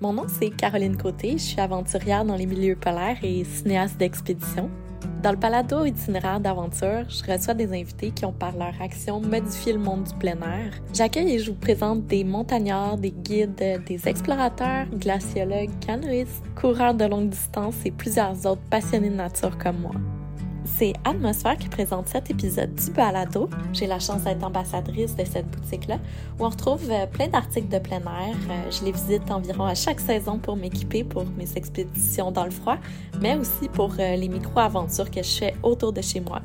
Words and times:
Mon 0.00 0.12
nom, 0.12 0.26
c'est 0.28 0.50
Caroline 0.50 0.96
Côté. 0.96 1.32
Je 1.32 1.42
suis 1.42 1.60
aventurière 1.60 2.24
dans 2.24 2.36
les 2.36 2.44
milieux 2.44 2.76
polaires 2.76 3.16
et 3.22 3.44
cinéaste 3.44 3.96
d'expédition. 3.96 4.68
Dans 5.22 5.30
le 5.30 5.38
palado 5.38 5.86
itinéraire 5.86 6.38
d'aventure, 6.38 7.08
je 7.08 7.32
reçois 7.32 7.54
des 7.54 7.72
invités 7.72 8.10
qui 8.10 8.26
ont 8.26 8.32
par 8.32 8.52
leur 8.56 8.74
action 8.80 9.20
modifié 9.20 9.72
le 9.72 9.78
monde 9.78 10.04
du 10.04 10.14
plein 10.14 10.34
air. 10.34 10.74
J'accueille 10.92 11.32
et 11.32 11.38
je 11.38 11.50
vous 11.50 11.56
présente 11.56 12.06
des 12.06 12.24
montagnards, 12.24 12.98
des 12.98 13.10
guides, 13.10 13.54
des 13.86 14.06
explorateurs, 14.06 14.86
glaciologues, 14.92 15.70
canoïstes, 15.84 16.42
coureurs 16.54 16.94
de 16.94 17.06
longue 17.06 17.30
distance 17.30 17.76
et 17.86 17.90
plusieurs 17.90 18.44
autres 18.46 18.62
passionnés 18.70 19.10
de 19.10 19.16
nature 19.16 19.56
comme 19.56 19.80
moi. 19.80 19.94
C'est 20.78 20.92
Atmosphère 21.04 21.56
qui 21.56 21.70
présente 21.70 22.06
cet 22.06 22.28
épisode 22.30 22.74
du 22.74 22.90
balado. 22.90 23.48
J'ai 23.72 23.86
la 23.86 23.98
chance 23.98 24.24
d'être 24.24 24.44
ambassadrice 24.44 25.16
de 25.16 25.24
cette 25.24 25.50
boutique-là 25.50 25.98
où 26.38 26.44
on 26.44 26.50
retrouve 26.50 26.90
euh, 26.90 27.06
plein 27.06 27.28
d'articles 27.28 27.68
de 27.68 27.78
plein 27.78 28.00
air. 28.00 28.36
Euh, 28.50 28.70
je 28.70 28.84
les 28.84 28.92
visite 28.92 29.30
environ 29.30 29.64
à 29.64 29.74
chaque 29.74 30.00
saison 30.00 30.38
pour 30.38 30.54
m'équiper 30.54 31.02
pour 31.02 31.24
mes 31.38 31.50
expéditions 31.56 32.30
dans 32.30 32.44
le 32.44 32.50
froid, 32.50 32.76
mais 33.22 33.36
aussi 33.36 33.70
pour 33.72 33.94
euh, 33.98 34.16
les 34.16 34.28
micro-aventures 34.28 35.10
que 35.10 35.22
je 35.22 35.30
fais 35.30 35.54
autour 35.62 35.94
de 35.94 36.02
chez 36.02 36.20
moi. 36.20 36.42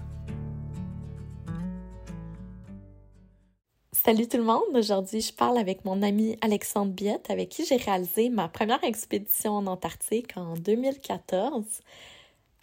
Salut 3.91 4.29
tout 4.29 4.37
le 4.37 4.43
monde! 4.43 4.61
Aujourd'hui, 4.73 5.19
je 5.19 5.33
parle 5.33 5.57
avec 5.57 5.83
mon 5.83 6.01
ami 6.01 6.37
Alexandre 6.39 6.93
Biette 6.93 7.29
avec 7.29 7.49
qui 7.49 7.65
j'ai 7.65 7.75
réalisé 7.75 8.29
ma 8.29 8.47
première 8.47 8.83
expédition 8.85 9.57
en 9.57 9.67
Antarctique 9.67 10.37
en 10.37 10.53
2014. 10.53 11.65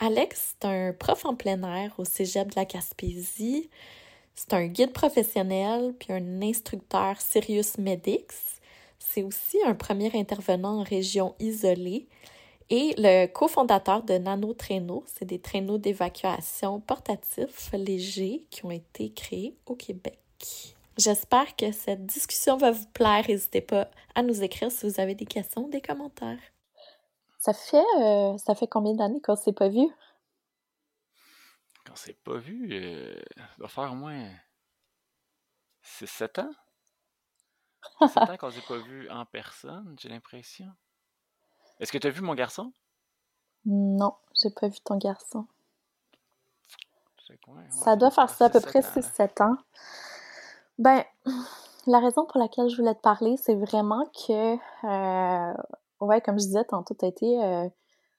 Alex, 0.00 0.54
c'est 0.54 0.68
un 0.68 0.92
prof 0.92 1.24
en 1.24 1.34
plein 1.34 1.60
air 1.64 1.92
au 1.98 2.04
cégep 2.04 2.50
de 2.50 2.54
la 2.54 2.64
Gaspésie. 2.64 3.68
C'est 4.36 4.54
un 4.54 4.66
guide 4.66 4.92
professionnel 4.92 5.92
puis 5.98 6.12
un 6.12 6.40
instructeur 6.40 7.20
Sirius 7.20 7.78
Medix. 7.78 8.60
C'est 9.00 9.24
aussi 9.24 9.58
un 9.66 9.74
premier 9.74 10.16
intervenant 10.16 10.78
en 10.78 10.82
région 10.84 11.34
isolée 11.40 12.06
et 12.70 12.94
le 12.96 13.26
cofondateur 13.26 14.04
de 14.04 14.18
Nano 14.18 14.52
Traîneaux. 14.52 15.02
C'est 15.06 15.24
des 15.24 15.40
traîneaux 15.40 15.78
d'évacuation 15.78 16.78
portatifs 16.78 17.70
légers 17.72 18.44
qui 18.50 18.64
ont 18.64 18.70
été 18.70 19.10
créés 19.10 19.56
au 19.66 19.74
Québec. 19.74 20.18
J'espère 20.96 21.56
que 21.56 21.72
cette 21.72 22.06
discussion 22.06 22.56
va 22.56 22.70
vous 22.70 22.86
plaire. 22.92 23.24
N'hésitez 23.28 23.62
pas 23.62 23.90
à 24.14 24.22
nous 24.22 24.44
écrire 24.44 24.70
si 24.70 24.88
vous 24.88 25.00
avez 25.00 25.16
des 25.16 25.26
questions 25.26 25.66
des 25.66 25.80
commentaires. 25.80 26.38
Ça 27.38 27.52
fait, 27.52 27.84
euh, 28.00 28.36
ça 28.36 28.54
fait 28.54 28.66
combien 28.66 28.94
d'années 28.94 29.20
qu'on 29.20 29.36
s'est 29.36 29.52
pas 29.52 29.68
vu? 29.68 29.86
Qu'on 31.86 31.94
s'est 31.94 32.18
pas 32.24 32.36
vu, 32.36 32.68
euh, 32.72 33.22
ça 33.36 33.44
va 33.58 33.68
faire 33.68 33.92
au 33.92 33.94
moins 33.94 34.28
6-7 35.82 36.40
ans. 36.40 36.50
7 38.08 38.16
ans 38.18 38.36
qu'on 38.36 38.50
s'est 38.50 38.66
pas 38.66 38.78
vu 38.78 39.08
en 39.08 39.24
personne, 39.24 39.94
j'ai 40.00 40.08
l'impression. 40.08 40.66
Est-ce 41.78 41.92
que 41.92 41.98
tu 41.98 42.08
as 42.08 42.10
vu 42.10 42.22
mon 42.22 42.34
garçon? 42.34 42.72
Non, 43.64 44.16
j'ai 44.34 44.50
pas 44.50 44.68
vu 44.68 44.80
ton 44.80 44.96
garçon. 44.96 45.46
ça 47.70 47.94
doit 47.94 48.10
faire 48.10 48.30
ça 48.30 48.46
à 48.46 48.50
peu 48.50 48.60
près 48.60 48.80
6-7 48.80 49.42
ans. 49.42 49.56
Ben, 50.78 51.04
la 51.86 52.00
raison 52.00 52.24
pour 52.24 52.40
laquelle 52.40 52.68
je 52.68 52.76
voulais 52.76 52.94
te 52.94 53.00
parler, 53.00 53.36
c'est 53.36 53.54
vraiment 53.54 54.04
que 54.06 54.54
euh, 54.84 55.54
ouais, 56.00 56.20
comme 56.20 56.38
je 56.38 56.44
disais 56.44 56.64
tantôt, 56.64 56.94
tu 56.94 57.06
été 57.06 57.42
euh, 57.42 57.68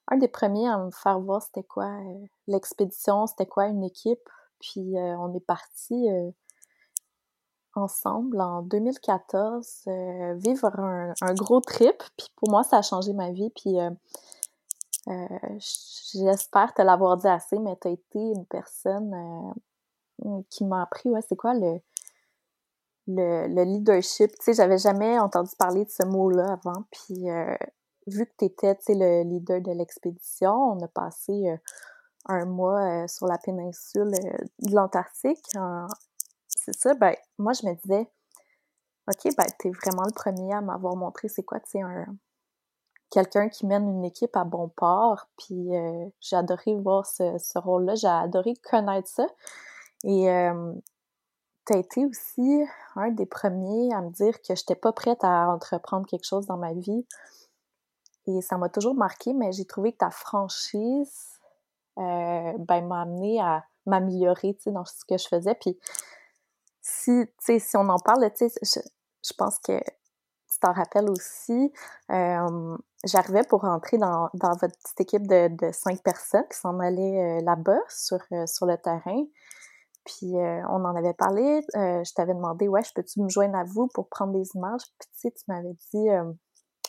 un 0.08 0.18
des 0.18 0.28
premiers 0.28 0.68
à 0.68 0.78
me 0.78 0.92
faire 0.92 1.20
voir 1.20 1.42
c'était 1.42 1.64
quoi 1.64 1.86
euh, 1.86 2.26
l'expédition, 2.48 3.28
c'était 3.28 3.46
quoi 3.46 3.68
une 3.68 3.84
équipe. 3.84 4.30
Puis 4.60 4.98
euh, 4.98 5.18
on 5.18 5.34
est 5.34 5.46
parti 5.46 6.08
ensemble 7.76 8.42
en 8.42 8.62
2014 8.64 9.84
vivre 10.36 10.68
un, 10.80 11.14
gros 11.34 11.62
trip. 11.62 12.04
Puis 12.18 12.28
pour 12.36 12.50
moi, 12.50 12.64
ça 12.64 12.78
a 12.78 12.82
changé 12.82 13.14
ma 13.14 13.32
vie. 13.32 13.50
Puis 13.52 13.78
j'espère 16.14 16.74
te 16.74 16.82
l'avoir 16.82 17.18
dit 17.18 17.28
assez, 17.28 17.58
mais 17.58 17.78
tu 17.82 17.88
as 17.88 17.92
été 17.92 18.20
une 18.20 18.46
personne 18.46 19.54
qui 20.50 20.66
m'a 20.66 20.82
appris, 20.82 21.10
ouais, 21.10 21.22
c'est 21.22 21.38
quoi 21.38 21.54
le, 21.54 21.80
le, 23.10 23.64
leadership. 23.64 24.32
Tu 24.32 24.38
sais, 24.42 24.54
j'avais 24.54 24.78
jamais 24.78 25.20
entendu 25.20 25.52
parler 25.58 25.86
de 25.86 25.90
ce 25.90 26.06
mot-là 26.06 26.54
avant. 26.54 26.84
Puis, 26.92 27.30
euh, 27.30 27.56
vu 28.08 28.26
que 28.26 28.32
tu 28.38 28.46
étais, 28.46 28.76
le 28.90 29.24
leader 29.24 29.62
de 29.62 29.72
l'expédition, 29.72 30.54
on 30.54 30.84
a 30.84 30.88
passé 30.88 31.50
euh, 31.50 31.58
un 32.26 32.46
mois 32.46 32.82
euh, 32.82 33.08
sur 33.08 33.28
la 33.28 33.38
péninsule 33.38 34.12
de 34.12 34.76
l'Antarctique. 34.76 35.44
C'est 36.48 36.76
ça, 36.76 36.94
ben, 36.94 37.16
moi, 37.38 37.54
je 37.54 37.66
me 37.66 37.74
disais, 37.76 38.08
OK, 39.08 39.36
ben, 39.36 39.46
t'es 39.60 39.72
vraiment 39.72 40.04
le 40.06 40.14
premier 40.14 40.54
à 40.54 40.62
m'avoir 40.62 40.96
montré 40.96 41.28
c'est 41.30 41.44
quoi, 41.44 41.60
tu 41.60 41.72
sais, 41.72 41.82
un 41.82 42.06
quelqu'un 43.12 43.50
qui 43.50 43.66
mène 43.66 43.90
une 43.90 44.06
équipe 44.06 44.36
à 44.38 44.44
bon 44.44 44.70
port. 44.70 45.26
Puis, 45.36 45.70
j'ai 46.22 46.36
adoré 46.36 46.76
voir 46.76 47.08
ce, 47.08 47.40
ce 47.40 47.58
rôle-là. 47.58 47.96
J'ai 47.96 48.08
adoré 48.08 48.54
connaître 48.70 49.08
ça. 49.08 49.26
Et 50.04 50.30
tu 51.70 51.76
as 51.76 51.78
été 51.78 52.06
aussi 52.06 52.66
un 52.96 53.12
des 53.12 53.28
premiers 53.28 53.94
à 53.94 54.02
me 54.02 54.10
dire 54.10 54.36
que 54.42 54.56
je 54.56 54.62
n'étais 54.62 54.76
pas 54.76 54.92
prête 54.92 55.24
à 55.24 55.50
entreprendre 55.50 56.08
quelque 56.08 56.26
chose 56.26 56.48
dans 56.48 56.58
ma 56.58 56.74
vie. 56.74 57.06
Et 58.26 58.42
ça 58.42 58.58
m'a 58.58 58.70
toujours 58.70 58.96
marqué, 58.96 59.34
mais 59.34 59.52
j'ai 59.52 59.66
trouvé 59.66 59.92
que 59.92 59.98
ta 59.98 60.10
franchise 60.10 61.40
euh, 62.00 62.54
ben, 62.58 62.88
m'a 62.88 63.02
amené 63.02 63.40
à 63.40 63.64
m'améliorer 63.86 64.58
dans 64.66 64.86
ce 64.86 65.06
que 65.08 65.18
je 65.18 65.28
faisais. 65.28 65.56
Puis 65.56 65.80
si, 66.82 67.28
si 67.40 67.78
on 67.78 67.88
en 67.90 68.00
parle, 68.00 68.30
je, 68.40 68.80
je 69.24 69.34
pense 69.38 69.60
que 69.60 69.80
tu 69.80 70.60
t'en 70.60 70.74
rappelles 70.74 71.10
aussi, 71.10 71.72
euh, 72.12 72.78
j'arrivais 73.04 73.44
pour 73.44 73.62
rentrer 73.62 74.00
dans, 74.00 74.30
votre 74.34 74.76
petite 74.76 75.02
équipe 75.02 75.28
de, 75.28 75.72
cinq 75.72 76.02
personnes 76.02 76.48
qui 76.52 76.58
s'en 76.58 76.80
allaient 76.80 77.40
euh, 77.40 77.42
là-bas 77.44 77.82
sur, 77.90 78.20
sur 78.48 78.66
le 78.66 78.78
terrain. 78.78 79.24
Puis 80.10 80.36
euh, 80.36 80.62
on 80.70 80.84
en 80.86 80.96
avait 80.96 81.14
parlé. 81.14 81.62
Euh, 81.76 82.04
je 82.04 82.14
t'avais 82.14 82.34
demandé, 82.34 82.68
ouais, 82.68 82.84
je 82.84 82.92
peux-tu 82.94 83.22
me 83.22 83.30
joindre 83.30 83.58
à 83.58 83.64
vous 83.64 83.88
pour 83.94 84.10
prendre 84.10 84.34
des 84.34 84.50
images? 84.56 84.82
Puis 85.00 85.10
tu 85.14 85.20
sais, 85.20 85.32
tu 85.32 85.44
m'avais 85.48 85.74
dit, 85.94 86.10
euh, 86.10 86.24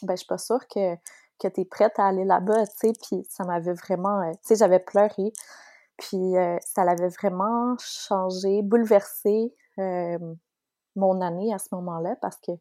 ben, 0.02 0.14
je 0.14 0.16
suis 0.16 0.26
pas 0.26 0.38
sûre 0.38 0.66
que, 0.68 0.94
que 1.38 1.48
tu 1.48 1.60
es 1.60 1.64
prête 1.66 1.98
à 1.98 2.06
aller 2.06 2.24
là-bas, 2.24 2.66
tu 2.66 2.88
sais. 2.88 2.92
Puis 3.02 3.26
ça 3.28 3.44
m'avait 3.44 3.74
vraiment, 3.74 4.32
tu 4.32 4.38
sais, 4.42 4.56
j'avais 4.56 4.78
pleuré. 4.78 5.32
Puis 5.98 6.32
ça 6.64 6.84
l'avait 6.84 7.10
vraiment 7.10 7.76
changé, 7.78 8.62
bouleversé 8.62 9.54
mon 10.96 11.20
année 11.20 11.52
à 11.52 11.58
ce 11.58 11.68
moment-là 11.72 12.16
parce 12.22 12.38
que 12.38 12.52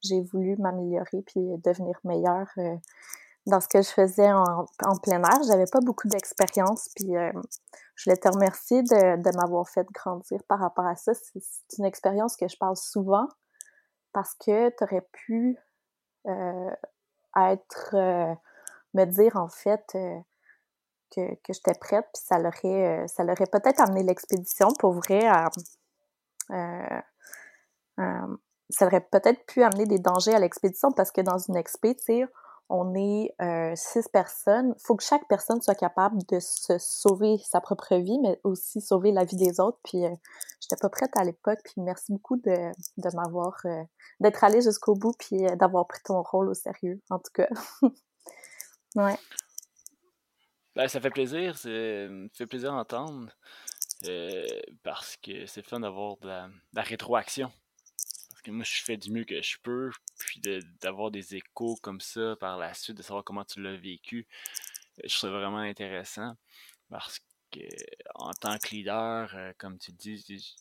j'ai 0.00 0.20
voulu 0.20 0.56
m'améliorer 0.58 1.22
puis 1.26 1.42
devenir 1.64 1.98
meilleure 2.04 2.48
dans 3.46 3.60
ce 3.60 3.68
que 3.68 3.82
je 3.82 3.88
faisais 3.88 4.30
en, 4.32 4.66
plein 5.02 5.22
air. 5.22 5.42
J'avais 5.46 5.66
pas 5.70 5.80
beaucoup 5.80 6.08
d'expérience, 6.08 6.88
puis 6.96 7.16
euh, 7.16 7.32
je 7.94 8.04
voulais 8.04 8.16
te 8.16 8.28
remercier 8.28 8.82
de, 8.82 9.36
m'avoir 9.36 9.68
fait 9.68 9.86
grandir 9.92 10.42
par 10.48 10.60
rapport 10.60 10.86
à 10.86 10.96
ça. 10.96 11.12
C'est 11.14 11.78
une 11.78 11.84
expérience 11.84 12.36
que 12.36 12.48
je 12.48 12.56
parle 12.56 12.76
souvent 12.76 13.28
parce 14.12 14.34
que 14.34 14.70
tu 14.70 14.84
aurais 14.84 15.06
pu 15.12 15.58
euh, 16.26 16.70
être, 17.36 17.94
euh, 17.94 18.34
me 18.94 19.04
dire 19.04 19.36
en 19.36 19.48
fait 19.48 19.84
que, 19.92 21.34
que 21.34 21.52
j'étais 21.52 21.74
prête, 21.78 22.06
puis 22.14 22.22
ça 22.24 22.38
l'aurait, 22.38 23.06
ça 23.08 23.24
peut-être 23.24 23.80
amené 23.80 24.02
l'expédition 24.02 24.68
pour 24.78 24.94
vrai 24.94 25.26
à, 25.26 25.50
ça 28.70 28.86
aurait 28.86 29.02
peut-être 29.02 29.44
pu 29.46 29.62
amener 29.62 29.86
des 29.86 29.98
dangers 29.98 30.34
à 30.34 30.38
l'expédition 30.38 30.90
parce 30.92 31.12
que 31.12 31.20
dans 31.20 31.38
une 31.38 31.56
expé, 31.56 31.94
tu 31.94 32.04
sais, 32.04 32.24
on 32.68 32.94
est 32.94 33.34
euh, 33.42 33.72
six 33.76 34.08
personnes. 34.08 34.74
Il 34.76 34.82
faut 34.82 34.96
que 34.96 35.02
chaque 35.02 35.26
personne 35.28 35.60
soit 35.60 35.74
capable 35.74 36.18
de 36.28 36.38
se 36.40 36.78
sauver 36.78 37.38
sa 37.38 37.60
propre 37.60 37.96
vie, 37.96 38.18
mais 38.20 38.40
aussi 38.42 38.80
sauver 38.80 39.12
la 39.12 39.24
vie 39.24 39.36
des 39.36 39.60
autres. 39.60 39.78
Puis, 39.84 40.04
euh, 40.04 40.14
j'étais 40.60 40.76
pas 40.80 40.88
prête 40.88 41.10
à 41.16 41.24
l'époque. 41.24 41.58
Puis, 41.64 41.74
merci 41.78 42.12
beaucoup 42.12 42.36
de, 42.36 42.70
de 42.98 43.16
m'avoir, 43.16 43.54
euh, 43.66 43.82
d'être 44.20 44.42
allée 44.44 44.62
jusqu'au 44.62 44.94
bout, 44.94 45.14
puis 45.18 45.42
d'avoir 45.58 45.86
pris 45.86 46.00
ton 46.04 46.22
rôle 46.22 46.48
au 46.48 46.54
sérieux, 46.54 47.00
en 47.10 47.18
tout 47.18 47.32
cas. 47.34 47.48
ouais. 48.96 49.18
Ben, 50.74 50.88
ça 50.88 51.00
fait 51.00 51.10
plaisir. 51.10 51.56
Ça 51.58 51.68
fait 51.68 52.46
plaisir 52.46 52.72
d'entendre. 52.72 53.30
parce 54.82 55.16
que 55.18 55.46
c'est 55.46 55.66
fun 55.66 55.80
d'avoir 55.80 56.16
de 56.18 56.28
la 56.28 56.82
rétroaction 56.82 57.52
moi, 58.50 58.64
je 58.64 58.82
fais 58.82 58.96
du 58.96 59.10
mieux 59.10 59.24
que 59.24 59.40
je 59.42 59.58
peux, 59.62 59.90
puis 60.18 60.40
d'avoir 60.80 61.10
des 61.10 61.36
échos 61.36 61.76
comme 61.82 62.00
ça 62.00 62.36
par 62.40 62.58
la 62.58 62.74
suite, 62.74 62.96
de 62.96 63.02
savoir 63.02 63.24
comment 63.24 63.44
tu 63.44 63.62
l'as 63.62 63.76
vécu, 63.76 64.26
euh, 64.98 65.02
je 65.08 65.16
trouve 65.16 65.30
vraiment 65.30 65.58
intéressant 65.58 66.36
parce 66.90 67.20
que 67.50 67.60
en 68.14 68.32
tant 68.32 68.58
que 68.58 68.68
leader, 68.70 69.34
euh, 69.34 69.52
comme 69.58 69.78
tu 69.78 69.92
dis, 69.92 70.54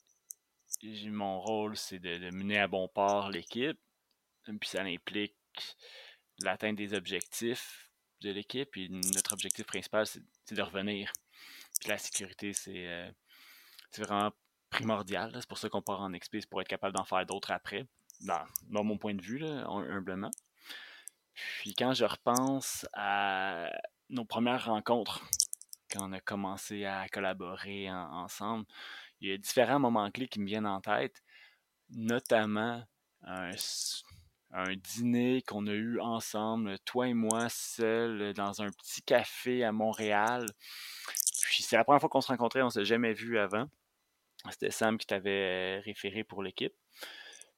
mon 1.05 1.39
rôle, 1.39 1.77
c'est 1.77 1.99
de, 1.99 2.31
mener 2.31 2.59
à 2.59 2.67
bon 2.67 2.87
port 2.87 3.29
l'équipe, 3.29 3.79
puis 4.45 4.69
ça 4.69 4.81
implique 4.81 5.35
l'atteinte 6.39 6.75
des 6.75 6.93
objectifs 6.93 7.91
de 8.21 8.31
l'équipe, 8.31 8.75
et 8.77 8.89
notre 8.89 9.33
objectif 9.33 9.65
principal, 9.65 10.05
c'est 10.07 10.55
de 10.55 10.61
revenir. 10.61 11.11
Puis 11.79 11.89
la 11.89 11.97
sécurité, 11.97 12.53
c'est 12.53 12.87
euh, 12.87 13.11
vraiment 13.97 14.31
primordial. 14.73 15.31
C'est 15.35 15.47
pour 15.47 15.57
ça 15.59 15.69
qu'on 15.69 15.81
part 15.81 16.01
en 16.01 16.11
XP, 16.11 16.45
pour 16.49 16.61
être 16.61 16.67
capable 16.67 16.95
d'en 16.95 17.03
faire 17.03 17.25
d'autres 17.25 17.51
après, 17.51 17.85
dans, 18.21 18.83
mon 18.83 18.97
point 18.97 19.13
de 19.13 19.21
vue, 19.21 19.45
humblement. 19.45 20.31
Puis 21.33 21.73
quand 21.73 21.93
je 21.93 22.05
repense 22.05 22.85
à 22.93 23.69
nos 24.09 24.25
premières 24.25 24.65
rencontres, 24.65 25.21
quand 25.91 26.09
on 26.09 26.13
a 26.13 26.19
commencé 26.19 26.85
à 26.85 27.07
collaborer 27.07 27.91
ensemble, 27.91 28.65
il 29.21 29.29
y 29.29 29.33
a 29.33 29.37
différents 29.37 29.79
moments 29.79 30.09
clés 30.11 30.27
qui 30.27 30.39
me 30.39 30.47
viennent 30.47 30.67
en 30.67 30.81
tête, 30.81 31.23
notamment 31.91 32.83
un, 33.21 33.51
un 34.51 34.75
dîner 34.75 35.43
qu'on 35.43 35.67
a 35.67 35.71
eu 35.71 35.99
ensemble, 35.99 36.79
toi 36.79 37.07
et 37.07 37.13
moi, 37.13 37.47
seuls, 37.49 38.33
dans 38.33 38.61
un 38.61 38.69
petit 38.71 39.03
café 39.03 39.63
à 39.63 39.71
Montréal. 39.71 40.45
Puis 41.43 41.61
c'est 41.61 41.77
la 41.77 41.83
première 41.83 42.01
fois 42.01 42.09
qu'on 42.09 42.21
se 42.21 42.27
rencontrait, 42.27 42.63
on 42.63 42.65
ne 42.65 42.71
s'est 42.71 42.85
jamais 42.85 43.13
vu 43.13 43.37
avant. 43.37 43.67
C'était 44.51 44.71
Sam 44.71 44.97
qui 44.97 45.07
t'avait 45.07 45.79
référé 45.79 46.23
pour 46.23 46.43
l'équipe. 46.43 46.73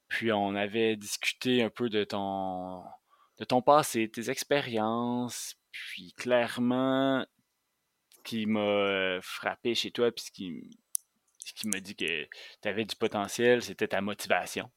Puis 0.08 0.32
on 0.32 0.56
avait 0.56 0.96
discuté 0.96 1.64
un 1.64 1.70
peu 1.70 1.90
de 1.90 2.04
ton, 2.04 2.84
de 3.38 3.46
ton 3.46 3.62
passé, 3.62 4.10
tes 4.10 4.30
expériences. 4.30 5.56
Puis 5.72 6.14
clairement, 6.14 7.26
ce 8.10 8.22
qui 8.24 8.46
m'a 8.46 9.20
frappé 9.22 9.76
chez 9.76 9.92
toi, 9.92 10.12
puis 10.12 10.26
ce 10.26 10.32
qui, 10.32 10.80
ce 11.40 11.54
qui 11.54 11.68
m'a 11.68 11.80
dit 11.80 11.96
que 11.96 12.26
tu 12.62 12.68
avais 12.68 12.86
du 12.86 12.96
potentiel, 12.96 13.62
c'était 13.62 13.88
ta 13.88 14.02
motivation 14.02 14.70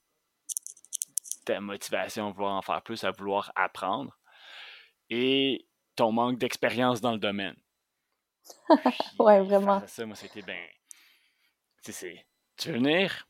ta 1.48 1.60
motivation 1.60 2.28
à 2.28 2.32
vouloir 2.32 2.54
en 2.54 2.62
faire 2.62 2.82
plus, 2.82 3.04
à 3.04 3.10
vouloir 3.10 3.52
apprendre, 3.54 4.18
et 5.10 5.66
ton 5.96 6.12
manque 6.12 6.38
d'expérience 6.38 7.00
dans 7.00 7.12
le 7.12 7.18
domaine. 7.18 7.56
ouais, 9.18 9.42
vraiment. 9.42 9.82
Ça, 9.86 10.06
moi, 10.06 10.14
c'était 10.14 10.42
bien. 10.42 10.62
Sais, 11.92 12.26
tu 12.58 12.68
veux 12.68 12.74
venir? 12.74 13.26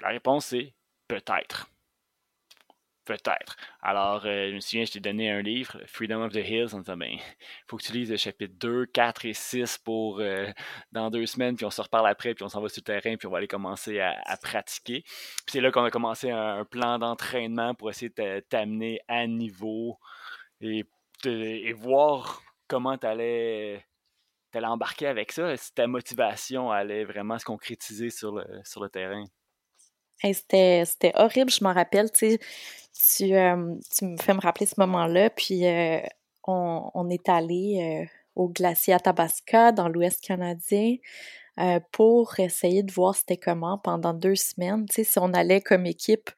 La 0.00 0.08
réponse 0.08 0.52
est 0.52 0.72
peut-être. 1.08 1.68
Peut-être. 3.04 3.56
Alors, 3.82 4.26
euh, 4.26 4.50
je 4.50 4.54
me 4.54 4.60
souviens, 4.60 4.84
je 4.84 4.92
t'ai 4.92 5.00
donné 5.00 5.30
un 5.30 5.42
livre, 5.42 5.80
Freedom 5.86 6.22
of 6.22 6.32
the 6.32 6.36
Hills, 6.36 6.74
en 6.74 6.80
disant, 6.80 6.96
ben, 6.96 7.16
faut 7.68 7.76
que 7.76 7.82
tu 7.82 7.92
lises 7.92 8.10
le 8.10 8.16
chapitre 8.16 8.54
2, 8.58 8.86
4 8.86 9.24
et 9.26 9.32
6 9.32 9.78
pour 9.78 10.20
euh, 10.20 10.48
dans 10.92 11.10
deux 11.10 11.26
semaines, 11.26 11.56
puis 11.56 11.64
on 11.64 11.70
se 11.70 11.80
reparle 11.80 12.08
après, 12.08 12.34
puis 12.34 12.44
on 12.44 12.48
s'en 12.48 12.60
va 12.60 12.68
sur 12.68 12.80
le 12.80 13.00
terrain, 13.00 13.16
puis 13.16 13.26
on 13.26 13.30
va 13.30 13.38
aller 13.38 13.48
commencer 13.48 14.00
à, 14.00 14.36
pratiquer. 14.42 15.02
Puis 15.02 15.44
c'est 15.48 15.60
là 15.60 15.70
qu'on 15.70 15.84
a 15.84 15.90
commencé 15.90 16.30
un, 16.30 16.64
plan 16.64 16.98
d'entraînement 16.98 17.74
pour 17.74 17.90
essayer 17.90 18.10
de 18.10 18.40
t'amener 18.48 19.00
à 19.08 19.26
niveau 19.26 19.98
et, 20.60 20.84
et 21.24 21.72
voir 21.72 22.42
comment 22.68 22.98
tu 22.98 23.06
allais, 23.06 23.84
embarquer 24.64 25.06
avec 25.06 25.32
ça, 25.32 25.56
si 25.56 25.72
ta 25.74 25.86
motivation 25.86 26.70
allait 26.70 27.04
vraiment 27.04 27.38
se 27.38 27.44
concrétiser 27.44 28.10
sur 28.10 28.32
le, 28.32 28.88
terrain? 28.88 29.24
c'était 30.22 31.12
horrible, 31.14 31.50
je 31.50 31.62
m'en 31.62 31.72
rappelle, 31.72 32.10
tu 32.10 32.30
sais 32.30 32.40
tu, 32.96 33.24
me 33.32 34.16
fais 34.16 34.34
me 34.34 34.40
rappeler 34.40 34.66
ce 34.66 34.74
moment-là, 34.78 35.30
puis 35.30 35.62
on, 36.46 37.10
est 37.10 37.28
allé 37.28 38.08
au 38.34 38.48
glacier 38.48 38.94
Athabasca, 38.94 39.72
dans 39.72 39.88
l'Ouest 39.88 40.22
canadien, 40.22 40.96
pour 41.92 42.38
essayer 42.38 42.82
de 42.82 42.92
voir 42.92 43.14
c'était 43.14 43.36
comment 43.36 43.78
pendant 43.78 44.14
deux 44.14 44.36
semaines, 44.36 44.86
si 44.90 45.06
on 45.18 45.32
allait 45.32 45.60
comme 45.60 45.86
équipe 45.86 46.30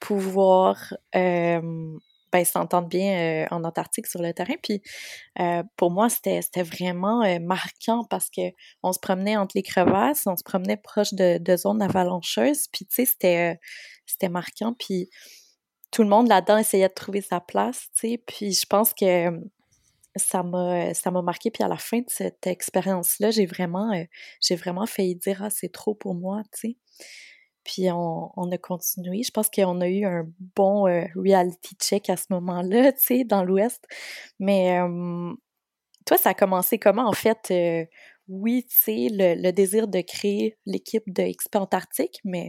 pouvoir 0.00 0.94
ben, 2.38 2.44
s'entendre 2.44 2.88
bien 2.88 3.46
en 3.50 3.64
Antarctique 3.64 4.06
sur 4.06 4.20
le 4.20 4.32
terrain. 4.32 4.54
Puis 4.62 4.82
pour 5.76 5.90
moi, 5.90 6.08
c'était 6.08 6.40
vraiment 6.62 7.22
marquant 7.40 8.04
parce 8.04 8.28
que 8.30 8.42
on 8.82 8.92
se 8.92 8.98
promenait 8.98 9.36
entre 9.36 9.52
les 9.56 9.62
crevasses, 9.62 10.26
on 10.26 10.36
se 10.36 10.42
promenait 10.44 10.76
proche 10.76 11.14
de, 11.14 11.56
zones 11.56 11.82
avalancheuses, 11.82 12.66
puis 12.72 12.86
tu 12.86 13.06
sais, 13.06 13.58
c'était 14.06 14.28
marquant. 14.28 14.74
Puis 14.78 15.08
tout 15.94 16.02
le 16.02 16.08
monde 16.08 16.26
là-dedans 16.26 16.58
essayait 16.58 16.88
de 16.88 16.94
trouver 16.94 17.20
sa 17.20 17.40
place, 17.40 17.86
tu 17.94 18.08
sais. 18.08 18.22
Puis 18.26 18.52
je 18.52 18.66
pense 18.66 18.92
que 18.92 19.30
ça 20.16 20.42
m'a 20.42 20.92
ça 20.92 21.10
m'a 21.12 21.22
marqué. 21.22 21.50
Puis 21.50 21.62
à 21.62 21.68
la 21.68 21.76
fin 21.76 21.98
de 21.98 22.08
cette 22.08 22.46
expérience-là, 22.46 23.30
j'ai 23.30 23.46
vraiment 23.46 23.92
euh, 23.92 24.04
j'ai 24.40 24.56
vraiment 24.56 24.86
failli 24.86 25.14
dire 25.14 25.42
ah 25.44 25.50
c'est 25.50 25.72
trop 25.72 25.94
pour 25.94 26.14
moi, 26.14 26.42
tu 26.52 26.70
sais. 26.70 26.76
Puis 27.64 27.90
on, 27.90 28.50
a 28.52 28.58
continué. 28.58 29.22
Je 29.22 29.30
pense 29.30 29.48
qu'on 29.48 29.80
a 29.80 29.88
eu 29.88 30.04
un 30.04 30.26
bon 30.56 30.86
euh, 30.86 31.04
reality 31.16 31.74
check 31.80 32.10
à 32.10 32.16
ce 32.16 32.26
moment-là, 32.30 32.92
tu 32.92 33.02
sais, 33.02 33.24
dans 33.24 33.42
l'Ouest. 33.42 33.84
Mais 34.38 34.78
toi, 36.06 36.18
ça 36.18 36.30
a 36.30 36.34
commencé 36.34 36.78
comment 36.78 37.08
en 37.08 37.12
fait? 37.12 37.50
Euh, 37.50 37.86
oui, 38.28 38.64
tu 38.68 38.76
sais, 38.76 39.08
le, 39.10 39.40
le, 39.40 39.52
désir 39.52 39.88
de 39.88 40.00
créer 40.00 40.56
l'équipe 40.66 41.04
de 41.06 41.30
XP 41.30 41.56
Antarctique, 41.56 42.20
mais 42.24 42.48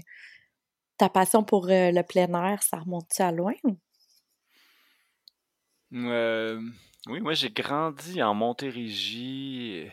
ta 0.98 1.10
passion 1.10 1.44
pour 1.44 1.66
euh, 1.66 1.92
le 1.92 2.04
plein 2.04 2.32
air, 2.34 2.64
ça 2.64 2.78
remonte-tu 2.78 3.22
à 3.22 3.32
loin? 3.32 3.54
Euh, 5.94 6.62
oui, 7.08 7.20
moi 7.20 7.34
j'ai 7.34 7.50
grandi 7.50 8.24
en 8.24 8.34
Montérégie, 8.34 9.86
euh, 9.86 9.90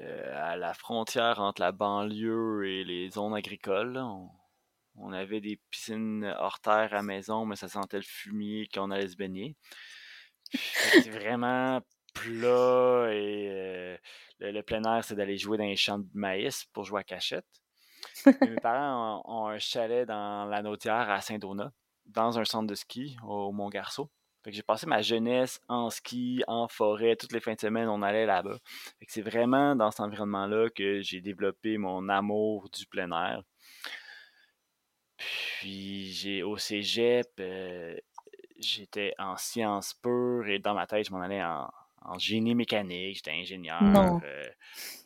à 0.00 0.56
la 0.56 0.74
frontière 0.74 1.40
entre 1.40 1.60
la 1.60 1.72
banlieue 1.72 2.66
et 2.66 2.84
les 2.84 3.10
zones 3.10 3.34
agricoles. 3.34 4.00
On, 4.96 5.12
avait 5.12 5.40
des 5.40 5.60
piscines 5.70 6.24
hors 6.38 6.60
terre 6.60 6.94
à 6.94 7.02
maison, 7.02 7.46
mais 7.46 7.56
ça 7.56 7.68
sentait 7.68 7.98
le 7.98 8.02
fumier 8.02 8.68
quand 8.72 8.88
on 8.88 8.90
allait 8.90 9.08
se 9.08 9.16
baigner. 9.16 9.56
C'est 10.52 11.10
vraiment 11.10 11.80
plat 12.14 13.08
et 13.10 13.98
le, 14.38 14.60
plein 14.62 14.82
air, 14.84 15.02
c'est 15.02 15.14
d'aller 15.14 15.38
jouer 15.38 15.56
dans 15.56 15.64
les 15.64 15.76
champs 15.76 15.98
de 15.98 16.08
maïs 16.12 16.66
pour 16.72 16.84
jouer 16.84 17.00
à 17.00 17.04
cachette 17.04 17.46
mes 18.26 18.56
parents 18.56 19.22
ont, 19.24 19.48
un 19.48 19.58
chalet 19.58 20.06
dans 20.06 20.44
la 20.46 20.62
Nautière 20.62 21.10
à 21.10 21.20
Saint-Donat, 21.20 21.72
dans 22.06 22.38
un 22.38 22.44
centre 22.44 22.66
de 22.66 22.74
ski 22.74 23.16
au 23.24 23.52
Mont-Garceau. 23.52 24.10
J'ai 24.50 24.62
passé 24.62 24.86
ma 24.86 25.02
jeunesse 25.02 25.60
en 25.68 25.90
ski, 25.90 26.42
en 26.46 26.68
forêt, 26.68 27.16
toutes 27.16 27.32
les 27.32 27.40
fins 27.40 27.54
de 27.54 27.60
semaine, 27.60 27.88
on 27.88 28.02
allait 28.02 28.26
là-bas. 28.26 28.58
c'est 29.06 29.22
vraiment 29.22 29.76
dans 29.76 29.90
cet 29.90 30.00
environnement-là 30.00 30.68
que 30.70 31.00
j'ai 31.00 31.20
développé 31.20 31.78
mon 31.78 32.08
amour 32.08 32.68
du 32.70 32.86
plein 32.86 33.10
air. 33.12 33.42
Puis 35.16 36.12
j'ai 36.12 36.42
au 36.42 36.56
cégep, 36.56 37.28
euh, 37.38 37.96
j'étais 38.58 39.14
en 39.18 39.36
sciences 39.36 39.94
pures 39.94 40.48
et 40.48 40.58
dans 40.58 40.74
ma 40.74 40.86
tête, 40.86 41.06
je 41.06 41.12
m'en 41.12 41.20
allais 41.20 41.42
en, 41.42 42.18
génie 42.18 42.54
mécanique, 42.54 43.16
j'étais 43.16 43.30
ingénieur. 43.30 43.80
Euh, 44.24 44.42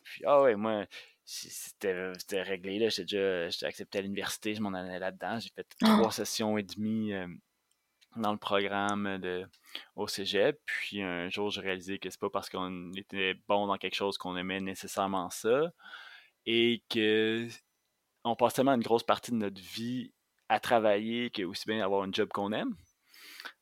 puis, 0.03 0.23
ah 0.25 0.41
ouais, 0.41 0.55
moi, 0.55 0.85
c'était 1.23 2.41
réglé. 2.41 2.79
Là. 2.79 2.89
J'étais 2.89 3.03
déjà 3.03 3.67
accepté 3.67 3.99
à 3.99 4.01
l'université, 4.01 4.55
je 4.55 4.61
m'en 4.61 4.73
allais 4.73 4.97
là-dedans. 4.97 5.39
J'ai 5.39 5.49
fait 5.49 5.67
ah! 5.83 5.97
trois 5.99 6.11
sessions 6.11 6.57
et 6.57 6.63
demie 6.63 7.13
euh, 7.13 7.27
dans 8.15 8.31
le 8.31 8.37
programme 8.37 9.17
de, 9.19 9.45
au 9.95 10.07
cégep. 10.07 10.59
Puis 10.65 11.01
un 11.01 11.29
jour, 11.29 11.49
j'ai 11.49 11.61
réalisé 11.61 11.99
que 11.99 12.09
c'est 12.09 12.19
pas 12.19 12.29
parce 12.29 12.49
qu'on 12.49 12.91
était 12.93 13.35
bon 13.47 13.67
dans 13.67 13.77
quelque 13.77 13.95
chose 13.95 14.17
qu'on 14.17 14.35
aimait 14.37 14.61
nécessairement 14.61 15.29
ça. 15.29 15.71
Et 16.45 16.83
que 16.89 17.47
on 18.23 18.35
passe 18.35 18.55
tellement 18.55 18.73
une 18.73 18.81
grosse 18.81 19.03
partie 19.03 19.31
de 19.31 19.37
notre 19.37 19.61
vie 19.61 20.11
à 20.49 20.59
travailler 20.59 21.29
que 21.29 21.43
aussi 21.43 21.65
bien 21.67 21.83
avoir 21.83 22.03
un 22.03 22.11
job 22.11 22.29
qu'on 22.29 22.51
aime. 22.51 22.75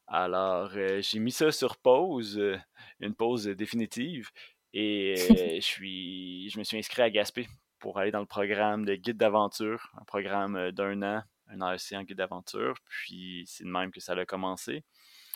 Alors, 0.07 0.71
euh, 0.75 1.01
j'ai 1.01 1.19
mis 1.19 1.31
ça 1.31 1.51
sur 1.51 1.77
pause, 1.77 2.37
euh, 2.37 2.57
une 2.99 3.15
pause 3.15 3.47
définitive. 3.47 4.29
Et 4.73 5.15
je, 5.55 5.65
suis, 5.65 6.49
je 6.49 6.59
me 6.59 6.63
suis 6.63 6.77
inscrit 6.77 7.01
à 7.01 7.09
Gaspé 7.09 7.47
pour 7.79 7.97
aller 7.97 8.11
dans 8.11 8.19
le 8.19 8.25
programme 8.25 8.85
de 8.85 8.95
guide 8.95 9.17
d'aventure, 9.17 9.91
un 9.99 10.05
programme 10.05 10.71
d'un 10.71 11.01
an, 11.01 11.23
un 11.49 11.61
AEC 11.61 11.93
en 11.93 12.03
guide 12.03 12.17
d'aventure. 12.17 12.75
Puis 12.85 13.43
c'est 13.47 13.63
de 13.63 13.69
même 13.69 13.91
que 13.91 13.99
ça 13.99 14.13
a 14.13 14.25
commencé. 14.25 14.83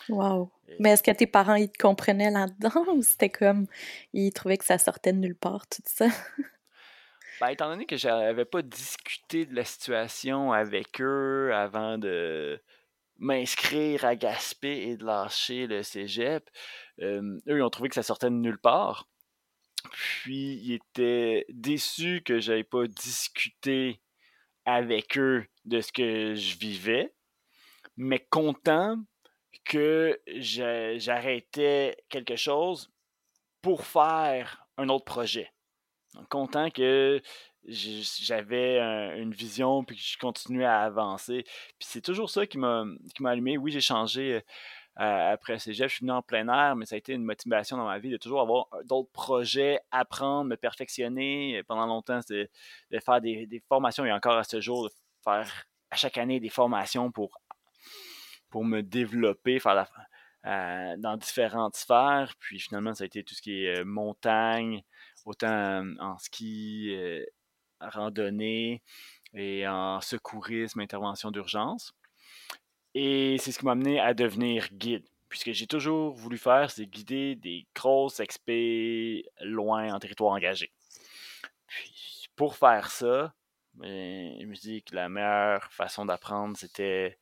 Wow. 0.08 0.52
Mais 0.80 0.92
est-ce 0.92 1.04
que 1.04 1.12
tes 1.12 1.28
parents, 1.28 1.56
ils 1.56 1.72
te 1.72 1.78
comprenaient 1.78 2.32
là-dedans 2.32 2.86
ou 2.96 3.02
c'était 3.02 3.30
comme, 3.30 3.68
ils 4.14 4.32
trouvaient 4.32 4.58
que 4.58 4.66
ça 4.66 4.78
sortait 4.78 5.14
de 5.14 5.18
nulle 5.18 5.36
part, 5.36 5.68
tout 5.68 5.82
ça? 5.86 6.08
Ben, 7.40 7.50
étant 7.50 7.70
donné 7.70 7.86
que 7.86 7.96
j'avais 7.96 8.46
pas 8.46 8.62
discuté 8.62 9.46
de 9.46 9.56
la 9.56 9.64
situation 9.64 10.52
avec 10.52 11.00
eux 11.00 11.54
avant 11.54 11.98
de 11.98 12.62
m'inscrire 13.18 14.04
à 14.04 14.16
Gaspé 14.16 14.90
et 14.90 14.98
de 14.98 15.06
lâcher 15.06 15.68
le 15.68 15.84
cégep, 15.84 16.50
eux, 17.02 17.40
ils 17.48 17.62
ont 17.62 17.70
trouvé 17.70 17.90
que 17.90 17.96
ça 17.96 18.04
sortait 18.04 18.30
de 18.30 18.36
nulle 18.36 18.60
part. 18.60 19.08
Puis, 19.92 20.60
ils 20.64 20.74
étaient 20.74 21.46
déçus 21.50 22.22
que 22.26 22.40
j'avais 22.40 22.66
pas 22.66 22.88
discuté 22.88 24.02
avec 24.74 25.18
eux 25.18 25.46
de 25.66 25.82
ce 25.82 25.92
que 25.92 26.36
je 26.36 26.58
vivais, 26.58 27.14
mais 27.98 28.20
contents 28.20 28.98
que 29.66 30.20
j'arrêtais 30.28 31.98
quelque 32.10 32.36
chose 32.36 32.92
pour 33.62 33.86
faire 33.86 34.66
un 34.78 34.90
autre 34.90 35.06
projet. 35.06 35.52
content 36.30 36.70
que 36.70 37.22
j'avais 37.68 38.80
une 39.20 39.34
vision 39.34 39.84
puis 39.84 39.96
que 39.96 40.02
je 40.02 40.18
continuais 40.18 40.66
à 40.66 40.82
avancer. 40.82 41.44
Puis 41.44 41.88
c'est 41.88 42.02
toujours 42.02 42.30
ça 42.30 42.48
qui 42.48 42.58
m'a 42.58 42.86
allumé. 43.26 43.58
Oui, 43.58 43.72
j'ai 43.72 43.82
changé 43.82 44.42
après 45.02 45.60
cégep, 45.60 45.90
je 45.90 45.96
suis 45.96 46.04
venu 46.06 46.12
en 46.12 46.22
plein 46.22 46.48
air, 46.50 46.76
mais 46.76 46.86
ça 46.86 46.96
a 46.96 46.98
été 46.98 47.14
une 47.14 47.24
motivation 47.24 47.78
dans 47.78 47.86
ma 47.86 48.00
vie 48.00 48.10
de 48.10 48.18
toujours 48.18 48.42
avoir 48.42 48.68
euh, 48.74 48.84
d'autres 48.84 49.12
projets, 49.12 49.80
apprendre, 49.92 50.50
me 50.50 50.58
perfectionner. 50.58 51.64
Pendant 51.68 51.86
longtemps, 51.86 52.22
c'était 52.22 52.50
de 52.92 53.00
faire 53.00 53.22
des, 53.22 53.64
formations 53.70 54.06
et 54.06 54.12
encore 54.12 54.38
à 54.38 54.44
ce 54.44 54.60
jour, 54.60 54.90
de 54.90 54.94
faire 55.24 55.66
à 55.90 55.96
chaque 55.96 56.18
année 56.18 56.40
des 56.42 56.50
formations 56.50 57.12
pour, 57.12 57.40
pour 58.50 58.66
me 58.66 58.82
développer, 58.82 59.60
faire 59.60 59.90
dans 60.44 61.18
différentes 61.18 61.76
sphères. 61.76 62.34
Puis 62.40 62.60
finalement, 62.60 62.94
ça 62.94 63.04
a 63.04 63.08
été 63.08 63.24
tout 63.24 63.36
ce 63.36 63.42
qui 63.42 63.66
est 63.66 63.84
montagne, 63.84 64.84
autant 65.26 65.84
en 66.00 66.18
ski, 66.18 66.94
randonnée 67.80 68.84
et 69.34 69.68
en 69.68 70.02
secourisme, 70.02 70.82
intervention 70.82 71.32
d'urgence. 71.32 71.94
Et 73.02 73.38
c'est 73.38 73.54
ce 73.54 73.60
qui 73.60 73.64
m'a 73.66 73.72
amené 73.72 73.98
à 73.98 74.14
devenir 74.14 74.68
guide. 74.74 75.08
Puisque 75.30 75.54
j'ai 75.54 75.68
toujours 75.68 76.14
voulu 76.14 76.38
faire, 76.38 76.70
c'est 76.70 76.86
guider 76.86 77.38
des 77.38 77.66
grosses 77.74 78.20
expés 78.20 79.24
loin 79.40 79.94
en 79.94 80.00
territoire 80.00 80.34
engagé. 80.34 80.74
Puis 81.66 82.28
pour 82.36 82.58
faire 82.58 82.92
ça, 82.92 83.34
ben, 83.76 84.36
je 84.42 84.46
me 84.46 84.54
dis 84.54 84.84
que 84.84 84.96
la 84.96 85.08
meilleure 85.08 85.72
façon 85.72 86.06
d'apprendre, 86.06 86.58
c'était 86.58 87.18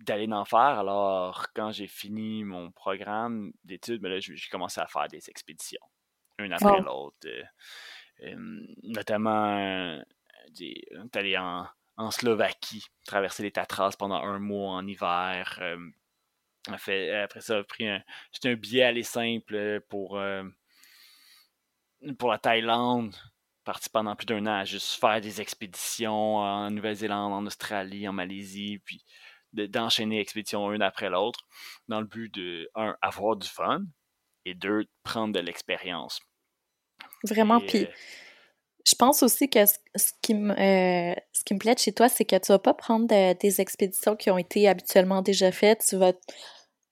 d'aller 0.00 0.32
en 0.32 0.46
faire. 0.46 0.78
Alors, 0.78 1.48
quand 1.54 1.72
j'ai 1.72 1.88
fini 1.88 2.42
mon 2.42 2.70
programme 2.70 3.52
d'études, 3.64 4.00
ben 4.00 4.18
j'ai 4.18 4.48
commencé 4.50 4.80
à 4.80 4.86
faire 4.86 5.08
des 5.08 5.28
expéditions, 5.28 5.84
une 6.38 6.54
après 6.54 6.80
l'autre. 6.80 7.18
Euh, 7.26 7.42
euh, 8.22 8.66
notamment, 8.82 9.58
euh, 9.58 10.02
d'aller 11.12 11.36
en, 11.36 11.66
en 11.96 12.10
Slovaquie, 12.10 12.84
traverser 13.06 13.42
les 13.42 13.52
Tatras 13.52 13.96
pendant 13.98 14.22
un 14.22 14.38
mois 14.38 14.72
en 14.72 14.86
hiver. 14.86 15.60
fait, 16.78 17.12
après 17.12 17.40
ça, 17.40 17.62
pris 17.64 17.88
un, 17.88 18.02
un 18.44 18.54
billet 18.54 18.82
aller 18.82 19.02
simple 19.02 19.80
pour, 19.88 20.20
pour 22.18 22.30
la 22.30 22.38
Thaïlande. 22.38 23.14
Parti 23.64 23.90
pendant 23.90 24.14
plus 24.14 24.26
d'un 24.26 24.46
an 24.46 24.60
à 24.60 24.64
juste 24.64 25.00
faire 25.00 25.20
des 25.20 25.40
expéditions 25.40 26.36
en 26.36 26.70
Nouvelle-Zélande, 26.70 27.32
en 27.32 27.44
Australie, 27.46 28.06
en 28.06 28.12
Malaisie, 28.12 28.78
puis 28.84 29.04
d'enchaîner 29.52 30.20
expéditions 30.20 30.72
une 30.72 30.82
après 30.82 31.10
l'autre, 31.10 31.40
dans 31.88 32.00
le 32.00 32.06
but 32.06 32.32
de, 32.32 32.70
un, 32.76 32.96
avoir 33.02 33.34
du 33.34 33.48
fun, 33.48 33.82
et 34.44 34.54
deux, 34.54 34.86
prendre 35.02 35.34
de 35.34 35.40
l'expérience. 35.40 36.20
Vraiment, 37.24 37.58
puis 37.60 37.88
je 38.86 38.94
pense 38.94 39.24
aussi 39.24 39.50
que 39.50 39.66
ce, 39.66 40.12
qui 40.22 40.34
me, 40.34 40.52
euh, 40.52 41.14
ce 41.32 41.42
qui 41.44 41.54
me 41.54 41.58
plaît 41.58 41.74
de 41.74 41.80
chez 41.80 41.92
toi, 41.92 42.08
c'est 42.08 42.24
que 42.24 42.36
tu 42.36 42.52
vas 42.52 42.60
pas 42.60 42.72
prendre 42.72 43.06
des 43.06 43.60
expéditions 43.60 44.14
qui 44.14 44.30
ont 44.30 44.38
été 44.38 44.68
habituellement 44.68 45.22
déjà 45.22 45.50
faites. 45.50 45.84
Tu 45.88 45.96
vas 45.96 46.12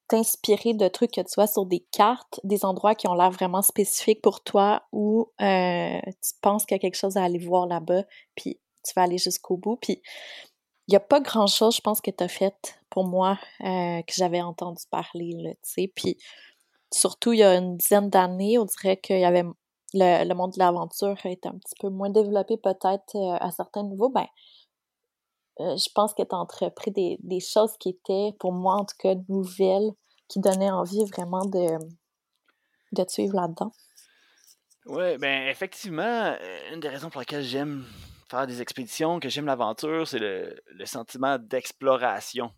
t'inspirer 0.09 0.75
de 0.75 0.89
trucs 0.89 1.13
que 1.13 1.21
tu 1.21 1.35
vois 1.37 1.47
sur 1.47 1.67
des 1.67 1.87
cartes, 1.93 2.41
des 2.43 2.65
endroits 2.65 2.97
qui 2.97 3.07
ont 3.07 3.15
l'air 3.15 3.31
vraiment 3.31 3.63
spécifiques 3.63 4.23
pour 4.23 4.43
toi 4.43 4.83
ou 4.93 5.31
euh, 5.41 6.01
tu 6.05 6.33
penses 6.43 6.67
qu'il 6.67 6.75
y 6.75 6.79
a 6.79 6.81
quelque 6.81 6.99
chose 6.99 7.17
à 7.17 7.23
aller 7.23 7.39
voir 7.39 7.67
là-bas, 7.67 8.03
puis 8.35 8.61
tu 8.85 8.93
vas 8.97 9.03
aller 9.03 9.19
jusqu'au 9.19 9.57
bout. 9.57 9.77
Puis 9.77 10.03
il 10.89 10.91
n'y 10.91 10.97
a 10.97 11.01
pas 11.01 11.21
grand-chose, 11.21 11.77
je 11.77 11.81
pense, 11.81 12.01
que 12.01 12.11
tu 12.11 12.25
as 12.25 12.29
fait 12.29 12.77
pour 12.91 13.07
moi 13.07 13.39
euh, 13.61 14.03
que 14.03 14.15
j'avais 14.15 14.43
entendu 14.43 14.83
parler, 14.91 15.57
tu 15.63 15.71
sais. 15.71 15.93
Puis 15.95 16.19
surtout, 16.93 17.33
il 17.33 17.39
y 17.39 17.45
a 17.45 17.55
une 17.55 17.77
dizaine 17.77 18.11
d'années, 18.11 18.59
on 18.59 18.65
dirait 18.65 18.97
qu'il 18.97 19.21
y 19.21 19.25
avait 19.25 19.45
le, 19.95 20.35
monde 20.35 20.53
de 20.53 20.59
l'aventure 20.59 21.17
est 21.25 21.47
un 21.47 21.53
petit 21.53 21.75
peu 21.81 21.89
moins 21.89 22.11
développé 22.11 22.57
peut-être 22.57 23.17
euh, 23.17 23.37
à 23.41 23.51
certains 23.51 23.85
niveaux, 23.85 24.11
ben, 24.11 24.27
euh, 25.61 25.77
je 25.77 25.89
pense 25.95 26.15
que 26.15 26.23
tu 26.23 26.35
as 26.35 26.39
entrepris 26.39 26.91
des, 26.91 27.41
choses 27.41 27.77
qui 27.79 27.91
étaient, 27.91 28.37
pour 28.39 28.53
moi 28.53 28.75
en 28.75 28.85
tout 28.85 28.97
cas, 28.99 29.15
nouvelles, 29.29 29.93
qui 30.29 30.41
donnaient 30.41 30.71
envie 30.71 31.05
vraiment 31.05 31.45
de, 31.45 31.79
de 32.93 33.05
te 33.05 33.13
suivre 33.13 33.37
là-dedans. 33.37 33.73
Oui, 34.87 35.17
ben 35.19 35.49
effectivement, 35.49 36.03
euh, 36.03 36.73
une 36.73 36.81
des 36.81 36.89
raisons 36.89 37.09
pour 37.09 37.21
lesquelles 37.21 37.45
j'aime 37.45 37.87
faire 38.29 38.47
des 38.47 38.61
expéditions, 38.61 39.21
que 39.21 39.29
j'aime 39.29 39.47
l'aventure, 39.47 40.07
c'est 40.07 40.19
le, 40.19 40.57
sentiment 40.85 41.39
d'exploration. 41.39 42.51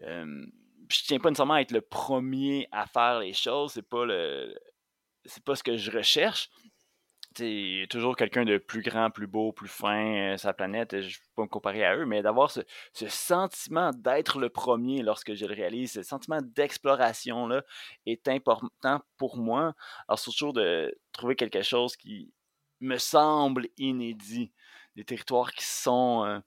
je 0.00 1.04
tiens 1.06 1.18
pas 1.18 1.30
nécessairement 1.30 1.54
à 1.54 1.62
être 1.62 1.72
le 1.72 1.80
premier 1.80 2.68
à 2.70 2.86
faire 2.86 3.20
les 3.20 3.32
choses, 3.32 3.72
c'est 3.72 3.88
pas 3.88 4.04
le, 4.04 4.54
c'est 5.24 5.44
pas 5.44 5.56
ce 5.56 5.62
que 5.62 5.76
je 5.76 5.90
recherche. 5.90 6.50
A 7.40 7.86
toujours 7.88 8.16
quelqu'un 8.16 8.44
de 8.44 8.58
plus 8.58 8.82
grand, 8.82 9.10
plus 9.10 9.28
beau, 9.28 9.52
plus 9.52 9.68
fin, 9.68 10.32
euh, 10.32 10.36
sa 10.38 10.52
planète, 10.52 11.00
je 11.00 11.06
ne 11.06 11.12
peux 11.12 11.34
pas 11.36 11.42
me 11.42 11.48
comparer 11.48 11.84
à 11.84 11.96
eux, 11.96 12.04
mais 12.04 12.20
d'avoir 12.20 12.50
ce, 12.50 12.62
sentiment 12.92 13.92
d'être 13.92 14.40
le 14.40 14.48
premier 14.48 15.02
lorsque 15.02 15.34
je 15.34 15.46
le 15.46 15.54
réalise, 15.54 15.92
ce 15.92 16.02
sentiment 16.02 16.40
d'exploration-là 16.42 17.62
est 18.06 18.26
important 18.26 19.00
pour 19.18 19.36
moi. 19.36 19.74
Alors, 20.08 20.18
c'est 20.18 20.32
toujours 20.32 20.52
de 20.52 20.98
trouver 21.12 21.36
quelque 21.36 21.62
chose 21.62 21.96
qui 21.96 22.32
me 22.80 22.96
semble 22.96 23.68
inédit, 23.76 24.52
des 24.96 25.04
territoires 25.04 25.52
qui 25.52 25.64
sont, 25.64 26.24
euh, 26.24 26.40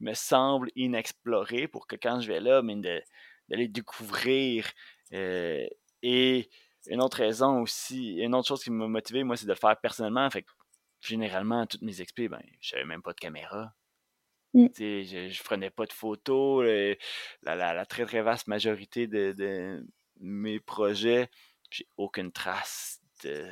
me 0.00 0.14
semblent 0.14 0.70
inexplorés 0.76 1.68
pour 1.68 1.86
que 1.86 1.96
quand 1.96 2.20
je 2.20 2.28
vais 2.28 2.40
là, 2.40 2.62
de, 2.62 3.02
les 3.50 3.68
découvrir 3.68 4.70
euh, 5.12 5.66
et 6.02 6.48
une 6.88 7.02
autre 7.02 7.18
raison 7.18 7.60
aussi, 7.60 8.16
une 8.16 8.34
autre 8.34 8.48
chose 8.48 8.62
qui 8.62 8.70
m'a 8.70 8.88
motivé, 8.88 9.22
moi, 9.22 9.36
c'est 9.36 9.46
de 9.46 9.50
le 9.50 9.56
faire 9.56 9.78
personnellement. 9.80 10.28
Fait 10.30 10.42
que, 10.42 10.50
généralement, 11.00 11.66
toutes 11.66 11.82
mes 11.82 12.00
expés, 12.00 12.28
ben, 12.28 12.42
je 12.60 12.74
n'avais 12.74 12.86
même 12.86 13.02
pas 13.02 13.12
de 13.12 13.20
caméra. 13.20 13.72
Mm. 14.54 14.66
Je, 14.76 15.28
je 15.30 15.42
prenais 15.42 15.70
pas 15.70 15.86
de 15.86 15.92
photos. 15.92 16.64
La, 17.42 17.86
très 17.86 18.06
très 18.06 18.22
vaste 18.22 18.48
majorité 18.48 19.06
de, 19.06 19.86
mes 20.20 20.58
projets, 20.60 21.30
j'ai 21.70 21.86
aucune 21.96 22.32
trace 22.32 23.00
de, 23.22 23.46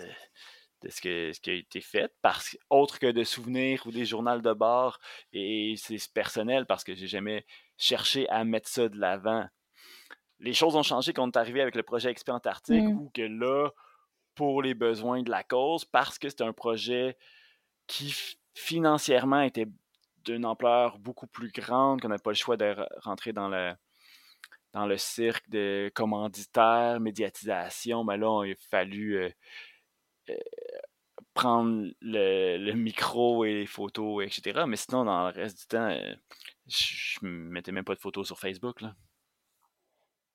ce, 0.88 1.00
que, 1.00 1.32
ce 1.32 1.40
qui 1.40 1.50
a 1.50 1.54
été 1.54 1.80
fait, 1.80 2.12
parce, 2.22 2.56
autre 2.70 2.98
que 2.98 3.10
de 3.12 3.22
souvenirs 3.22 3.86
ou 3.86 3.92
des 3.92 4.06
journaux 4.06 4.40
de 4.40 4.52
bord. 4.52 4.98
Et 5.32 5.74
c'est 5.76 5.98
personnel 6.12 6.66
parce 6.66 6.84
que 6.84 6.94
j'ai 6.94 7.06
jamais 7.06 7.44
cherché 7.76 8.28
à 8.30 8.44
mettre 8.44 8.68
ça 8.68 8.88
de 8.88 8.98
l'avant 8.98 9.46
les 10.40 10.52
choses 10.52 10.76
ont 10.76 10.82
changé 10.82 11.12
quand 11.12 11.24
on 11.24 11.30
est 11.30 11.36
arrivé 11.36 11.60
avec 11.60 11.74
le 11.74 11.82
projet 11.82 12.12
XP 12.12 12.30
Antarctique, 12.30 12.82
mmh. 12.82 12.98
ou 12.98 13.10
que 13.14 13.22
là, 13.22 13.70
pour 14.34 14.62
les 14.62 14.74
besoins 14.74 15.22
de 15.22 15.30
la 15.30 15.42
cause, 15.42 15.84
parce 15.84 16.18
que 16.18 16.28
c'était 16.28 16.44
un 16.44 16.52
projet 16.52 17.16
qui 17.86 18.14
financièrement 18.54 19.40
était 19.40 19.66
d'une 20.24 20.44
ampleur 20.44 20.98
beaucoup 20.98 21.26
plus 21.26 21.50
grande, 21.50 22.00
qu'on 22.00 22.08
n'a 22.08 22.18
pas 22.18 22.30
le 22.30 22.36
choix 22.36 22.56
de 22.56 22.74
rentrer 23.00 23.32
dans 23.32 23.48
le, 23.48 23.74
dans 24.72 24.86
le 24.86 24.98
cirque 24.98 25.48
de 25.48 25.90
commanditaire, 25.94 27.00
médiatisation, 27.00 28.04
mais 28.04 28.16
là, 28.18 28.44
il 28.44 28.52
a 28.52 28.56
fallu 28.70 29.16
euh, 29.16 29.30
euh, 30.30 30.34
prendre 31.32 31.88
le, 32.00 32.72
micro 32.72 33.44
et 33.44 33.54
les 33.54 33.66
photos, 33.66 34.24
etc. 34.24 34.64
Mais 34.66 34.76
sinon, 34.76 35.04
dans 35.04 35.28
le 35.28 35.32
reste 35.32 35.60
du 35.60 35.66
temps, 35.66 35.88
euh, 35.88 36.14
je 36.66 37.18
ne 37.22 37.28
mettais 37.28 37.72
même 37.72 37.84
pas 37.84 37.94
de 37.94 38.00
photos 38.00 38.26
sur 38.26 38.38
Facebook. 38.38 38.80
Là. 38.80 38.94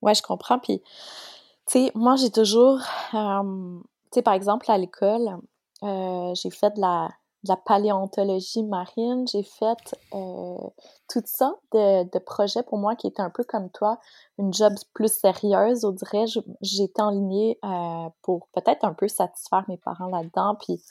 Ouais, 0.02 0.16
je 0.16 0.22
comprends. 0.22 0.60
Puis, 0.60 0.82
tu 1.68 1.86
sais, 1.86 1.92
moi, 1.96 2.16
j'ai 2.16 2.32
toujours, 2.32 2.80
tu 3.12 3.18
sais, 4.14 4.22
par 4.22 4.34
exemple, 4.34 4.70
à 4.70 4.78
l'école, 4.78 5.38
j'ai 5.82 6.50
fait 6.50 6.76
de 6.76 6.82
la, 6.82 7.10
paléontologie 7.66 8.64
marine, 8.64 9.28
j'ai 9.28 9.42
fait 9.42 9.96
euh, 10.14 10.58
toutes 11.10 11.28
sortes 11.28 11.60
de, 11.74 12.20
projets 12.20 12.62
pour 12.62 12.78
moi 12.78 12.96
qui 12.96 13.08
étaient 13.08 13.22
un 13.22 13.32
peu 13.32 13.44
comme 13.44 13.70
toi, 13.72 13.98
une 14.38 14.54
job 14.54 14.74
plus 14.94 15.12
sérieuse, 15.12 15.84
on 15.84 15.92
dirait. 15.92 16.26
J'étais 16.62 17.02
en 17.02 17.10
ligne 17.10 17.56
pour 18.22 18.48
peut-être 18.54 18.86
un 18.86 18.94
peu 18.94 19.08
satisfaire 19.08 19.66
mes 19.68 19.78
parents 19.78 20.08
là-dedans. 20.08 20.56
Puis, 20.56 20.84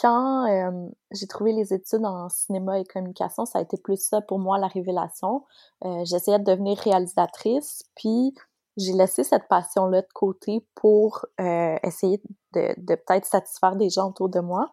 quand 0.00 0.46
euh, 0.46 0.88
j'ai 1.10 1.26
trouvé 1.26 1.52
les 1.52 1.74
études 1.74 2.04
en 2.04 2.28
cinéma 2.28 2.78
et 2.78 2.84
communication, 2.84 3.44
ça 3.44 3.58
a 3.58 3.62
été 3.62 3.76
plus 3.76 4.00
ça 4.00 4.20
pour 4.20 4.38
moi 4.38 4.58
la 4.58 4.66
révélation. 4.66 5.44
Euh, 5.84 6.04
j'essayais 6.04 6.38
de 6.38 6.44
devenir 6.44 6.78
réalisatrice, 6.78 7.82
puis 7.94 8.34
j'ai 8.76 8.92
laissé 8.92 9.22
cette 9.22 9.48
passion-là 9.48 10.02
de 10.02 10.12
côté 10.14 10.66
pour 10.74 11.26
euh, 11.40 11.76
essayer 11.82 12.22
de, 12.54 12.74
de 12.78 12.94
peut-être 12.94 13.26
satisfaire 13.26 13.76
des 13.76 13.90
gens 13.90 14.08
autour 14.08 14.28
de 14.28 14.40
moi. 14.40 14.72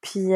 Puis 0.00 0.30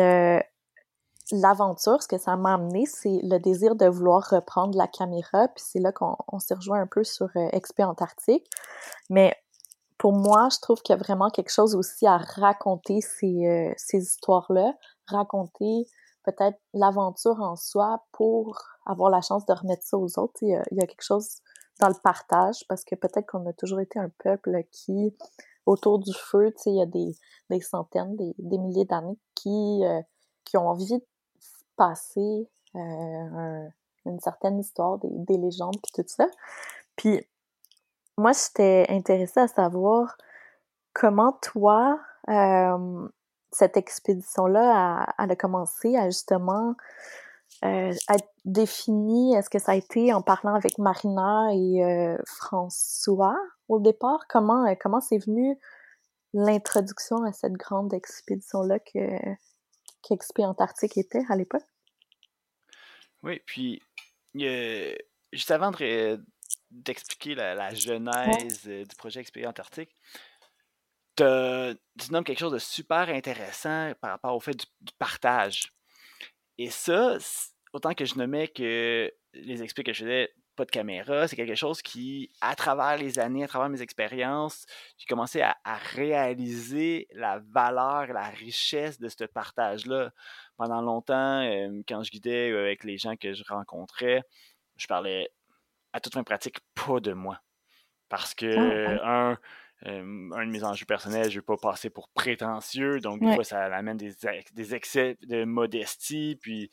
l'aventure, 1.33 2.03
ce 2.03 2.09
que 2.09 2.19
ça 2.19 2.37
m'a 2.37 2.55
amené, 2.55 2.87
c'est 2.87 3.21
le 3.23 3.39
désir 3.39 3.77
de 3.77 3.87
vouloir 3.87 4.29
reprendre 4.29 4.77
la 4.77 4.89
caméra. 4.89 5.47
Puis 5.49 5.65
c'est 5.65 5.79
là 5.79 5.93
qu'on 5.93 6.39
s'est 6.41 6.55
rejoint 6.55 6.81
un 6.81 6.89
peu 6.89 7.05
sur 7.05 7.29
XP 7.53 7.81
Antarctique. 7.81 8.51
Mais 9.09 9.37
pour 10.01 10.15
moi, 10.15 10.49
je 10.51 10.59
trouve 10.61 10.81
qu'il 10.81 10.97
y 10.97 10.99
a 10.99 11.03
vraiment 11.03 11.29
quelque 11.29 11.53
chose 11.53 11.75
aussi 11.75 12.07
à 12.07 12.17
raconter 12.17 13.03
ces, 13.03 13.47
euh, 13.47 13.71
ces 13.77 13.99
histoires-là, 13.99 14.73
raconter 15.07 15.85
peut-être 16.25 16.59
l'aventure 16.73 17.39
en 17.43 17.55
soi 17.55 18.03
pour 18.11 18.59
avoir 18.87 19.11
la 19.11 19.21
chance 19.21 19.45
de 19.45 19.53
remettre 19.53 19.83
ça 19.83 19.99
aux 19.99 20.19
autres. 20.19 20.39
Il 20.41 20.49
y 20.49 20.55
a, 20.55 20.63
il 20.71 20.79
y 20.79 20.83
a 20.83 20.87
quelque 20.87 21.05
chose 21.05 21.41
dans 21.81 21.89
le 21.89 22.01
partage 22.03 22.65
parce 22.67 22.83
que 22.83 22.95
peut-être 22.95 23.27
qu'on 23.27 23.47
a 23.47 23.53
toujours 23.53 23.81
été 23.81 23.99
un 23.99 24.11
peuple 24.25 24.63
qui, 24.73 25.15
autour 25.67 25.99
du 25.99 26.15
feu, 26.15 26.51
il 26.65 26.77
y 26.77 26.81
a 26.81 26.87
des, 26.87 27.15
des 27.51 27.61
centaines, 27.61 28.17
des, 28.17 28.35
des 28.39 28.57
milliers 28.57 28.87
d'années 28.87 29.19
qui, 29.35 29.85
euh, 29.85 30.01
qui 30.47 30.57
ont 30.57 30.67
envie 30.67 30.97
de 30.99 31.05
passer 31.77 32.49
euh, 32.75 33.69
une 34.07 34.21
certaine 34.21 34.59
histoire, 34.61 34.97
des, 34.97 35.11
des 35.11 35.37
légendes, 35.37 35.77
puis 35.83 35.93
tout 36.03 36.09
ça. 36.09 36.27
Puis 36.97 37.23
moi, 38.21 38.33
j'étais 38.33 38.87
intéressée 38.89 39.41
à 39.41 39.49
savoir 39.49 40.17
comment 40.93 41.33
toi, 41.43 41.99
cette 43.53 43.77
expédition-là, 43.77 45.05
a, 45.17 45.23
a, 45.23 45.37
commencé 45.37 45.97
à 45.97 46.07
justement 46.07 46.77
euh, 47.65 47.93
être 48.09 48.29
défini? 48.47 49.35
Est-ce 49.35 49.51
que 49.51 49.59
ça 49.59 49.73
a 49.73 49.75
été 49.75 50.15
en 50.15 50.23
parlant 50.23 50.55
avec 50.55 50.79
Marina 50.79 51.49
et 51.53 51.85
euh, 51.85 52.17
François 52.27 53.37
au 53.69 53.81
départ? 53.81 54.21
Comment 54.29 54.67
euh, 54.67 54.75
comment 54.81 55.01
c'est 55.01 55.19
venu 55.19 55.59
l'introduction 56.33 57.23
à 57.25 57.33
cette 57.33 57.53
grande 57.53 57.93
expédition-là 57.93 58.79
que 58.79 59.19
qu'Expé 60.03 60.47
Antarctique 60.47 60.97
était 60.97 61.23
à 61.29 61.37
l'époque? 61.37 61.67
Oui, 63.23 63.43
puis 63.45 63.83
juste 65.33 65.51
avant 65.51 65.71
d'expliquer 66.71 67.35
la, 67.35 67.75
genèse 67.75 68.65
du 68.65 68.97
projet 68.97 69.21
Expé 69.21 69.47
Antarctique, 69.47 69.91
tu 71.17 72.13
nommes 72.13 72.25
quelque 72.25 72.39
chose 72.39 72.53
de 72.53 72.59
super 72.59 73.09
intéressant 73.09 73.93
par 74.01 74.13
rapport 74.13 74.35
au 74.35 74.41
fait 74.41 74.57
du 74.57 74.93
partage. 74.99 75.73
Et 76.59 76.71
ça, 76.71 77.19
autant 77.73 77.95
que 77.95 78.05
je 78.05 78.17
nommais 78.17 78.49
que 78.49 79.13
les 79.35 79.63
expos 79.63 79.85
que 79.85 79.93
je 79.93 80.05
faisais, 80.05 80.31
pas 80.57 80.65
de 80.65 80.71
caméra, 80.71 81.27
c'est 81.27 81.37
quelque 81.37 81.55
chose 81.55 81.81
qui, 81.81 82.31
à 82.41 82.55
travers 82.55 82.99
les 82.99 83.19
années, 83.19 83.45
à 83.45 83.49
travers 83.49 83.69
mes 83.69 83.81
expériences, 83.81 84.67
j'ai 84.99 85.07
commencé 85.07 85.41
à, 85.41 85.57
réaliser 85.95 87.09
la 87.13 87.39
valeur, 87.39 88.09
la 88.09 88.29
richesse 88.29 88.99
de 88.99 89.09
ce 89.09 89.25
partage-là. 89.25 90.13
Pendant 90.57 90.83
longtemps, 90.83 91.43
euh, 91.43 91.81
quand 91.89 92.03
je 92.03 92.11
guidais 92.11 92.51
euh, 92.51 92.61
avec 92.61 92.85
les 92.85 92.99
gens 92.99 93.17
que 93.17 93.33
je 93.33 93.43
rencontrais, 93.49 94.23
je 94.77 94.87
parlais 94.87 95.31
à 95.93 96.01
toute 96.01 96.15
fin 96.15 96.23
pratique 96.23 96.59
pas 96.75 97.01
de 97.01 97.13
moi. 97.13 97.41
Parce 98.09 98.35
que, 98.35 98.99
ah, 99.03 99.37
un, 99.87 100.33
un 100.33 100.47
de 100.47 100.51
mes 100.51 100.65
enjeux 100.65 100.85
personnels, 100.85 101.31
je 101.31 101.37
ne 101.37 101.41
veux 101.41 101.43
pas 101.43 101.57
passer 101.57 101.91
pour 101.91 102.09
prétentieux, 102.11 103.01
donc 103.01 103.21
des 103.21 103.35
fois 103.35 103.45
ça 103.45 103.65
amène 103.65 103.97
des, 103.97 104.13
des, 104.53 104.75
excès 104.75 105.17
de 105.23 105.45
modestie, 105.45 106.39
puis 106.41 106.71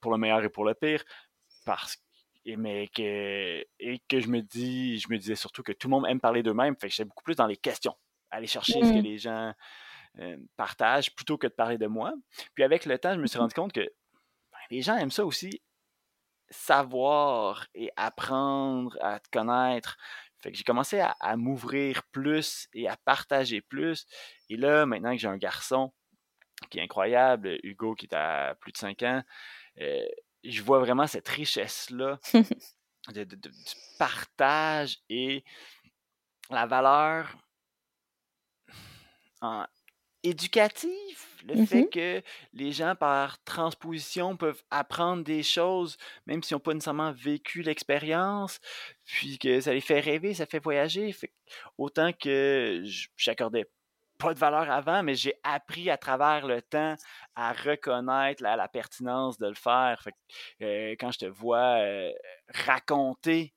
pour 0.00 0.12
le 0.12 0.18
meilleur 0.18 0.44
et 0.44 0.48
pour 0.48 0.64
le 0.64 0.74
pire, 0.74 1.02
parce 1.64 1.96
mais 2.46 2.88
que 2.88 3.64
et 3.80 3.98
que 4.06 4.20
je 4.20 4.28
me 4.28 4.40
dis, 4.40 4.98
je 4.98 5.08
me 5.08 5.16
disais 5.16 5.34
surtout 5.34 5.62
que 5.62 5.72
tout 5.72 5.88
le 5.88 5.92
monde 5.92 6.04
aime 6.08 6.20
parler 6.20 6.42
d'eux-mêmes, 6.42 6.76
fait 6.76 6.88
que 6.88 6.94
j'étais 6.94 7.08
beaucoup 7.08 7.24
plus 7.24 7.36
dans 7.36 7.46
les 7.46 7.56
questions, 7.56 7.96
aller 8.30 8.46
chercher 8.46 8.84
ce 8.84 8.92
que 8.92 9.02
les 9.02 9.18
gens 9.18 9.52
partagent 10.56 11.12
plutôt 11.14 11.38
que 11.38 11.46
de 11.46 11.52
parler 11.52 11.78
de 11.78 11.86
moi. 11.86 12.12
Puis 12.54 12.62
avec 12.62 12.84
le 12.86 12.98
temps, 12.98 13.14
je 13.14 13.20
me 13.20 13.26
suis 13.26 13.38
rendu 13.38 13.54
compte 13.54 13.72
que 13.72 13.80
ben, 13.80 14.58
les 14.70 14.82
gens 14.82 14.96
aiment 14.96 15.10
ça 15.10 15.24
aussi 15.24 15.60
savoir 16.54 17.66
et 17.74 17.90
apprendre 17.96 18.96
à 19.00 19.20
te 19.20 19.28
connaître, 19.30 19.96
fait 20.38 20.52
que 20.52 20.58
j'ai 20.58 20.64
commencé 20.64 21.00
à, 21.00 21.36
m'ouvrir 21.36 22.02
plus 22.12 22.68
et 22.74 22.88
à 22.88 22.96
partager 22.98 23.62
plus. 23.62 24.06
Et 24.50 24.56
là, 24.56 24.84
maintenant 24.84 25.12
que 25.12 25.18
j'ai 25.18 25.28
un 25.28 25.38
garçon 25.38 25.92
qui 26.70 26.78
est 26.78 26.82
incroyable, 26.82 27.58
Hugo 27.62 27.94
qui 27.94 28.06
est 28.06 28.14
à 28.14 28.54
plus 28.60 28.72
de 28.72 28.76
5 28.76 29.02
ans, 29.02 29.22
euh, 29.80 30.04
je 30.44 30.62
vois 30.62 30.80
vraiment 30.80 31.06
cette 31.06 31.28
richesse-là 31.28 32.18
de, 33.14 33.24
du 33.24 33.74
partage 33.98 34.98
et 35.08 35.44
la 36.50 36.66
valeur 36.66 37.34
en, 39.40 39.66
éducatif, 40.24 41.33
le 41.46 41.66
fait 41.66 41.82
mmh 41.82 41.90
que 41.90 42.22
les 42.54 42.72
gens 42.72 42.94
par 42.94 43.42
transposition 43.44 44.36
peuvent 44.36 44.62
apprendre 44.70 45.24
des 45.24 45.42
choses, 45.42 45.96
même 46.26 46.42
s'ils 46.42 46.54
n'ont 46.54 46.60
pas 46.60 46.74
nécessairement 46.74 47.12
vécu 47.12 47.62
l'expérience, 47.62 48.60
puis 49.04 49.38
que 49.38 49.60
ça 49.60 49.72
les 49.72 49.80
fait 49.80 50.00
rêver, 50.00 50.34
ça 50.34 50.46
fait 50.46 50.58
voyager. 50.58 51.14
autant 51.78 52.12
que 52.12 52.82
j'accordais 53.16 53.66
pas 54.18 54.32
de 54.32 54.38
valeur 54.38 54.70
avant, 54.70 55.02
mais 55.02 55.14
j'ai 55.14 55.34
appris 55.42 55.90
à 55.90 55.96
travers 55.96 56.46
le 56.46 56.62
temps 56.62 56.94
à 57.34 57.52
reconnaître 57.52 58.42
la, 58.42 58.68
pertinence 58.68 59.38
de 59.38 59.48
le 59.48 59.54
faire. 59.54 60.06
Euh, 60.62 60.94
quand 60.98 61.10
je 61.10 61.18
te 61.18 61.26
vois 61.26 61.78
euh, 61.80 62.12
raconter 62.48 63.52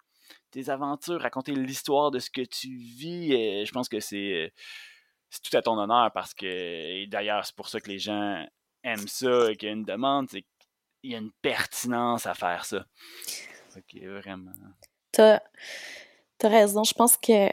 tes 0.51 0.69
aventures, 0.69 1.21
raconter 1.21 1.53
l'histoire 1.53 2.11
de 2.11 2.19
ce 2.19 2.29
que 2.29 2.41
tu 2.41 2.69
vis, 2.69 3.33
euh, 3.33 3.65
je 3.65 3.71
pense 3.71 3.87
que 3.87 3.99
c'est 3.99 4.51
c'est 5.29 5.41
tout 5.41 5.55
à 5.57 5.61
ton 5.61 5.77
honneur 5.77 6.11
parce 6.13 6.33
que, 6.33 7.05
d'ailleurs, 7.07 7.45
c'est 7.45 7.55
pour 7.55 7.69
ça 7.69 7.79
que 7.79 7.89
les 7.89 7.99
gens 7.99 8.45
aiment 8.83 9.07
ça 9.07 9.51
et 9.51 9.55
qu'il 9.55 9.67
y 9.67 9.71
a 9.71 9.75
une 9.75 9.83
demande, 9.83 10.27
c'est 10.29 10.45
qu'il 11.01 11.11
y 11.11 11.15
a 11.15 11.19
une 11.19 11.31
pertinence 11.41 12.25
à 12.25 12.33
faire 12.33 12.65
ça. 12.65 12.85
Ok, 13.75 14.01
vraiment. 14.01 14.51
T'as 15.11 15.39
as 16.43 16.47
raison. 16.47 16.83
Je 16.83 16.93
pense 16.93 17.17
que 17.17 17.49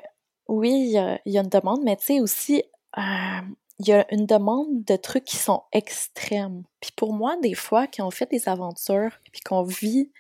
oui, 0.49 0.71
il 0.71 1.33
y 1.33 1.39
a, 1.39 1.41
une 1.41 1.49
demande, 1.49 1.83
mais 1.85 1.97
tu 1.97 2.05
sais 2.05 2.21
aussi, 2.21 2.63
euh, 2.99 3.41
il 3.79 3.89
y 3.89 3.93
a 3.93 4.07
une 4.13 4.27
demande 4.27 4.85
de 4.85 4.97
trucs 4.97 5.25
qui 5.25 5.37
sont 5.37 5.63
extrêmes. 5.73 6.65
Puis 6.81 6.93
pour 6.97 7.13
moi, 7.13 7.37
des 7.43 7.55
fois, 7.55 7.87
quand 7.87 8.07
on 8.07 8.11
fait 8.11 8.31
des 8.31 8.49
aventures, 8.49 9.19
puis 9.33 9.41
qu'on 9.41 9.63
vit 9.63 10.13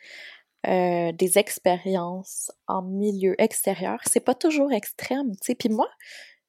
euh, 0.66 1.12
des 1.12 1.38
expériences 1.38 2.50
en 2.66 2.82
milieu 2.82 3.34
extérieur, 3.40 4.00
c'est 4.06 4.24
pas 4.24 4.34
toujours 4.34 4.72
extrême, 4.72 5.32
tu 5.32 5.38
sais. 5.42 5.54
Puis 5.54 5.68
moi, 5.68 5.88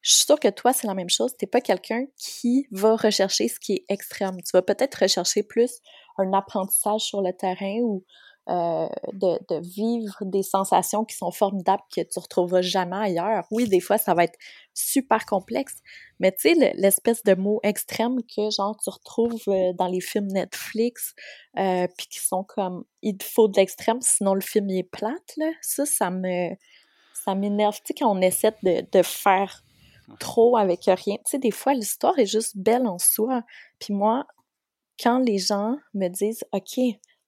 je 0.05 0.11
suis 0.11 0.25
sûre 0.25 0.39
que 0.39 0.49
toi, 0.49 0.71
c'est 0.71 0.85
la 0.85 0.93
même 0.93 1.09
chose. 1.09 1.35
T'es 1.35 1.47
pas 1.47 1.61
quelqu'un 1.61 2.05
qui 2.15 2.67
va 2.69 2.95
rechercher 2.95 3.47
ce 3.47 3.59
qui 3.59 3.73
est 3.73 3.85
extrême. 3.89 4.37
Tu 4.43 4.51
vas 4.53 4.61
peut-être 4.61 4.93
rechercher 5.01 5.41
plus 5.41 5.79
un 6.19 6.31
apprentissage 6.33 7.01
sur 7.01 7.23
le 7.23 7.33
terrain 7.33 7.79
ou 7.81 8.03
euh, 8.47 8.87
de, 9.13 9.59
vivre 9.61 10.15
des 10.21 10.43
sensations 10.43 11.05
qui 11.05 11.15
sont 11.15 11.31
formidables 11.31 11.81
que 11.91 12.01
tu 12.01 12.19
retrouveras 12.19 12.61
jamais 12.61 12.95
ailleurs. 12.95 13.45
Oui, 13.49 13.67
des 13.67 13.79
fois, 13.79 13.97
ça 13.97 14.13
va 14.13 14.25
être 14.25 14.37
super 14.75 15.25
complexe, 15.25 15.77
mais 16.19 16.31
tu 16.31 16.53
sais, 16.53 16.73
l'espèce 16.75 17.23
de 17.23 17.33
mot 17.33 17.59
extrême 17.63 18.17
que, 18.21 18.51
genre, 18.51 18.77
tu 18.77 18.91
retrouves 18.91 19.41
euh, 19.47 19.73
dans 19.73 19.87
les 19.87 20.01
films 20.01 20.27
Netflix, 20.27 21.15
euh, 21.57 21.87
puis 21.97 22.05
qui 22.05 22.19
sont 22.19 22.43
comme, 22.43 22.85
il 23.01 23.17
faut 23.23 23.47
de 23.47 23.57
l'extrême, 23.57 24.01
sinon 24.01 24.35
le 24.35 24.41
film 24.41 24.69
est 24.69 24.83
plate, 24.83 25.33
là. 25.37 25.49
Ça, 25.63 25.87
ça 25.87 26.11
me, 26.11 26.49
ça 27.15 27.33
m'énerve, 27.33 27.77
tu 27.77 27.87
sais, 27.87 27.93
quand 27.95 28.15
on 28.15 28.21
essaie 28.21 28.53
de, 28.61 28.85
de 28.91 29.01
faire 29.01 29.64
trop 30.19 30.57
avec 30.57 30.85
rien. 30.85 31.15
Tu 31.17 31.21
sais, 31.25 31.39
des 31.39 31.51
fois, 31.51 31.73
l'histoire 31.73 32.17
est 32.19 32.25
juste 32.25 32.57
belle 32.57 32.87
en 32.87 32.99
soi. 32.99 33.43
Puis 33.79 33.93
moi, 33.93 34.25
quand 35.01 35.19
les 35.19 35.37
gens 35.37 35.77
me 35.93 36.07
disent, 36.07 36.43
OK, 36.51 36.79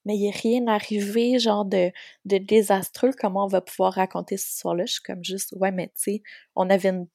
mais 0.05 0.17
il 0.17 0.29
a 0.29 0.31
rien 0.31 0.67
arrivé, 0.67 1.37
genre 1.37 1.65
de, 1.65 1.91
de 2.25 2.37
désastreux, 2.37 3.11
comment 3.19 3.43
on 3.43 3.47
va 3.47 3.61
pouvoir 3.61 3.93
raconter 3.93 4.37
cette 4.37 4.53
histoire-là? 4.53 4.85
Je 4.85 4.93
suis 4.93 5.01
comme 5.03 5.23
juste, 5.23 5.53
ouais, 5.57 5.71
mais 5.71 5.87
tu 5.87 6.13
sais, 6.13 6.23
on 6.55 6.69
avait 6.69 6.89
une, 6.89 7.07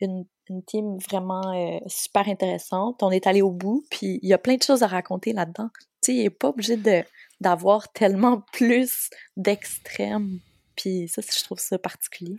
une, 0.00 0.24
une 0.48 0.62
team 0.64 0.96
vraiment 0.98 1.52
euh, 1.54 1.78
super 1.86 2.28
intéressante. 2.28 3.02
On 3.02 3.10
est 3.10 3.26
allé 3.26 3.42
au 3.42 3.50
bout, 3.50 3.84
puis 3.90 4.18
il 4.22 4.28
y 4.28 4.32
a 4.32 4.38
plein 4.38 4.56
de 4.56 4.62
choses 4.62 4.82
à 4.82 4.86
raconter 4.86 5.34
là-dedans. 5.34 5.68
Tu 6.02 6.12
sais, 6.12 6.14
il 6.14 6.22
n'est 6.22 6.30
pas 6.30 6.48
obligé 6.48 6.78
de, 6.78 7.04
d'avoir 7.42 7.92
tellement 7.92 8.40
plus 8.52 9.10
d'extrêmes. 9.36 10.40
Puis 10.76 11.08
ça, 11.08 11.20
je 11.20 11.44
trouve 11.44 11.58
ça 11.58 11.78
particulier. 11.78 12.38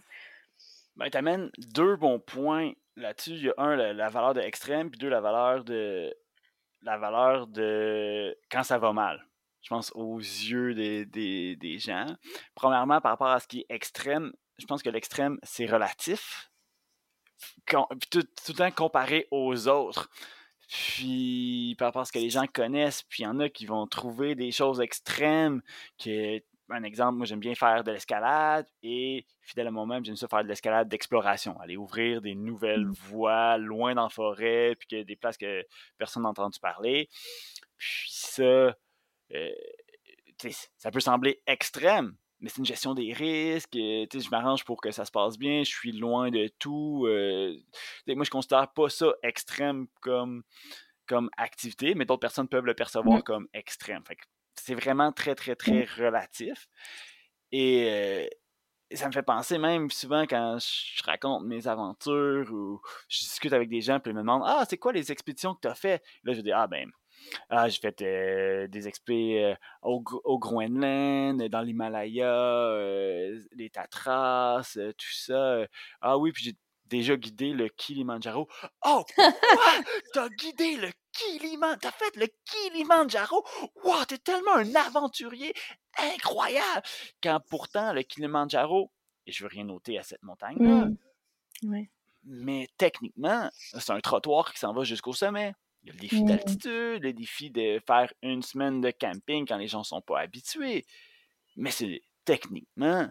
Ben, 0.96 1.10
tu 1.10 1.18
amènes 1.18 1.50
deux 1.58 1.96
bons 1.96 2.20
points 2.20 2.74
là-dessus. 2.96 3.32
Il 3.32 3.44
y 3.44 3.50
a 3.50 3.54
un, 3.58 3.76
la, 3.76 4.10
valeur 4.10 4.34
de 4.34 4.42
extrême, 4.42 4.90
puis 4.90 5.00
deux, 5.00 5.10
la 5.10 5.22
valeur 5.22 5.64
de 5.64 6.14
la 6.82 6.98
valeur 6.98 7.48
de 7.48 8.38
quand 8.50 8.64
ça 8.64 8.78
va 8.78 8.92
mal. 8.92 9.26
Je 9.62 9.70
pense 9.70 9.92
aux 9.94 10.18
yeux 10.18 10.74
des, 10.74 11.06
des, 11.56 11.80
gens. 11.80 12.08
Premièrement, 12.56 13.00
par 13.00 13.12
rapport 13.12 13.28
à 13.28 13.40
ce 13.40 13.48
qui 13.48 13.60
est 13.60 13.66
extrême, 13.70 14.34
je 14.58 14.66
pense 14.66 14.82
que 14.82 14.90
l'extrême, 14.90 15.38
c'est 15.44 15.68
relatif. 15.68 16.50
tout, 17.68 17.88
tout 18.10 18.24
le 18.50 18.54
temps 18.54 18.72
comparé 18.72 19.28
aux 19.30 19.68
autres. 19.68 20.10
Puis 20.68 21.76
par 21.78 21.90
rapport 21.90 22.04
à 22.04 22.06
ce 22.06 22.12
que 22.12 22.20
les 22.20 22.30
gens 22.30 22.48
connaissent, 22.48 23.04
puis 23.04 23.24
il 23.24 23.26
y 23.26 23.28
en 23.28 23.40
a 23.40 23.50
qui 23.50 23.66
vont 23.66 23.86
trouver 23.88 24.36
des 24.36 24.52
choses 24.52 24.80
extrêmes 24.80 25.62
que 26.02 26.42
un 26.72 26.84
exemple, 26.84 27.18
moi 27.18 27.26
j'aime 27.26 27.40
bien 27.40 27.56
faire 27.56 27.84
de 27.84 27.92
l'escalade 27.92 28.68
et 28.84 29.26
fidèle 29.42 29.68
à 29.68 29.72
moi-même, 29.72 30.04
j'aime 30.04 30.16
ça 30.16 30.28
faire 30.28 30.44
de 30.44 30.48
l'escalade 30.48 30.88
d'exploration, 30.88 31.60
aller 31.60 31.78
ouvrir 31.78 32.22
des 32.22 32.36
nouvelles 32.36 32.86
mmh. 32.86 32.94
voies 33.10 33.58
loin 33.58 33.96
dans 33.96 34.04
la 34.04 34.10
forêt, 34.10 34.76
puis 34.78 34.88
que 34.88 35.04
des 35.04 35.16
places 35.16 35.38
que 35.38 35.66
personne 35.98 36.24
n'a 36.24 36.30
entendu 36.30 36.60
parler. 36.60 37.10
Puis 37.78 38.08
ça, 38.10 38.76
euh, 39.34 39.52
ça 40.78 40.92
peut 40.92 41.00
sembler 41.00 41.42
extrême, 41.48 42.16
mais 42.40 42.50
c'est 42.50 42.58
une 42.58 42.66
gestion 42.66 42.94
des 42.94 43.14
risques. 43.14 43.74
je 43.74 44.30
m'arrange 44.30 44.66
pour 44.66 44.82
que 44.82 44.92
ça 44.92 45.06
se 45.06 45.12
passe 45.12 45.38
bien, 45.38 45.64
je 45.64 45.70
suis 45.70 45.92
loin 45.92 46.32
de 46.32 46.50
tout. 46.60 47.06
Euh, 47.08 47.56
moi, 48.08 48.26
je 48.26 48.32
considère 48.32 48.72
pas 48.74 48.90
ça 48.90 49.12
extrême 49.24 49.88
comme, 50.02 50.44
comme 51.08 51.30
activité, 51.38 51.96
mais 51.96 52.06
d'autres 52.06 52.22
personnes 52.22 52.48
peuvent 52.48 52.66
le 52.66 52.74
percevoir 52.74 53.20
mmh. 53.20 53.24
comme 53.24 53.48
extrême. 53.54 54.04
Fait 54.06 54.18
c'est 54.56 54.76
vraiment 54.76 55.12
très, 55.12 55.36
très, 55.36 55.56
très 55.56 55.84
mmh. 55.84 56.04
relatif. 56.04 56.68
Et 57.52 58.30
ça 58.94 59.08
me 59.08 59.12
fait 59.12 59.24
penser 59.24 59.58
même 59.58 59.90
souvent 59.90 60.24
quand 60.24 60.58
je 60.60 61.04
raconte 61.04 61.46
mes 61.46 61.68
aventures 61.68 62.52
ou 62.52 62.82
je 63.08 63.20
discute 63.20 63.54
avec 63.54 63.70
des 63.70 63.82
gens 63.82 64.00
puis 64.00 64.12
ils 64.12 64.16
me 64.16 64.22
demandent 64.22 64.44
Ah, 64.46 64.66
c'est 64.70 64.78
quoi 64.78 64.92
les 64.92 65.12
expéditions 65.12 65.56
que 65.56 65.62
tu 65.62 65.68
as 65.68 65.76
fait? 65.76 66.04
Là, 66.24 66.34
je 66.34 66.42
dis 66.42 66.52
Ah, 66.52 66.68
ben, 66.68 66.90
ah, 67.50 67.70
j'ai 67.70 67.80
fait 67.80 67.98
des 68.70 68.88
expéditions 68.88 69.56
au, 69.84 70.40
Groenland, 70.40 71.42
dans 71.50 71.62
l'Himalaya, 71.62 72.72
les 73.52 73.70
Tatras, 73.70 74.78
tout 74.98 75.14
ça. 75.14 75.66
ah 76.02 76.18
oui, 76.18 76.32
puis 76.32 76.44
j'ai 76.44 76.56
déjà 76.86 77.16
guidé 77.16 77.54
le 77.54 77.70
Kilimanjaro. 77.70 78.48
Oh! 78.86 79.04
T'as 80.14 80.30
guidé 80.30 80.76
le 80.78 80.90
Kilimanjaro, 81.12 81.80
t'as 81.80 81.92
fait 81.92 82.16
le 82.16 82.28
Kilimanjaro, 82.46 83.46
wow, 83.84 84.06
t'es 84.08 84.18
tellement 84.18 84.56
un 84.56 84.76
aventurier 84.76 85.54
incroyable. 85.98 86.82
Quand 87.22 87.40
pourtant, 87.50 87.94
le 87.94 88.04
Kilimanjaro, 88.04 88.92
et 89.26 89.32
je 89.32 89.44
veux 89.44 89.50
rien 89.50 89.66
noter 89.66 89.98
à 89.98 90.04
cette 90.04 90.24
montagne-là, 90.24 90.88
mmh. 91.64 91.84
mais 92.24 92.68
techniquement, 92.78 93.50
c'est 93.60 93.92
un 93.92 94.00
trottoir 94.00 94.54
qui 94.54 94.60
s'en 94.60 94.74
va 94.74 94.84
jusqu'au 94.84 95.14
sommet. 95.14 95.54
Il 95.84 95.88
y 95.88 95.90
a 95.90 95.94
le 95.94 96.00
défi 96.00 96.24
mmh. 96.24 96.28
d'altitude, 96.28 97.04
le 97.04 97.14
défi 97.14 97.50
de 97.50 97.82
faire 97.86 98.14
une 98.22 98.44
semaine 98.44 98.82
de 98.82 98.92
camping 98.92 99.48
quand 99.48 99.58
les 99.58 99.68
gens 99.68 99.80
ne 99.80 99.84
sont 99.84 100.02
pas 100.02 100.20
habitués. 100.20 100.86
Mais 101.56 101.72
c'est 101.72 102.02
techniquement 102.24 103.10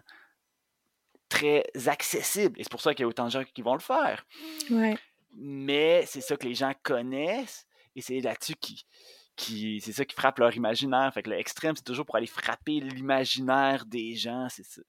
très 1.27 1.63
accessible. 1.87 2.59
Et 2.59 2.63
c'est 2.63 2.71
pour 2.71 2.81
ça 2.81 2.93
qu'il 2.93 3.03
y 3.03 3.05
a 3.05 3.07
autant 3.07 3.25
de 3.25 3.31
gens 3.31 3.43
qui 3.43 3.61
vont 3.61 3.73
le 3.73 3.79
faire. 3.79 4.25
Mais 5.33 6.05
c'est 6.05 6.21
ça 6.21 6.37
que 6.37 6.47
les 6.47 6.55
gens 6.55 6.73
connaissent 6.83 7.65
et 7.95 8.01
c'est 8.01 8.19
là-dessus 8.19 8.55
qui, 8.55 8.85
c'est 9.81 9.91
ça 9.91 10.05
qui 10.05 10.15
frappe 10.15 10.39
leur 10.39 10.55
imaginaire. 10.55 11.11
Fait 11.13 11.23
que 11.23 11.29
l'extrême, 11.29 11.75
c'est 11.75 11.83
toujours 11.83 12.05
pour 12.05 12.15
aller 12.15 12.27
frapper 12.27 12.79
l'imaginaire 12.79 13.85
des 13.85 14.15
gens, 14.15 14.47
c'est 14.49 14.65
ça. 14.65 14.81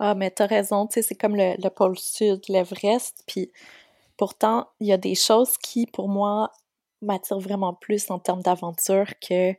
Ah, 0.00 0.14
mais 0.14 0.30
t'as 0.30 0.46
raison, 0.46 0.86
tu 0.86 0.94
sais, 0.94 1.02
c'est 1.02 1.14
comme 1.14 1.36
le, 1.36 1.54
le, 1.62 1.70
pôle 1.70 1.96
sud, 1.96 2.40
l'Everest, 2.48 3.22
puis 3.26 3.52
pourtant, 4.16 4.68
il 4.80 4.88
y 4.88 4.92
a 4.92 4.96
des 4.96 5.14
choses 5.14 5.56
qui, 5.58 5.86
pour 5.86 6.08
moi, 6.08 6.50
m'attirent 7.00 7.38
vraiment 7.38 7.74
plus 7.74 8.10
en 8.10 8.18
termes 8.18 8.42
d'aventure 8.42 9.06
que, 9.20 9.52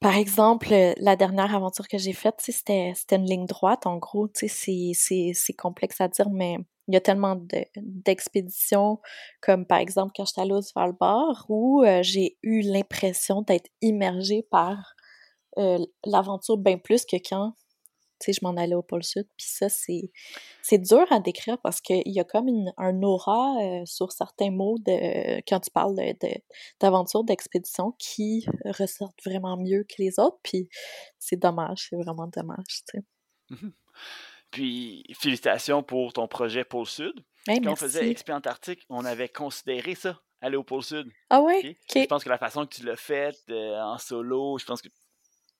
par 0.00 0.16
exemple, 0.16 0.68
la 0.98 1.16
dernière 1.16 1.54
aventure 1.54 1.88
que 1.88 1.96
j'ai 1.96 2.12
faite, 2.12 2.34
c'était, 2.38 2.92
une 3.12 3.24
ligne 3.24 3.46
droite, 3.46 3.86
en 3.86 3.96
gros, 3.96 4.28
c'est 4.34 5.54
complexe 5.56 6.00
à 6.00 6.08
dire, 6.08 6.28
mais 6.30 6.58
il 6.88 6.94
y 6.94 6.96
a 6.96 7.00
tellement 7.00 7.40
d'expéditions, 7.76 9.00
comme 9.40 9.66
par 9.66 9.78
exemple 9.78 10.12
quand 10.16 10.24
j'étais 10.24 10.42
allée 10.42 10.52
au 10.52 10.62
Svalbard, 10.62 11.46
où 11.48 11.82
euh, 11.82 12.02
j'ai 12.02 12.36
eu 12.42 12.60
l'impression 12.62 13.42
d'être 13.42 13.70
immergée 13.80 14.42
par 14.50 14.94
euh, 15.58 15.78
l'aventure 16.04 16.58
bien 16.58 16.78
plus 16.78 17.04
que 17.04 17.16
quand 17.16 17.54
je 18.26 18.38
m'en 18.42 18.56
allais 18.56 18.74
au 18.74 18.82
pôle 18.82 19.04
Sud. 19.04 19.26
Puis 19.36 19.46
ça, 19.46 19.68
c'est, 19.68 20.78
dur 20.78 21.04
à 21.10 21.20
décrire 21.20 21.58
parce 21.58 21.80
qu'il 21.80 22.02
y 22.06 22.20
a 22.20 22.24
comme 22.24 22.48
une, 22.48 22.72
un 22.78 23.02
aura 23.02 23.56
euh, 23.60 23.82
sur 23.84 24.12
certains 24.12 24.50
mots 24.50 24.78
de, 24.78 25.42
quand 25.46 25.60
tu 25.60 25.70
parles 25.70 25.94
de, 25.94 26.28
d'aventure, 26.80 27.24
d'expédition 27.24 27.92
qui 27.98 28.46
ressortent 28.64 29.22
vraiment 29.24 29.56
mieux 29.56 29.84
que 29.84 29.96
les 29.98 30.18
autres. 30.18 30.38
Puis 30.42 30.68
c'est 31.18 31.36
dommage, 31.36 31.88
c'est 31.90 31.96
vraiment 31.96 32.28
dommage, 32.28 32.84
tu 32.90 32.98
sais. 33.50 33.66
Puis, 34.54 35.02
félicitations 35.18 35.82
pour 35.82 36.12
ton 36.12 36.28
projet 36.28 36.62
Pôle 36.64 36.86
Sud. 36.86 37.12
Quand 37.44 37.66
on 37.66 37.74
faisait 37.74 38.08
Expi 38.08 38.30
Antarctique, 38.30 38.86
on 38.88 39.04
avait 39.04 39.28
considéré 39.28 39.96
ça, 39.96 40.22
aller 40.40 40.56
au 40.56 40.62
Pôle 40.62 40.84
Sud. 40.84 41.10
Ah 41.28 41.40
ouais? 41.40 41.76
Je 41.92 42.06
pense 42.06 42.22
que 42.22 42.28
la 42.28 42.38
façon 42.38 42.64
que 42.64 42.72
tu 42.72 42.84
l'as 42.84 42.94
fait 42.94 43.36
euh, 43.50 43.80
en 43.80 43.98
solo, 43.98 44.56
je 44.58 44.64
pense 44.64 44.80
que 44.80 44.88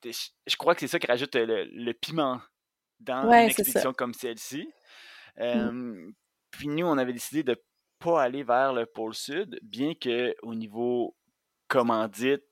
je 0.01 0.55
crois 0.55 0.75
que 0.75 0.79
c'est 0.79 0.87
ça 0.87 0.97
qui 0.97 1.07
rajoute 1.07 1.35
le, 1.35 1.91
piment 1.91 2.39
dans 3.01 3.29
une 3.29 3.49
expédition 3.49 3.91
comme 3.91 4.13
celle-ci. 4.13 4.65
Mmh. 5.37 6.11
Puis 6.51 6.69
nous, 6.69 6.85
on 6.85 6.97
avait 6.97 7.11
décidé 7.11 7.43
de 7.43 7.61
pas 7.99 8.23
aller 8.23 8.43
vers 8.43 8.71
le 8.71 8.85
pôle 8.85 9.13
sud, 9.13 9.59
bien 9.61 9.93
que 9.93 10.33
au 10.41 10.55
niveau 10.55 11.17
commandite, 11.67 12.45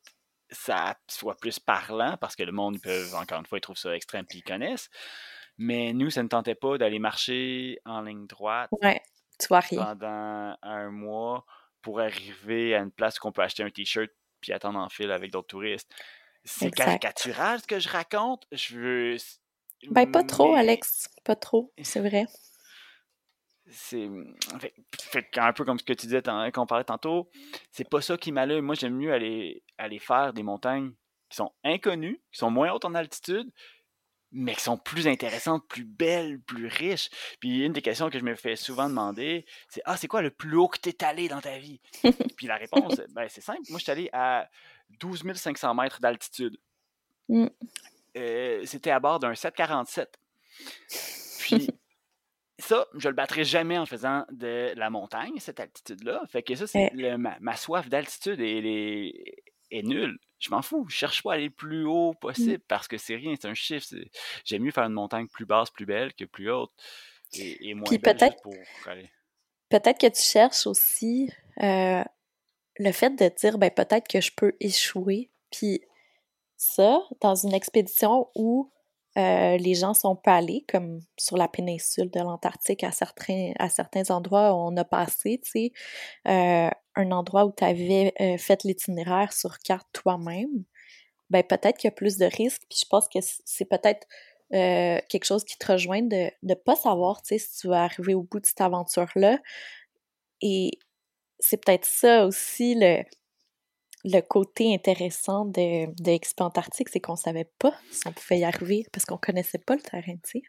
ça 0.50 0.98
soit 1.10 1.38
plus 1.38 1.58
parlant, 1.58 2.18
parce 2.20 2.36
que 2.36 2.44
le 2.44 2.52
monde 2.52 2.82
peut, 2.82 3.06
encore 3.14 3.40
une 3.40 3.46
fois, 3.46 3.60
ils 3.60 3.62
trouvent 3.62 3.78
ça 3.78 3.96
extrême 3.96 4.26
puis 4.26 4.40
ils 4.40 4.44
connaissent. 4.44 4.90
Mais 5.58 5.94
nous, 5.94 6.10
ça 6.10 6.24
ne 6.24 6.28
tentait 6.28 6.56
pas 6.56 6.78
d'aller 6.78 7.00
marcher 7.00 7.80
en 7.86 8.02
ligne 8.02 8.28
droite 8.28 8.70
pendant 9.50 10.58
un 10.62 10.90
mois 10.90 11.46
pour 11.82 12.00
arriver 12.00 12.76
à 12.76 12.80
une 12.80 12.92
place 12.92 13.20
où 13.20 13.28
on 13.28 13.32
peut 13.32 13.42
acheter 13.42 13.64
un 13.64 13.70
t-shirt 13.70 14.10
puis 14.42 14.52
attendre 14.52 14.80
en 14.80 14.90
file 14.90 15.12
avec 15.12 15.32
d'autres 15.32 15.48
touristes. 15.48 15.90
C'est 16.44 16.72
caricatural 16.72 17.62
ce 17.62 17.68
que 17.68 17.80
je 17.80 17.90
raconte. 17.90 18.46
Je 18.52 18.78
veux. 18.78 19.18
Ben, 19.90 20.10
pas 20.10 20.24
trop, 20.24 20.54
Alex. 20.54 21.10
Pas 21.24 21.36
trop, 21.36 21.74
c'est 21.82 22.02
vrai. 22.02 22.26
C'est. 23.70 24.10
Fait, 25.00 25.26
un 25.38 25.54
peu 25.54 25.64
comme 25.64 25.80
ce 25.80 25.86
que 25.86 25.94
tu 25.94 26.08
disais, 26.08 26.22
qu'on 26.54 26.66
parlait 26.66 26.84
tantôt, 26.84 27.30
c'est 27.72 27.90
pas 27.90 28.02
ça 28.02 28.18
qui 28.18 28.32
m'allume. 28.32 28.66
Moi, 28.66 28.76
j'aime 28.76 28.96
mieux 28.96 29.14
aller, 29.14 29.64
aller 29.78 30.00
faire 30.00 30.34
des 30.34 30.44
montagnes 30.44 30.92
qui 31.30 31.38
sont 31.38 31.54
inconnues, 31.64 32.22
qui 32.32 32.40
sont 32.40 32.52
moins 32.52 32.72
hautes 32.74 32.86
en 32.86 32.94
altitude, 32.94 33.50
mais 34.34 34.56
qui 34.56 34.64
sont 34.64 34.78
plus 34.78 35.08
intéressantes, 35.08 35.66
plus 35.68 35.86
belles, 35.86 36.40
plus 36.42 36.68
riches. 36.68 37.10
Puis 37.40 37.64
une 37.64 37.74
des 37.74 37.82
questions 37.82 38.10
que 38.10 38.20
je 38.20 38.24
me 38.24 38.36
fais 38.36 38.56
souvent 38.56 38.90
demander, 38.90 39.46
c'est 39.70 39.82
Ah, 39.86 39.96
c'est 39.96 40.08
quoi 40.08 40.22
le 40.22 40.32
plus 40.32 40.58
haut 40.58 40.68
que 40.68 40.80
tu 40.80 40.90
es 40.90 41.04
allé 41.04 41.28
dans 41.28 41.42
ta 41.42 41.58
vie? 41.60 41.80
Puis 42.38 42.48
la 42.48 42.58
réponse, 42.58 43.00
ben, 43.12 43.28
c'est 43.30 43.42
simple. 43.42 43.62
Moi, 43.70 43.80
je 43.80 43.84
suis 43.84 43.92
allé 43.92 44.10
à 44.12 44.50
12 45.00 45.24
500 45.34 45.74
mètres 45.76 46.00
d'altitude. 46.00 46.58
Mm. 47.30 47.48
Euh, 48.18 48.62
c'était 48.66 48.92
à 48.92 49.00
bord 49.00 49.20
d'un 49.20 49.36
747. 49.36 50.20
Puis 51.40 51.70
ça, 52.60 52.88
je 52.96 53.10
le 53.10 53.16
battrai 53.16 53.44
jamais 53.44 53.78
en 53.78 53.86
faisant 53.86 54.26
de 54.32 54.74
la 54.76 54.90
montagne, 54.90 55.40
cette 55.40 55.60
altitude-là. 55.60 56.24
Fait 56.30 56.44
que 56.44 56.56
ça, 56.56 56.68
c'est 56.68 56.92
ma, 57.18 57.56
soif 57.56 57.90
d'altitude 57.90 58.40
est, 58.40 59.44
est, 59.72 59.84
nulle. 59.84 60.18
Je 60.44 60.50
m'en 60.50 60.62
fous. 60.62 60.86
Je 60.90 60.96
cherche 60.96 61.24
pas 61.24 61.32
à 61.32 61.34
aller 61.36 61.46
le 61.46 61.52
plus 61.52 61.86
haut 61.86 62.14
possible 62.14 62.56
mm. 62.56 62.68
parce 62.68 62.90
que 62.90 62.98
c'est 62.98 63.16
rien, 63.16 63.34
c'est 63.40 63.48
un 63.48 63.54
chiffre. 63.54 63.88
J'aime 64.44 64.64
mieux 64.64 64.72
faire 64.72 64.84
une 64.84 64.94
montagne 64.94 65.28
plus 65.28 65.46
basse, 65.46 65.70
plus 65.70 65.86
belle 65.86 66.14
que 66.14 66.26
plus 66.26 66.52
haute. 66.52 66.72
Et, 67.36 67.74
moins 67.74 67.90
belle 67.90 68.36
pour 68.44 68.54
aller. 68.88 69.10
Peut-être 69.70 70.00
que 70.00 70.08
tu 70.08 70.22
cherches 70.22 70.68
aussi 70.68 71.32
euh, 71.62 72.04
le 72.78 72.92
fait 72.92 73.12
de 73.12 73.34
dire, 73.40 73.58
ben 73.58 73.72
peut-être 73.72 74.08
que 74.08 74.20
je 74.20 74.32
peux 74.36 74.54
échouer, 74.60 75.32
puis 75.50 75.82
ça, 76.58 77.02
dans 77.22 77.36
une 77.36 77.54
expédition 77.54 78.30
où 78.36 78.70
euh, 79.18 79.58
les 79.58 79.76
gens 79.76 79.94
sont 79.94 80.16
pas 80.16 80.36
allés, 80.36 80.66
comme 80.68 81.00
sur 81.18 81.38
la 81.38 81.48
péninsule 81.48 82.12
de 82.12 82.20
l'Antarctique, 82.20 82.84
à 82.84 82.92
certains, 82.92 83.54
à 83.60 83.70
certains 83.70 84.12
endroits 84.12 84.54
où 84.54 84.58
on 84.58 84.76
a 84.78 84.84
passé, 84.84 85.40
tu 85.44 85.52
sais, 85.52 85.72
euh, 86.28 86.70
un 86.96 87.12
endroit 87.12 87.46
où 87.46 87.54
tu 87.56 87.64
avais 87.64 88.14
euh, 88.22 88.38
fait 88.38 88.64
l'itinéraire 88.64 89.34
sur 89.34 89.60
carte 89.60 89.88
toi-même, 89.94 90.64
ben 91.30 91.44
peut-être 91.44 91.78
qu'il 91.78 91.88
y 91.88 91.94
a 91.94 91.96
plus 91.96 92.18
de 92.18 92.26
risques, 92.26 92.64
puis 92.70 92.80
je 92.84 92.88
pense 92.88 93.08
que 93.08 93.20
c'est 93.22 93.66
peut-être 93.66 94.08
quelque 94.52 95.26
chose 95.26 95.44
qui 95.44 95.58
te 95.58 95.72
rejoint 95.72 96.04
de 96.04 96.30
ne 96.44 96.54
pas 96.54 96.76
savoir, 96.76 97.22
si 97.26 97.40
tu 97.60 97.68
vas 97.68 97.86
arriver 97.86 98.14
au 98.14 98.22
bout 98.22 98.40
de 98.40 98.46
cette 98.46 98.62
aventure-là. 98.62 99.40
Et 100.42 100.78
c'est 101.40 101.58
peut-être 101.58 101.86
ça 101.86 102.28
aussi 102.28 102.76
le, 102.76 103.04
le 104.04 104.22
côté 104.22 104.74
intéressant 104.74 105.46
de, 105.46 105.88
de 106.02 106.44
Antarctique, 106.44 106.90
c'est 106.90 107.00
qu'on 107.00 107.16
savait 107.16 107.50
pas 107.58 107.74
si 107.92 108.08
on 108.08 108.12
pouvait 108.12 108.40
y 108.40 108.44
arriver 108.44 108.86
parce 108.92 109.06
qu'on 109.06 109.18
connaissait 109.18 109.60
pas 109.60 109.76
le 109.76 109.82
terrain, 109.82 110.16
sais. 110.24 110.42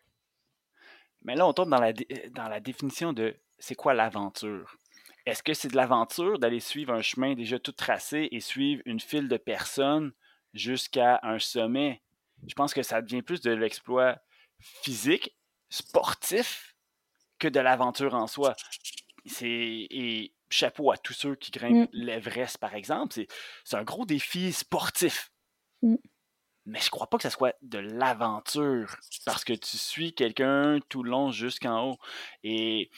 Mais 1.23 1.35
là, 1.35 1.47
on 1.47 1.53
tombe 1.53 1.71
dans 1.71 1.81
la, 1.81 1.93
dans 1.93 2.49
la 2.49 2.61
définition 2.61 3.13
de 3.13 3.35
c'est 3.59 3.75
quoi 3.75 3.95
l'aventure? 3.95 4.77
Est-ce 5.27 5.43
que 5.43 5.55
c'est 5.55 5.69
de 5.69 5.77
l'aventure 5.77 6.39
d'aller 6.39 6.61
suivre 6.61 6.93
un 6.93 7.03
chemin 7.03 7.35
déjà 7.35 7.59
tout 7.59 7.73
tracé 7.73 8.29
et 8.31 8.41
suivre 8.41 8.83
une 8.85 9.01
file 9.01 9.29
de 9.29 9.37
personnes 9.37 10.13
jusqu'à 10.53 11.21
un 11.23 11.39
sommet? 11.39 12.03
Je 12.47 12.55
pense 12.55 12.75
que 12.75 12.83
ça 12.83 13.01
devient 13.01 13.23
plus 13.23 13.41
de 13.41 13.51
l'exploit 13.51 14.19
physique, 14.61 15.35
sportif, 15.71 16.75
que 17.39 17.49
de 17.49 17.61
l'aventure 17.61 18.15
en 18.15 18.27
soi. 18.27 18.55
Et 19.41 20.33
chapeau 20.51 20.91
à 20.93 20.99
tous 20.99 21.15
ceux 21.15 21.35
qui 21.35 21.51
grimpent 21.51 21.93
mmh. 21.93 21.97
l'Everest, 21.97 22.59
par 22.59 22.75
exemple. 22.75 23.15
C'est 23.65 23.77
un 23.77 23.85
gros 23.85 24.07
défi 24.07 24.53
sportif. 24.53 25.33
Mmh. 25.83 25.97
Mais 26.67 26.81
je 26.81 26.91
crois 26.91 27.09
pas 27.09 27.19
que 27.19 27.23
ça 27.23 27.31
soit 27.31 27.55
de 27.61 27.79
l'aventure 27.79 28.97
parce 29.27 29.45
que 29.45 29.53
tu 29.53 29.77
suis 29.77 30.15
quelqu'un 30.15 30.79
tout 30.89 31.03
le 31.03 31.11
long 31.11 31.31
jusqu'en 31.31 31.91
haut. 31.91 31.99
Et 32.43 32.91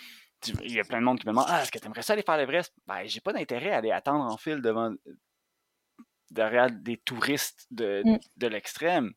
il 0.63 0.73
y 0.73 0.81
a 0.81 0.85
plein 0.85 1.01
de 1.01 1.05
monde 1.05 1.19
qui 1.19 1.27
me 1.27 1.33
demande 1.33 1.47
Ah, 1.49 1.63
est-ce 1.63 1.71
que 1.71 1.79
tu 1.79 1.87
aimerais 1.87 2.03
ça 2.03 2.13
aller 2.13 2.23
faire 2.23 2.37
l'Everest? 2.37 2.73
Ben, 2.87 3.05
j'ai 3.05 3.21
pas 3.21 3.33
d'intérêt 3.33 3.73
à 3.73 3.79
aller 3.79 3.91
attendre 3.91 4.25
en 4.25 4.37
file 4.37 4.61
devant 4.61 4.95
derrière 6.31 6.71
des 6.71 6.97
touristes 6.97 7.67
de, 7.71 8.03
mmh. 8.05 8.19
de 8.37 8.47
l'extrême. 8.47 9.13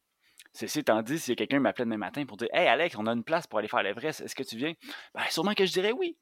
Ceci 0.54 0.80
étant 0.80 1.02
dit, 1.02 1.20
si 1.20 1.36
quelqu'un 1.36 1.60
m'appelait 1.60 1.86
demain 1.86 1.98
matin 1.98 2.26
pour 2.26 2.38
dire 2.38 2.48
Hey 2.54 2.68
Alex, 2.68 2.96
on 2.98 3.06
a 3.08 3.12
une 3.12 3.24
place 3.24 3.48
pour 3.48 3.60
aller 3.60 3.68
faire 3.68 3.84
l'Everest, 3.84 4.22
est-ce 4.22 4.36
que 4.36 4.44
tu 4.44 4.58
viens? 4.58 4.74
Ben, 5.14 5.24
sûrement 5.30 5.54
que 5.54 5.66
je 5.66 5.72
dirais 5.72 5.92
oui. 5.92 6.18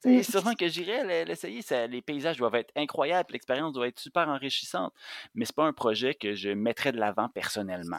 C'est 0.00 0.22
sûrement 0.22 0.54
que 0.54 0.68
j'irais 0.68 1.24
l'essayer. 1.24 1.60
Les 1.88 2.02
paysages 2.02 2.36
doivent 2.36 2.54
être 2.54 2.70
incroyables, 2.76 3.32
l'expérience 3.32 3.72
doit 3.72 3.88
être 3.88 3.98
super 3.98 4.28
enrichissante. 4.28 4.92
Mais 5.34 5.44
c'est 5.44 5.56
pas 5.56 5.64
un 5.64 5.72
projet 5.72 6.14
que 6.14 6.34
je 6.34 6.50
mettrais 6.50 6.92
de 6.92 6.98
l'avant 6.98 7.28
personnellement, 7.28 7.98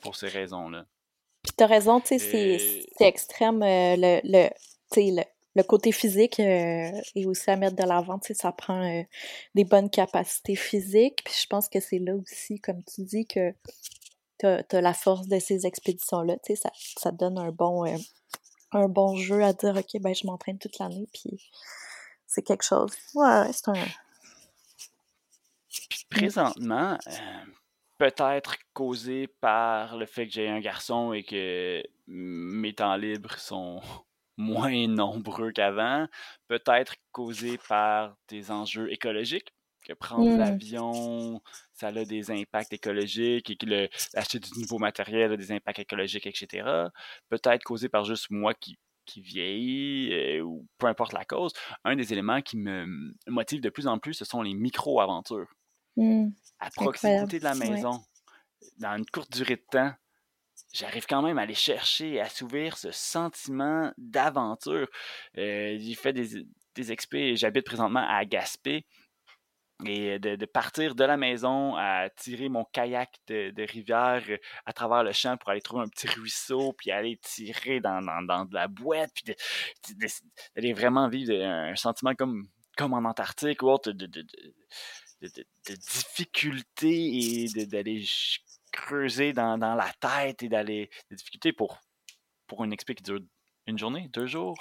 pour 0.00 0.16
ces 0.16 0.26
raisons-là. 0.26 0.86
Puis 1.42 1.52
t'as 1.56 1.66
raison, 1.66 2.00
tu 2.00 2.18
sais, 2.18 2.86
c'est 2.96 3.06
extrême. 3.06 3.62
Euh, 3.62 3.94
le, 3.96 4.20
le, 4.24 4.48
le, 4.96 5.22
côté 5.64 5.92
physique 5.92 6.38
euh, 6.40 6.90
est 7.14 7.26
aussi 7.26 7.50
à 7.50 7.56
mettre 7.56 7.76
de 7.76 7.82
l'avant. 7.82 8.18
Tu 8.18 8.34
ça 8.34 8.52
prend 8.52 8.82
euh, 8.82 9.02
des 9.54 9.64
bonnes 9.64 9.90
capacités 9.90 10.56
physiques. 10.56 11.22
Puis 11.24 11.34
je 11.42 11.46
pense 11.46 11.68
que 11.68 11.80
c'est 11.80 11.98
là 11.98 12.14
aussi, 12.14 12.60
comme 12.60 12.82
tu 12.84 13.02
dis, 13.02 13.26
que 13.26 13.52
t'as 14.38 14.62
as 14.72 14.80
la 14.80 14.94
force 14.94 15.26
de 15.28 15.38
ces 15.38 15.66
expéditions-là. 15.66 16.36
Tu 16.44 16.56
ça, 16.56 16.70
ça 16.74 17.10
donne 17.10 17.38
un 17.38 17.50
bon 17.50 17.84
un 18.72 18.88
bon 18.88 19.16
jeu 19.16 19.42
à 19.42 19.52
dire, 19.52 19.76
OK, 19.76 20.00
ben, 20.00 20.14
je 20.14 20.26
m'entraîne 20.26 20.58
toute 20.58 20.78
l'année, 20.78 21.08
puis 21.12 21.50
c'est 22.26 22.42
quelque 22.42 22.64
chose. 22.64 22.92
Ouais, 23.14 23.50
c'est 23.52 23.68
un. 23.68 23.74
présentement, 26.10 26.98
peut-être 27.98 28.56
causé 28.72 29.26
par 29.26 29.96
le 29.96 30.06
fait 30.06 30.26
que 30.26 30.32
j'ai 30.32 30.48
un 30.48 30.60
garçon 30.60 31.12
et 31.12 31.24
que 31.24 31.82
mes 32.06 32.72
temps 32.74 32.96
libres 32.96 33.38
sont 33.38 33.80
moins 34.40 34.88
nombreux 34.88 35.52
qu'avant, 35.52 36.06
peut-être 36.48 36.94
causé 37.12 37.58
par 37.68 38.16
des 38.28 38.50
enjeux 38.50 38.92
écologiques, 38.92 39.52
que 39.86 39.92
prendre 39.94 40.30
Mmh. 40.30 40.38
l'avion, 40.38 41.42
ça 41.72 41.88
a 41.88 42.04
des 42.04 42.30
impacts 42.30 42.72
écologiques 42.72 43.50
et 43.50 43.56
que 43.56 43.66
le, 43.66 43.88
acheter 44.14 44.38
du 44.38 44.50
nouveau 44.60 44.78
matériel 44.78 45.32
a 45.32 45.36
des 45.36 45.52
impacts 45.52 45.78
écologiques, 45.78 46.26
etc. 46.26 46.68
Peut-être 47.28 47.62
causé 47.64 47.88
par 47.88 48.04
juste 48.04 48.26
moi 48.30 48.52
qui, 48.54 48.78
qui 49.06 49.22
vieillit 49.22 50.12
euh, 50.12 50.42
ou 50.42 50.66
peu 50.78 50.86
importe 50.86 51.12
la 51.12 51.24
cause. 51.24 51.52
Un 51.84 51.96
des 51.96 52.12
éléments 52.12 52.42
qui 52.42 52.56
me 52.56 53.14
motive 53.26 53.60
de 53.60 53.70
plus 53.70 53.86
en 53.86 53.98
plus, 53.98 54.14
ce 54.14 54.24
sont 54.24 54.42
les 54.42 54.54
micro-aventures. 54.54 55.48
Mmh. 55.96 56.28
À 56.58 56.70
proximité 56.70 57.38
de 57.38 57.44
la 57.44 57.54
maison, 57.54 58.02
dans 58.78 58.96
une 58.96 59.06
courte 59.06 59.32
durée 59.32 59.56
de 59.56 59.64
temps, 59.70 59.92
j'arrive 60.72 61.06
quand 61.06 61.22
même 61.22 61.38
à 61.38 61.42
aller 61.42 61.54
chercher 61.54 62.14
et 62.14 62.20
assouvir 62.20 62.76
ce 62.76 62.90
sentiment 62.90 63.92
d'aventure. 63.98 64.88
Euh, 65.38 65.76
j'ai 65.78 65.94
fait 65.94 66.12
des, 66.12 66.44
des 66.74 66.92
expés, 66.92 67.36
j'habite 67.36 67.66
présentement 67.66 68.06
à 68.08 68.24
Gaspé, 68.24 68.84
et 69.86 70.18
de, 70.18 70.44
partir 70.46 70.94
de 70.94 71.04
la 71.04 71.16
maison 71.16 71.74
à 71.76 72.08
tirer 72.10 72.48
mon 72.48 72.64
kayak 72.64 73.14
de, 73.28 73.70
rivière 73.70 74.22
euh, 74.28 74.36
à 74.66 74.72
travers 74.72 75.02
le 75.02 75.12
champ 75.12 75.36
pour 75.36 75.50
aller 75.50 75.60
trouver 75.62 75.84
un 75.84 75.88
petit 75.88 76.06
ruisseau, 76.08 76.74
puis 76.74 76.90
aller 76.90 77.18
tirer 77.22 77.80
dans, 77.80 78.02
dans, 78.02 78.44
de 78.44 78.54
la 78.54 78.68
boîte, 78.68 79.10
puis 79.14 79.34
d'aller 80.54 80.72
vraiment 80.72 81.08
vivre 81.08 81.32
un 81.34 81.76
sentiment 81.76 82.14
comme, 82.14 82.48
comme 82.76 82.92
en 82.92 83.08
Antarctique 83.08 83.62
ou 83.62 83.68
autre 83.68 83.92
de, 83.92 84.06
de, 84.06 84.24
difficulté 85.66 87.44
et 87.44 87.66
d'aller 87.66 88.04
creuser 88.70 89.32
dans, 89.32 89.56
la 89.56 89.92
tête 90.00 90.42
et 90.42 90.48
d'aller. 90.48 90.90
des 91.10 91.16
difficultés 91.16 91.52
pour, 91.52 91.80
pour 92.46 92.64
une 92.64 92.72
expé 92.72 92.94
qui 92.94 93.02
dure 93.02 93.20
une 93.66 93.78
journée, 93.78 94.08
deux 94.12 94.26
jours, 94.26 94.56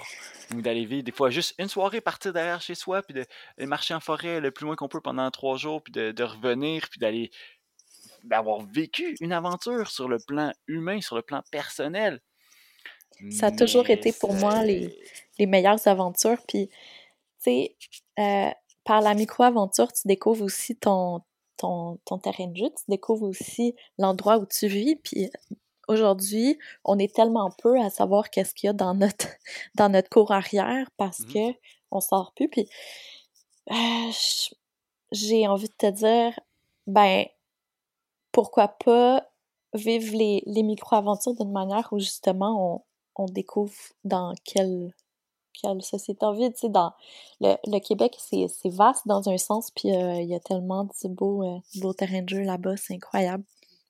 ou 0.54 0.62
d'aller 0.62 0.86
vivre 0.86 1.04
des 1.04 1.12
fois 1.12 1.30
juste 1.30 1.56
une 1.58 1.68
soirée, 1.68 2.02
partir 2.02 2.32
derrière 2.34 2.62
chez 2.62 2.76
soi, 2.76 3.02
puis 3.02 3.14
de, 3.14 3.66
marcher 3.66 3.94
en 3.94 4.00
forêt 4.00 4.40
le 4.40 4.52
plus 4.52 4.66
loin 4.66 4.76
qu'on 4.76 4.88
peut 4.88 5.02
pendant 5.02 5.30
trois 5.32 5.58
jours, 5.58 5.82
puis 5.82 5.92
de, 5.92 6.24
revenir, 6.24 6.88
puis 6.90 7.00
d'aller 7.00 7.32
d'avoir 8.24 8.62
vécu 8.62 9.16
une 9.22 9.32
aventure 9.32 9.90
sur 9.90 10.08
le 10.10 10.18
plan 10.20 10.52
humain, 10.68 11.02
sur 11.02 11.16
le 11.16 11.22
plan 11.22 11.42
personnel. 11.52 12.20
Ça 13.32 13.48
a 13.48 13.52
toujours 13.52 13.90
été 13.90 14.14
pour 14.14 14.34
moi 14.34 14.64
les, 14.64 14.98
les 15.38 15.46
meilleures 15.46 15.88
aventures. 15.88 16.38
Puis, 16.48 16.70
tu 16.70 16.76
sais, 17.38 17.76
euh, 18.20 18.50
par 18.84 19.02
la 19.02 19.14
micro-aventure, 19.14 19.92
tu 19.92 20.08
découvres 20.08 20.44
aussi 20.44 20.76
ton, 20.78 21.22
ton, 21.60 22.00
ton 22.06 22.18
terrain 22.18 22.48
de 22.48 22.58
jeu, 22.58 22.70
tu 22.70 22.84
découvres 22.88 23.28
aussi 23.28 23.76
l'endroit 23.98 24.38
où 24.38 24.46
tu 24.46 24.68
vis. 24.68 24.96
Puis, 24.96 25.30
aujourd'hui, 25.90 26.58
on 26.86 26.98
est 27.00 27.14
tellement 27.14 27.50
peu 27.62 27.80
à 27.80 27.90
savoir 27.90 28.30
qu'est-ce 28.30 28.54
qu'il 28.54 28.68
y 28.68 28.70
a 28.70 28.74
dans 28.74 28.94
notre, 28.94 29.28
dans 29.76 29.90
notre 29.90 30.10
cour 30.10 30.32
arrière 30.32 30.88
parce 30.98 31.20
mmh 31.20 31.34
que 31.34 31.58
on 31.92 32.00
sort 32.00 32.34
plus. 32.36 32.50
Puis 32.50 32.70
euh, 33.72 34.12
j'ai 35.12 35.48
envie 35.48 35.68
de 35.68 35.74
te 35.74 35.90
dire, 35.92 36.40
ben, 36.88 37.26
pourquoi 38.32 38.68
pas 38.68 39.28
vivre 39.74 40.16
les, 40.16 40.44
les 40.46 40.64
micro-aventures 40.64 41.36
d'une 41.36 41.52
manière 41.52 41.90
où 41.92 42.00
justement 42.00 42.84
on, 43.16 43.24
on 43.24 43.26
découvre 43.26 43.74
dans 44.04 44.34
quelle, 44.44 44.94
société 45.82 46.26
on 46.26 46.34
vit. 46.34 46.52
Tu 46.52 46.60
sais, 46.60 46.70
dans 46.70 46.94
le, 47.42 47.56
le 47.66 47.80
Québec, 47.80 48.16
c'est 48.18 48.48
vaste 48.66 49.08
dans 49.08 49.30
un 49.30 49.38
sens, 49.38 49.72
puis 49.72 49.94
euh, 49.96 50.22
il 50.22 50.30
y 50.30 50.36
a 50.36 50.40
tellement 50.40 50.86
de 50.86 51.10
beaux, 51.10 51.44
euh, 51.44 51.60
beaux 51.76 51.94
terrains 51.94 52.22
de 52.22 52.30
jeu 52.30 52.42
là-bas, 52.42 52.78
c'est 52.78 52.94
incroyable. 52.94 53.44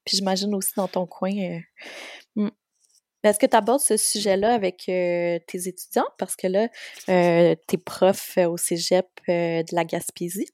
Puis 0.06 0.18
j'imagine 0.18 0.54
aussi 0.56 0.74
dans 0.76 0.88
ton 0.88 1.06
coin. 1.06 1.32
Euh, 1.32 1.60
hmm. 2.36 2.50
Est-ce 3.24 3.38
que 3.38 3.46
tu 3.46 3.56
abordes 3.56 3.82
ce 3.82 3.98
sujet-là 3.98 4.54
avec 4.54 4.84
tes 4.86 5.42
étudiants? 5.54 6.08
Parce 6.18 6.38
que 6.38 6.48
là, 6.48 6.70
euh, 7.10 7.54
tu 7.68 7.76
es 7.76 7.78
prof 7.78 8.38
au 8.38 8.56
cégep 8.56 9.08
de 9.28 9.76
la 9.76 9.84
Gaspésie? 9.84 10.48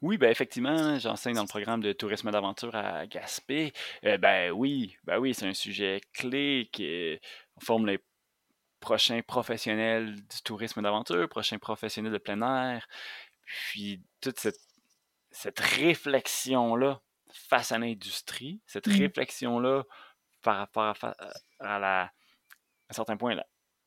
Oui, 0.00 0.16
ben 0.16 0.30
effectivement, 0.30 0.98
j'enseigne 0.98 1.34
dans 1.34 1.42
le 1.42 1.48
programme 1.48 1.82
de 1.82 1.92
tourisme 1.92 2.30
d'aventure 2.30 2.74
à 2.74 3.06
Gaspé. 3.06 3.74
ben 4.02 4.50
oui, 4.52 4.96
ben 5.04 5.18
oui, 5.18 5.34
c'est 5.34 5.46
un 5.46 5.52
sujet 5.52 6.00
clé 6.14 6.70
qui 6.72 7.18
forme 7.60 7.86
les 7.86 7.98
prochains 8.84 9.22
professionnels 9.22 10.14
du 10.14 10.42
tourisme 10.44 10.82
d'aventure, 10.82 11.26
prochains 11.26 11.58
professionnels 11.58 12.12
de 12.12 12.18
plein 12.18 12.42
air. 12.42 12.86
Puis 13.46 14.02
toute 14.20 14.38
cette, 14.38 14.60
cette 15.30 15.58
réflexion-là 15.58 17.00
face 17.48 17.72
à 17.72 17.78
l'industrie, 17.78 18.60
cette 18.66 18.86
mmh. 18.86 18.98
réflexion-là 18.98 19.84
par 20.42 20.58
rapport 20.58 20.94
à, 21.60 21.78
la, 21.78 22.02
à 22.02 22.10
un 22.90 22.92
certain 22.92 23.16
point, 23.16 23.34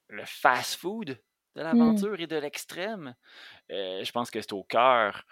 le 0.10 0.26
fast-food 0.26 1.10
de 1.56 1.62
mmh. 1.62 1.64
l'aventure 1.64 2.20
et 2.20 2.28
de 2.28 2.38
l'extrême, 2.38 3.16
euh, 3.72 4.04
je 4.04 4.12
pense 4.12 4.32
que 4.32 4.42
c'est 4.42 4.54
au 4.54 4.64
cœur 4.64 5.26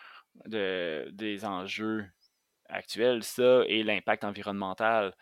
de, 0.46 1.10
des 1.12 1.44
enjeux 1.44 2.08
actuels, 2.70 3.24
ça, 3.24 3.64
et 3.68 3.82
l'impact 3.82 4.24
environnemental, 4.24 5.16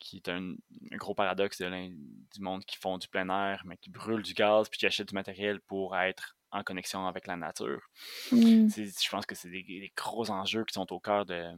qui 0.00 0.16
est 0.16 0.28
un, 0.28 0.54
gros 0.92 1.14
paradoxe 1.14 1.60
du 1.60 2.40
monde 2.40 2.64
qui 2.64 2.76
font 2.76 2.98
du 2.98 3.06
plein 3.06 3.28
air, 3.28 3.62
mais 3.64 3.76
qui 3.76 3.90
brûle 3.90 4.22
du 4.22 4.34
gaz, 4.34 4.68
puis 4.68 4.78
qui 4.78 4.86
achètent 4.86 5.08
du 5.08 5.14
matériel 5.14 5.60
pour 5.60 5.96
être 5.96 6.36
en 6.50 6.64
connexion 6.64 7.06
avec 7.06 7.26
la 7.28 7.36
nature. 7.36 7.82
Mmh. 8.32 8.68
Je 8.68 9.08
pense 9.08 9.26
que 9.26 9.36
c'est 9.36 9.50
des, 9.50 9.92
gros 9.96 10.30
enjeux 10.30 10.64
qui 10.64 10.74
sont 10.74 10.92
au 10.92 10.98
cœur 10.98 11.24
de, 11.24 11.52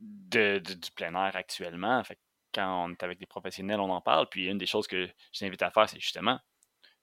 de, 0.00 0.58
du 0.58 0.90
plein 0.92 1.14
air 1.14 1.36
actuellement. 1.36 2.02
Fait 2.04 2.18
quand 2.54 2.86
on 2.86 2.92
est 2.92 3.02
avec 3.02 3.18
des 3.18 3.26
professionnels, 3.26 3.78
on 3.78 3.90
en 3.90 4.00
parle. 4.00 4.28
Puis 4.28 4.46
une 4.46 4.58
des 4.58 4.66
choses 4.66 4.86
que 4.86 5.06
je 5.32 5.38
t'invite 5.38 5.62
à 5.62 5.70
faire, 5.70 5.88
c'est 5.88 6.00
justement 6.00 6.40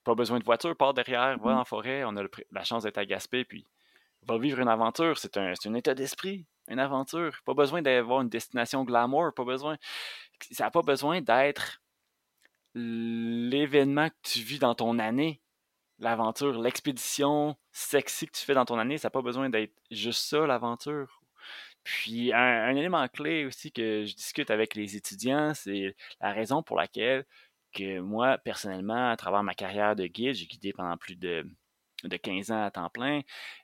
pas 0.08 0.16
besoin 0.16 0.40
de 0.40 0.46
voiture, 0.46 0.74
part 0.76 0.94
derrière, 0.94 1.38
va 1.38 1.56
mmh. 1.56 1.58
en 1.58 1.66
forêt, 1.66 2.04
on 2.06 2.16
a 2.16 2.24
la 2.52 2.64
chance 2.64 2.84
d'être 2.84 2.98
à 2.98 3.06
Gaspé, 3.06 3.44
puis 3.44 3.68
va 4.24 4.38
vivre 4.38 4.60
une 4.60 4.70
aventure. 4.70 5.18
C'est 5.18 5.36
un, 5.36 5.52
un, 5.52 5.74
état 5.74 5.94
d'esprit, 5.94 6.46
une 6.68 6.80
aventure. 6.80 7.42
Pas 7.46 7.54
besoin 7.54 7.82
d'avoir 7.82 8.22
une 8.22 8.30
destination 8.30 8.84
glamour, 8.84 9.34
pas 9.34 9.46
besoin. 9.46 9.78
Ça 10.52 10.66
n'a 10.66 10.72
pas 10.72 10.82
besoin 10.82 11.22
d'être 11.22 11.82
l'événement 12.76 14.10
que 14.10 14.16
tu 14.24 14.40
vis 14.40 14.60
dans 14.60 14.76
ton 14.76 15.00
année. 15.00 15.42
L'aventure, 16.00 16.62
l'expédition 16.62 17.56
sexy 17.72 18.28
que 18.28 18.38
tu 18.38 18.46
fais 18.46 18.54
dans 18.54 18.66
ton 18.66 18.78
année, 18.78 18.98
ça 19.00 19.08
n'a 19.08 19.12
pas 19.12 19.24
besoin 19.24 19.50
d'être 19.50 19.74
juste 19.90 20.26
ça, 20.26 20.46
l'aventure. 20.46 21.22
Puis 21.84 22.34
un, 22.34 22.76
élément 22.76 23.08
clé 23.08 23.46
aussi 23.46 23.72
que 23.72 24.06
je 24.06 24.14
discute 24.14 24.52
avec 24.52 24.76
les 24.76 24.96
étudiants, 24.96 25.54
c'est 25.56 25.96
la 26.22 26.34
raison 26.34 26.62
pour 26.62 26.78
laquelle 26.78 27.26
que 27.74 28.00
moi, 28.00 28.38
personnellement, 28.38 29.10
à 29.10 29.18
travers 29.18 29.44
ma 29.44 29.54
carrière 29.54 29.96
de 29.96 30.06
guide, 30.08 30.36
j'ai 30.36 30.46
guidé 30.48 30.74
pendant 30.74 30.98
plus 30.98 31.16
de, 31.16 31.50
de 32.04 32.18
15 32.18 32.52
ans 32.52 32.64
à 32.64 32.72
temps 32.72 32.90
plein. 32.90 33.22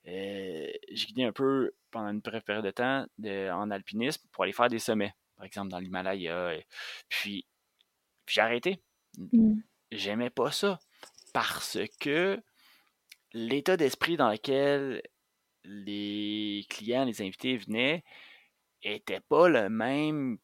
Euh, 0.08 0.72
j'ai 0.92 1.08
guidé 1.08 1.24
un 1.24 1.32
peu 1.32 1.74
pendant 1.92 2.10
une 2.10 2.20
brève 2.20 2.44
période 2.44 2.66
de 2.66 2.72
temps 2.72 3.06
en 3.24 3.72
alpinisme 3.72 4.28
pour 4.32 4.44
aller 4.44 4.54
faire 4.54 4.70
des 4.70 4.80
sommets, 4.80 5.14
par 5.36 5.46
exemple 5.46 5.70
dans 5.70 5.80
l'Himalaya. 5.80 6.58
Puis, 7.10 7.46
j'ai 8.28 8.42
arrêté. 8.42 8.82
Mmh. 9.18 9.60
J'aimais 9.92 10.32
pas 10.32 10.52
ça 10.52 10.80
parce 11.34 11.78
que 12.00 12.42
l'état 13.34 13.78
d'esprit 13.78 14.18
dans 14.18 14.30
lequel 14.30 15.02
les 15.64 16.66
clients, 16.70 17.06
les 17.06 17.22
invités 17.22 17.58
venaient, 17.58 18.04
n'était 18.84 19.22
pas 19.22 19.50
le 19.50 19.70
même 19.70 20.38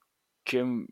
que, 0.46 0.86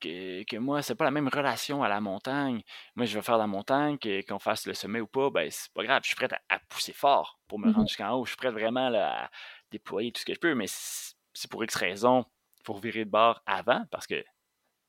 que, 0.00 0.44
que 0.44 0.56
moi. 0.56 0.82
C'est 0.82 0.94
pas 0.94 1.04
la 1.04 1.10
même 1.10 1.28
relation 1.28 1.82
à 1.82 1.88
la 1.88 2.00
montagne. 2.00 2.62
Moi, 2.96 3.06
je 3.06 3.16
veux 3.16 3.22
faire 3.22 3.38
la 3.38 3.46
montagne, 3.46 3.98
qu'on 4.28 4.38
fasse 4.38 4.66
le 4.66 4.74
sommet 4.74 5.00
ou 5.00 5.06
pas, 5.06 5.30
ben 5.30 5.50
c'est 5.50 5.72
pas 5.72 5.84
grave. 5.84 6.00
Je 6.02 6.08
suis 6.08 6.16
prêt 6.16 6.28
à, 6.48 6.58
pousser 6.68 6.92
fort 6.92 7.38
pour 7.48 7.58
me 7.58 7.68
mmh 7.68 7.72
rendre 7.72 7.88
jusqu'en 7.88 8.12
haut. 8.12 8.24
Je 8.24 8.30
suis 8.30 8.36
prêt 8.36 8.50
vraiment 8.50 8.92
à 8.94 9.30
déployer 9.70 10.12
tout 10.12 10.20
ce 10.20 10.26
que 10.26 10.34
je 10.34 10.40
peux, 10.40 10.54
mais 10.54 10.66
si 10.68 11.48
pour 11.48 11.62
X 11.64 11.74
raison, 11.76 12.24
il 12.60 12.64
faut 12.64 12.74
revirer 12.74 13.04
de 13.04 13.10
bord 13.10 13.42
avant, 13.46 13.84
parce 13.90 14.06
que 14.06 14.24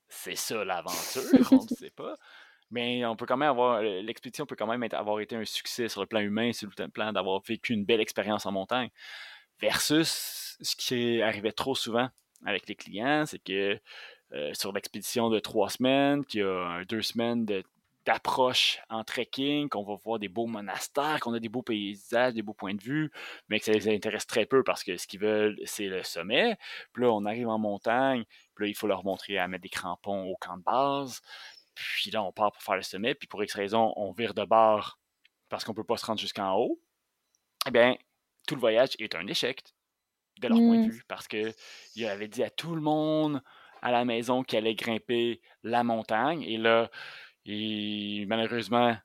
c'est 0.08 0.36
ça 0.36 0.63
l'aventure, 0.63 1.22
on 1.52 1.63
ne 1.63 1.67
sait 1.76 1.91
pas. 1.91 2.15
Mais 2.72 3.06
on 3.06 3.15
peut 3.15 3.26
quand 3.26 3.38
même 3.38 3.50
avoir. 3.50 3.82
L'expédition 3.82 4.45
peut 4.45 4.56
quand 4.56 4.67
même 4.67 4.88
avoir 4.91 5.19
été 5.19 5.36
un 5.36 5.45
succès 5.45 5.89
sur 5.89 6.02
le 6.02 6.08
plan 6.08 6.19
humain, 6.19 6.54
sur 6.54 6.69
le 6.78 6.88
plan 6.88 7.12
d'avoir 7.12 7.41
vécu 7.41 7.74
une 7.74 7.86
belle 7.86 8.02
expérience 8.02 8.45
en 8.45 8.52
montagne. 8.52 8.89
Versus 9.60 10.58
ce 10.62 10.76
qui 10.76 11.22
arrivait 11.22 11.52
trop 11.52 11.76
souvent 11.76 12.10
avec 12.45 12.67
les 12.67 12.76
clients, 12.76 13.26
c'est 13.26 13.39
que 13.39 13.80
euh, 14.34 14.54
sur 14.54 14.72
l'expédition 14.74 15.30
de 15.30 15.39
trois 15.39 15.70
semaines, 15.70 16.26
qu'il 16.26 16.42
y 16.42 16.44
a 16.44 16.84
deux 16.86 17.02
semaines 17.02 17.46
d'approche 18.06 18.80
en 18.89 19.04
trekking, 19.04 19.70
qu'on 19.70 19.84
va 19.84 19.96
voir 20.04 20.20
des 20.20 20.30
beaux 20.30 20.48
monastères, 20.48 21.20
qu'on 21.20 21.34
a 21.34 21.39
des 21.39 21.50
beaux 21.50 21.62
paysages, 21.62 22.34
des 22.34 22.42
beaux 22.42 22.54
points 22.54 22.74
de 22.76 22.82
vue, 22.82 23.12
mais 23.50 23.60
que 23.60 23.65
ça 23.65 23.72
les 23.72 23.88
intéresse 23.89 24.26
très 24.28 24.46
peu 24.46 24.63
parce 24.63 24.84
que 24.84 24.98
ce 24.98 25.08
qu'ils 25.08 25.20
veulent, 25.20 25.60
c'est 25.65 25.88
le 25.88 26.04
sommet. 26.04 26.58
Puis 26.94 27.04
là, 27.04 27.12
on 27.12 27.26
arrive 27.26 27.48
en 27.50 27.60
montagne, 27.60 28.24
puis 28.56 28.65
là, 28.65 28.70
il 28.70 28.76
faut 28.76 28.88
leur 28.88 29.04
montrer 29.04 29.38
à 29.38 29.48
mettre 29.48 29.63
des 29.63 29.70
crampons 29.70 30.24
au 30.30 30.36
camp 30.38 30.58
de 30.58 30.63
base. 30.63 31.22
Puis 31.76 32.12
là, 32.12 32.24
on 32.24 32.32
part 32.32 32.52
pour 32.52 32.62
faire 32.63 32.76
le 32.76 32.82
sommet, 32.84 33.15
puis 33.15 33.28
pour 33.28 33.44
X 33.44 33.54
raison, 33.56 33.94
on 33.96 34.12
vire 34.12 34.34
de 34.34 34.44
bord 34.46 35.00
parce 35.50 35.63
qu'on 35.63 35.72
ne 35.74 35.78
peut 35.78 35.84
pas 35.84 35.98
se 35.98 36.06
rendre 36.06 36.20
jusqu'en 36.20 36.56
haut. 36.56 36.80
Eh 37.68 37.72
bien, 37.72 37.96
tout 38.48 38.56
le 38.56 38.62
voyage 38.62 38.92
est 39.00 39.15
un 39.15 39.28
échec. 39.28 39.63
de 40.39 40.48
leur 40.48 40.63
point 40.63 40.78
de 40.78 40.86
Mmh. 40.86 40.89
vue, 40.89 41.04
parce 41.08 41.28
qu'il 41.28 42.06
avait 42.06 42.28
dit 42.30 42.44
à 42.44 42.50
tout 42.50 42.74
le 42.76 42.82
monde 42.82 43.42
à 43.82 43.92
la 43.92 44.06
maison 44.06 44.44
qu'il 44.44 44.58
allait 44.58 44.76
grimper 44.76 45.42
la 45.63 45.84
montagne. 45.84 46.44
Et 46.44 46.58
là, 46.58 46.89
malheureusement, 48.28 48.96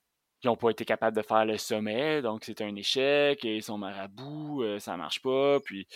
ils 0.43 0.49
n'ont 0.49 0.57
pas 0.57 0.71
été 0.71 0.85
capables 0.85 1.17
de 1.17 1.23
faire 1.23 1.47
le 1.47 1.57
sommet, 1.57 2.21
donc 2.21 2.45
c'est 2.45 2.61
un 2.61 2.75
échec, 2.77 3.45
et 3.45 3.61
son 3.63 3.79
marabout, 3.79 4.63
euh, 4.63 4.79
ça 4.79 4.97
marche 4.97 5.23
pas. 5.23 5.59
Puis, 5.61 5.87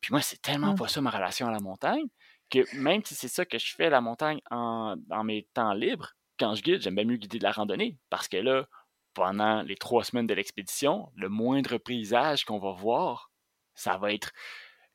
puis 0.00 0.12
moi, 0.12 0.20
c'est 0.20 0.42
tellement 0.42 0.74
pas 0.74 0.88
ça 0.88 1.00
ma 1.00 1.10
relation 1.10 1.46
à 1.46 1.52
la 1.52 1.60
montagne, 1.60 2.04
que 2.50 2.60
même 2.76 3.02
si 3.04 3.14
c'est 3.14 3.28
ça 3.28 3.46
que 3.46 3.58
je 3.58 3.74
fais 3.74 3.88
la 3.88 4.02
montagne 4.02 4.40
en, 4.50 4.96
dans 5.06 5.24
mes 5.24 5.48
temps 5.54 5.72
libres, 5.72 6.12
quand 6.38 6.54
je 6.54 6.62
guide, 6.62 6.82
j'aime 6.82 6.96
bien 6.96 7.04
mieux 7.04 7.16
guider 7.16 7.38
de 7.38 7.44
la 7.44 7.52
randonnée, 7.52 7.96
parce 8.10 8.28
que 8.28 8.36
là, 8.36 8.66
pendant 9.14 9.62
les 9.62 9.76
trois 9.76 10.04
semaines 10.04 10.26
de 10.26 10.34
l'expédition, 10.34 11.10
le 11.16 11.28
moindre 11.30 11.78
paysage 11.78 12.44
qu'on 12.44 12.58
va 12.58 12.72
voir, 12.72 13.30
ça 13.74 13.96
va 13.96 14.12
être. 14.12 14.32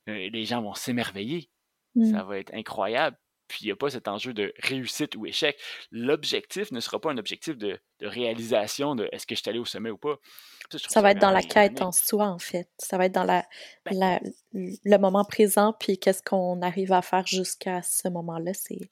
euh, 0.10 0.30
les 0.30 0.46
gens 0.46 0.62
vont 0.62 0.74
s'émerveiller. 0.74 1.50
Mmh. 1.98 2.12
Ça 2.14 2.24
va 2.24 2.38
être 2.38 2.54
incroyable. 2.54 3.18
Puis 3.48 3.60
il 3.62 3.66
n'y 3.68 3.72
a 3.72 3.78
pas 3.78 3.90
cet 3.90 4.10
enjeu 4.10 4.34
de 4.34 4.54
réussite 4.60 5.16
ou 5.16 5.26
échec. 5.26 5.58
L'objectif 5.92 6.72
ne 6.72 6.82
sera 6.82 7.00
pas 7.00 7.12
un 7.12 7.18
objectif 7.18 7.58
de, 7.58 7.80
de 8.00 8.08
réalisation 8.08 8.94
de 8.94 9.08
est-ce 9.14 9.26
que 9.26 9.36
je 9.36 9.42
suis 9.42 9.50
allé 9.50 9.60
au 9.60 9.64
sommet 9.66 9.90
ou 9.90 9.98
pas. 9.98 10.18
Ça, 10.70 11.02
va 11.02 11.12
être 11.12 11.20
dans 11.22 11.32
la 11.32 11.42
quête 11.42 11.82
en 11.82 11.94
soi, 11.94 12.28
en 12.28 12.40
fait. 12.40 12.68
Ça 12.78 12.98
va 12.98 13.06
être 13.06 13.14
dans 13.14 13.24
la, 13.24 13.46
Ben- 13.86 13.98
la- 13.98 14.20
le 14.54 14.98
moment 14.98 15.24
présent, 15.24 15.74
puis 15.80 15.98
qu'est-ce 15.98 16.22
qu'on 16.22 16.62
arrive 16.62 16.92
à 16.92 17.02
faire 17.02 17.26
jusqu'à 17.26 17.82
ce 17.82 18.10
moment-là. 18.10 18.54
C'est 18.54 18.90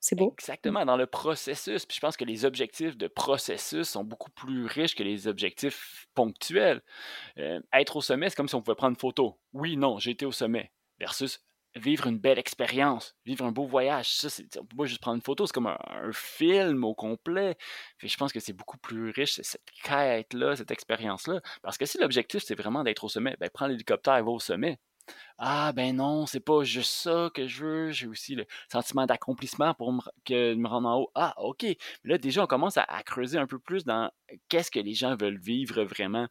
c'est 0.00 0.16
beau. 0.16 0.34
Exactement, 0.36 0.84
dans 0.84 0.96
le 0.96 1.06
processus. 1.06 1.86
Puis 1.86 1.94
je 1.94 2.00
pense 2.00 2.16
que 2.16 2.24
les 2.24 2.44
objectifs 2.44 2.96
de 2.96 3.06
processus 3.06 3.88
sont 3.88 4.02
beaucoup 4.02 4.32
plus 4.32 4.66
riches 4.66 4.96
que 4.96 5.04
les 5.04 5.28
objectifs 5.28 6.08
ponctuels. 6.14 6.82
Euh, 7.38 7.60
être 7.72 7.94
au 7.94 8.00
sommet, 8.00 8.28
c'est 8.28 8.34
comme 8.34 8.48
si 8.48 8.56
on 8.56 8.62
pouvait 8.62 8.74
prendre 8.74 8.94
une 8.94 9.00
photo. 9.00 9.38
Oui, 9.52 9.76
non, 9.76 10.00
j'ai 10.00 10.10
été 10.10 10.26
au 10.26 10.32
sommet. 10.32 10.72
Versus 10.98 11.40
vivre 11.74 12.06
une 12.06 12.18
belle 12.18 12.38
expérience, 12.38 13.16
vivre 13.24 13.44
un 13.44 13.52
beau 13.52 13.66
voyage. 13.66 14.12
Ça, 14.12 14.30
c'est, 14.30 14.58
on 14.58 14.64
peut 14.64 14.76
pas 14.76 14.84
juste 14.84 15.00
prendre 15.00 15.16
une 15.16 15.22
photo, 15.22 15.46
c'est 15.46 15.52
comme 15.52 15.66
un, 15.66 16.12
film 16.12 16.84
au 16.84 16.94
complet. 16.94 17.56
Je 17.98 18.16
pense 18.16 18.32
que 18.32 18.40
c'est 18.40 18.52
beaucoup 18.52 18.78
plus 18.78 19.10
riche, 19.10 19.40
cette 19.42 19.62
quête-là, 19.82 20.56
cette 20.56 20.70
expérience-là. 20.70 21.40
Parce 21.62 21.78
que 21.78 21.86
si 21.86 21.98
l'objectif, 21.98 22.42
c'est 22.44 22.54
vraiment 22.54 22.84
d'être 22.84 23.04
au 23.04 23.08
sommet, 23.08 23.36
ben 23.40 23.50
prends 23.52 23.66
l'hélicoptère 23.66 24.16
et 24.16 24.22
va 24.22 24.30
au 24.30 24.40
sommet. 24.40 24.78
Ah 25.38 25.72
ben 25.72 25.96
non, 25.96 26.26
c'est 26.26 26.40
pas 26.40 26.62
juste 26.62 26.92
ça 26.92 27.30
que 27.34 27.48
je 27.48 27.64
veux, 27.64 27.90
j'ai 27.90 28.06
aussi 28.06 28.34
le 28.36 28.46
sentiment 28.70 29.06
d'accomplissement 29.06 29.74
pour 29.74 29.92
me, 29.92 30.00
que, 30.24 30.54
me 30.54 30.68
rendre 30.68 30.88
en 30.88 31.00
haut. 31.00 31.10
Ah, 31.14 31.34
ok. 31.38 31.66
Là, 32.04 32.18
déjà, 32.18 32.44
on 32.44 32.46
commence 32.46 32.76
à 32.76 32.86
creuser 33.04 33.38
un 33.38 33.46
peu 33.46 33.58
plus 33.58 33.84
dans 33.84 34.10
qu'est-ce 34.48 34.70
que 34.70 34.78
les 34.78 34.94
gens 34.94 35.16
veulent 35.16 35.40
vivre 35.40 35.82
vraiment. 35.82 36.28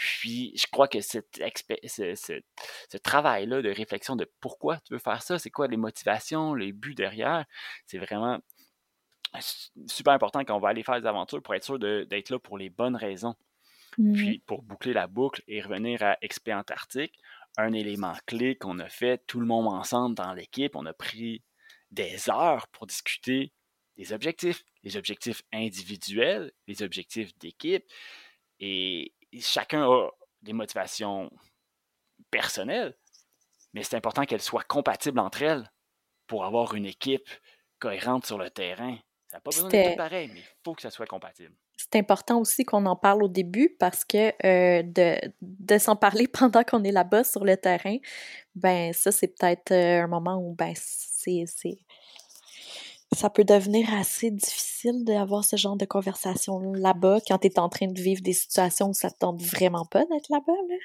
Puis, 0.00 0.52
je 0.56 0.66
crois 0.72 0.88
que 0.88 1.02
cette 1.02 1.42
ce, 1.86 2.14
ce- 2.14 2.40
ce 2.90 2.96
travail-là 2.96 3.60
de 3.60 3.68
réflexion 3.68 4.16
de 4.16 4.26
pourquoi 4.40 4.78
tu 4.80 4.94
veux 4.94 4.98
faire 4.98 5.22
ça, 5.22 5.38
c'est 5.38 5.50
quoi 5.50 5.68
les 5.68 5.76
motivations, 5.76 6.54
les 6.54 6.72
buts 6.72 6.94
derrière, 6.94 7.44
c'est 7.84 7.98
vraiment 7.98 8.40
super 9.86 10.14
important 10.14 10.42
quand 10.42 10.56
on 10.56 10.60
va 10.60 10.70
aller 10.70 10.82
faire 10.82 10.98
des 10.98 11.06
aventures 11.06 11.42
pour 11.42 11.54
être 11.54 11.64
sûr 11.64 11.78
d'être 11.78 12.30
là 12.30 12.38
pour 12.38 12.56
les 12.56 12.70
bonnes 12.70 12.96
raisons. 12.96 13.34
Mhm. 13.98 14.14
Puis, 14.14 14.38
pour 14.46 14.62
boucler 14.62 14.94
la 14.94 15.06
boucle 15.06 15.42
et 15.46 15.60
revenir 15.60 16.02
à 16.02 16.16
Expé 16.22 16.54
Antarctique, 16.54 17.12
un 17.58 17.74
élément 17.74 18.14
clé 18.26 18.56
qu'on 18.56 18.78
a 18.78 18.88
fait 18.88 19.22
tout 19.26 19.38
le 19.38 19.46
monde 19.46 19.66
ensemble 19.68 20.14
dans 20.14 20.32
l'équipe, 20.32 20.76
on 20.76 20.86
a 20.86 20.94
pris 20.94 21.42
des 21.90 22.30
heures 22.30 22.68
pour 22.68 22.86
discuter 22.86 23.52
des 23.98 24.14
objectifs, 24.14 24.64
les 24.82 24.96
objectifs 24.96 25.42
individuels, 25.52 26.52
les 26.68 26.82
objectifs 26.82 27.36
d'équipe, 27.38 27.84
et 28.60 29.12
chacun 29.38 29.82
a 29.82 30.08
des 30.42 30.52
motivations 30.52 31.30
personnelles, 32.30 32.96
mais 33.72 33.82
c'est 33.82 33.96
important 33.96 34.24
qu'elles 34.24 34.40
soient 34.40 34.64
compatibles 34.64 35.18
entre 35.18 35.42
elles 35.42 35.70
pour 36.26 36.44
avoir 36.44 36.74
une 36.74 36.86
équipe 36.86 37.28
cohérente 37.78 38.26
sur 38.26 38.38
le 38.38 38.50
terrain. 38.50 38.96
Ça 39.28 39.36
n'a 39.36 39.40
pas 39.40 39.50
besoin 39.50 39.68
d'être 39.68 39.96
pareil, 39.96 40.30
mais 40.32 40.40
il 40.40 40.56
faut 40.64 40.74
que 40.74 40.82
ça 40.82 40.90
soit 40.90 41.06
compatible. 41.06 41.54
C'est 41.76 41.98
important 41.98 42.40
aussi 42.40 42.64
qu'on 42.64 42.84
en 42.86 42.96
parle 42.96 43.22
au 43.22 43.28
début 43.28 43.74
parce 43.78 44.04
que 44.04 44.32
euh, 44.44 44.82
de, 44.82 45.18
de 45.40 45.78
s'en 45.78 45.96
parler 45.96 46.26
pendant 46.32 46.62
qu'on 46.62 46.84
est 46.84 46.92
là-bas 46.92 47.24
sur 47.24 47.44
le 47.44 47.56
terrain, 47.56 47.96
ben 48.54 48.92
ça, 48.92 49.12
c'est 49.12 49.28
peut-être 49.28 49.72
euh, 49.72 50.02
un 50.02 50.08
moment 50.08 50.36
où 50.36 50.54
ben 50.54 50.74
c'est. 50.76 51.44
Ça 53.12 53.28
peut 53.28 53.44
devenir 53.44 53.92
assez 53.94 54.30
difficile 54.30 55.04
d'avoir 55.04 55.44
ce 55.44 55.56
genre 55.56 55.76
de 55.76 55.84
conversation 55.84 56.60
là-bas 56.72 57.18
quand 57.26 57.38
tu 57.38 57.48
es 57.48 57.58
en 57.58 57.68
train 57.68 57.88
de 57.88 58.00
vivre 58.00 58.22
des 58.22 58.32
situations 58.32 58.90
où 58.90 58.94
ça 58.94 59.10
te 59.10 59.18
tente 59.18 59.42
vraiment 59.42 59.84
pas 59.84 60.04
d'être 60.06 60.28
là-bas. 60.28 60.52
Là? 60.68 60.76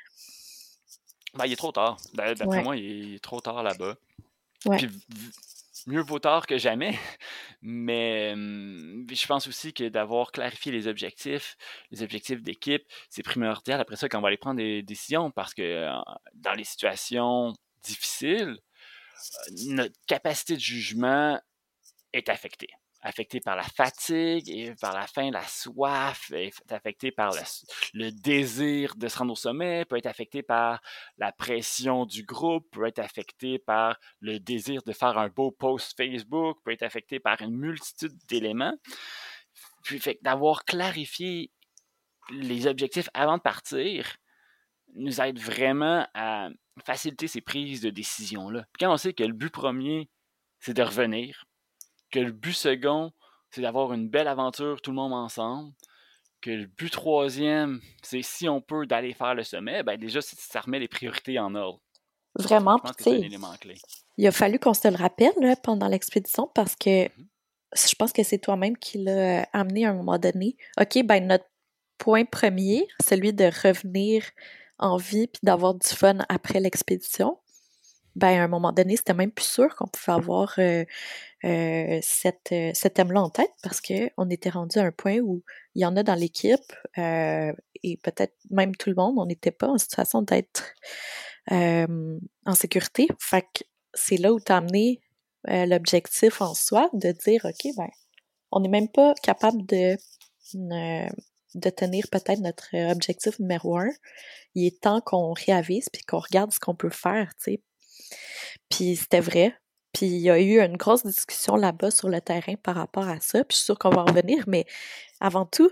Ben, 1.36 1.46
il 1.46 1.54
est 1.54 1.58
trop 1.58 1.72
tard. 1.72 1.98
Ben, 2.16 2.34
D'après 2.34 2.58
Ouais. 2.58 2.64
moi, 2.64 2.78
il 2.78 3.16
est 3.16 3.24
trop 3.24 3.42
tard 3.42 3.62
là-bas. 3.62 3.96
Ouais. 4.66 4.78
Puis, 4.78 4.88
v- 4.88 4.96
mieux 5.88 6.02
vaut 6.02 6.18
tard 6.18 6.48
que 6.48 6.58
jamais. 6.58 6.98
Mais 7.62 8.32
hum, 8.34 9.06
je 9.12 9.28
pense 9.28 9.48
aussi 9.48 9.72
que 9.74 9.88
d'avoir 9.88 10.32
clarifié 10.32 10.72
les 10.72 10.88
objectifs, 10.88 11.58
les 11.92 12.02
objectifs 12.02 12.42
d'équipe, 12.42 12.84
c'est 13.10 13.22
primordial 13.24 13.80
après 13.82 13.96
ça 13.98 14.10
quand 14.10 14.18
on 14.18 14.22
va 14.22 14.30
aller 14.30 14.38
prendre 14.38 14.58
des 14.58 14.82
décisions 14.82 15.30
parce 15.32 15.54
que 15.54 15.62
euh, 15.62 15.92
dans 16.34 16.54
les 16.54 16.64
situations 16.64 17.54
difficiles, 17.84 18.58
euh, 18.58 19.52
notre 19.68 19.96
capacité 20.08 20.56
de 20.56 20.60
jugement 20.60 21.40
est 22.16 22.30
affectée. 22.30 22.70
Affectée 23.02 23.40
par 23.40 23.56
la 23.56 23.64
fatigue 23.64 24.50
et 24.50 24.74
par 24.82 24.94
la 24.94 25.06
faim, 25.06 25.30
la 25.32 25.44
soif, 25.44 26.32
est 26.32 26.72
affectée 26.72 27.12
par 27.12 27.32
le, 27.94 28.10
désir 28.10 28.96
de 28.96 29.08
se 29.08 29.18
rendre 29.20 29.34
au 29.34 29.36
sommet, 29.36 29.86
peut 29.86 29.98
être 29.98 30.08
affectée 30.08 30.42
par 30.42 30.82
la 31.18 31.32
pression 31.32 32.06
du 32.06 32.24
groupe, 32.24 32.68
peut 32.72 32.88
être 32.88 33.00
affectée 33.00 33.60
par 33.60 34.00
le 34.22 34.40
désir 34.40 34.82
de 34.84 34.92
faire 34.92 35.18
un 35.20 35.28
beau 35.28 35.52
post 35.52 35.96
Facebook, 35.96 36.58
peut 36.64 36.72
être 36.72 36.84
affectée 36.84 37.20
par 37.20 37.42
une 37.42 37.56
multitude 37.56 38.18
d'éléments. 38.28 38.76
Puis 39.84 40.02
d'avoir 40.24 40.66
clarifié 40.66 41.52
les 42.32 42.66
objectifs 42.66 43.10
avant 43.14 43.38
de 43.38 43.42
partir 43.44 44.18
nous 44.96 45.22
aide 45.22 45.40
vraiment 45.40 46.08
à 46.14 46.50
faciliter 46.84 47.28
ces 47.28 47.42
prises 47.42 47.82
de 47.82 47.90
décision-là. 47.90 48.66
Quand 48.80 48.92
on 48.92 48.98
sait 48.98 49.14
que 49.14 49.24
le 49.24 49.34
but 49.34 49.52
premier, 49.52 50.10
c'est 50.60 50.74
de 50.74 50.82
revenir, 50.82 51.46
que 52.16 52.20
le 52.22 52.32
but 52.32 52.54
second, 52.54 53.12
c'est 53.52 53.62
d'avoir 53.62 53.94
une 53.94 54.08
belle 54.10 54.28
aventure 54.28 54.82
tout 54.82 54.92
le 54.92 54.96
monde 54.96 55.14
ensemble, 55.14 55.74
que 56.42 56.50
le 56.52 56.66
but 56.66 56.90
troisième, 56.90 57.82
c'est 58.04 58.22
si 58.22 58.48
on 58.48 58.62
peut 58.62 58.86
d'aller 58.86 59.14
faire 59.14 59.36
le 59.36 59.44
sommet, 59.44 59.84
ben 59.84 59.98
déjà, 60.00 60.22
ça 60.22 60.62
remet 60.62 60.80
les 60.80 60.88
priorités 60.88 61.38
en 61.40 61.54
ordre. 61.56 61.82
Vraiment, 62.38 62.80
tu 62.98 63.04
sais, 63.04 63.20
élément 63.20 63.54
clé. 63.60 63.76
il 64.18 64.28
a 64.28 64.32
fallu 64.32 64.60
qu'on 64.60 64.74
se 64.74 64.88
le 64.88 64.96
rappelle 64.96 65.34
là, 65.40 65.56
pendant 65.56 65.88
l'expédition 65.88 66.50
parce 66.54 66.76
que 66.76 67.06
Mhm. 67.06 67.28
je 67.76 67.96
pense 67.96 68.12
que 68.14 68.24
c'est 68.24 68.40
toi-même 68.40 68.78
qui 68.78 68.98
l'a 69.00 69.42
euh, 69.42 69.44
amené 69.54 69.86
à 69.86 69.90
un 69.92 69.94
moment 69.94 70.18
donné. 70.18 70.56
OK, 70.80 71.04
ben 71.06 71.28
notre 71.28 71.46
point 71.98 72.26
premier, 72.26 72.88
celui 73.06 73.32
de 73.34 73.46
revenir 73.46 74.24
en 74.80 74.98
vie 74.98 75.28
puis 75.28 75.40
d'avoir 75.44 75.74
du 75.76 75.88
fun 75.88 76.18
après 76.28 76.60
l'expédition, 76.60 77.40
ben 78.16 78.40
à 78.40 78.44
un 78.44 78.48
moment 78.50 78.72
donné, 78.74 78.98
c'était 78.98 79.14
même 79.14 79.32
plus 79.32 79.46
sûr 79.46 79.74
qu'on 79.76 79.88
pouvait 79.88 80.14
avoir 80.14 80.54
euh, 80.58 80.84
euh, 81.46 82.00
cette, 82.02 82.52
euh, 82.52 82.72
ce 82.74 82.88
thème-là 82.88 83.22
en 83.22 83.30
tête 83.30 83.52
parce 83.62 83.80
qu'on 83.80 84.30
était 84.30 84.50
rendu 84.50 84.80
à 84.80 84.84
un 84.84 84.92
point 84.92 85.20
où 85.20 85.44
il 85.76 85.82
y 85.82 85.86
en 85.86 85.96
a 85.96 86.04
dans 86.04 86.16
l'équipe 86.16 86.74
euh, 86.98 87.54
et 87.84 87.98
peut-être 87.98 88.34
même 88.50 88.76
tout 88.76 88.90
le 88.90 88.96
monde, 88.96 89.16
on 89.18 89.26
n'était 89.26 89.52
pas 89.52 89.68
en 89.68 89.78
situation 89.78 90.24
d'être 90.24 90.74
euh, 91.52 92.20
en 92.46 92.56
sécurité. 92.56 93.08
Fait 93.20 93.44
que 93.54 93.64
c'est 93.94 94.18
là 94.18 94.34
où 94.34 94.40
tu 94.40 94.52
as 94.52 94.58
amené 94.58 95.02
euh, 95.50 95.66
l'objectif 95.68 96.42
en 96.42 96.56
soi 96.56 96.90
de 96.94 97.12
dire, 97.12 97.46
OK, 97.46 97.72
ben, 97.78 97.90
on 98.52 98.60
n'est 98.62 98.70
même 98.70 98.90
pas 98.90 99.14
capable 99.22 99.64
de, 99.66 99.98
de 100.56 101.70
tenir 101.70 102.08
peut-être 102.12 102.40
notre 102.40 102.76
objectif 102.92 103.38
numéro 103.40 103.78
un. 103.78 103.92
Il 104.56 104.66
est 104.66 104.82
temps 104.82 105.02
qu'on 105.02 105.34
réavise 105.34 105.90
puis 105.90 106.02
qu'on 106.04 106.20
regarde 106.20 106.52
ce 106.52 106.60
qu'on 106.60 106.76
peut 106.76 106.90
faire, 106.90 107.34
tu 107.36 107.52
sais. 107.52 107.62
Puis 108.70 108.96
c'était 108.96 109.20
vrai. 109.20 109.54
Puis 109.96 110.08
il 110.08 110.20
y 110.20 110.30
a 110.30 110.38
eu 110.38 110.60
une 110.60 110.76
grosse 110.76 111.06
discussion 111.06 111.56
là-bas 111.56 111.90
sur 111.90 112.10
le 112.10 112.20
terrain 112.20 112.56
par 112.62 112.76
rapport 112.76 113.08
à 113.08 113.22
ça. 113.22 113.46
Puis 113.46 113.56
je 113.56 113.58
suis 113.60 113.66
sûre 113.66 113.80
qu'on 113.80 113.92
va 113.92 114.02
en 114.02 114.06
revenir, 114.06 114.44
mais 114.46 114.66
avant 115.22 115.46
tout, 115.46 115.70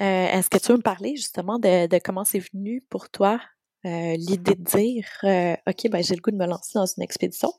euh, 0.00 0.26
est-ce 0.28 0.48
que 0.48 0.58
tu 0.58 0.70
veux 0.70 0.76
me 0.76 0.82
parler 0.82 1.16
justement 1.16 1.58
de, 1.58 1.98
comment 1.98 2.24
c'est 2.24 2.38
venu 2.52 2.82
pour 2.88 3.10
toi 3.10 3.40
euh, 3.84 4.14
l'idée 4.16 4.54
de 4.54 4.62
dire 4.62 5.06
euh, 5.24 5.56
OK, 5.68 5.90
ben 5.90 6.02
j'ai 6.04 6.14
le 6.14 6.20
goût 6.20 6.30
de 6.30 6.36
me 6.36 6.46
lancer 6.46 6.78
dans 6.78 6.86
une 6.86 7.02
expédition. 7.02 7.52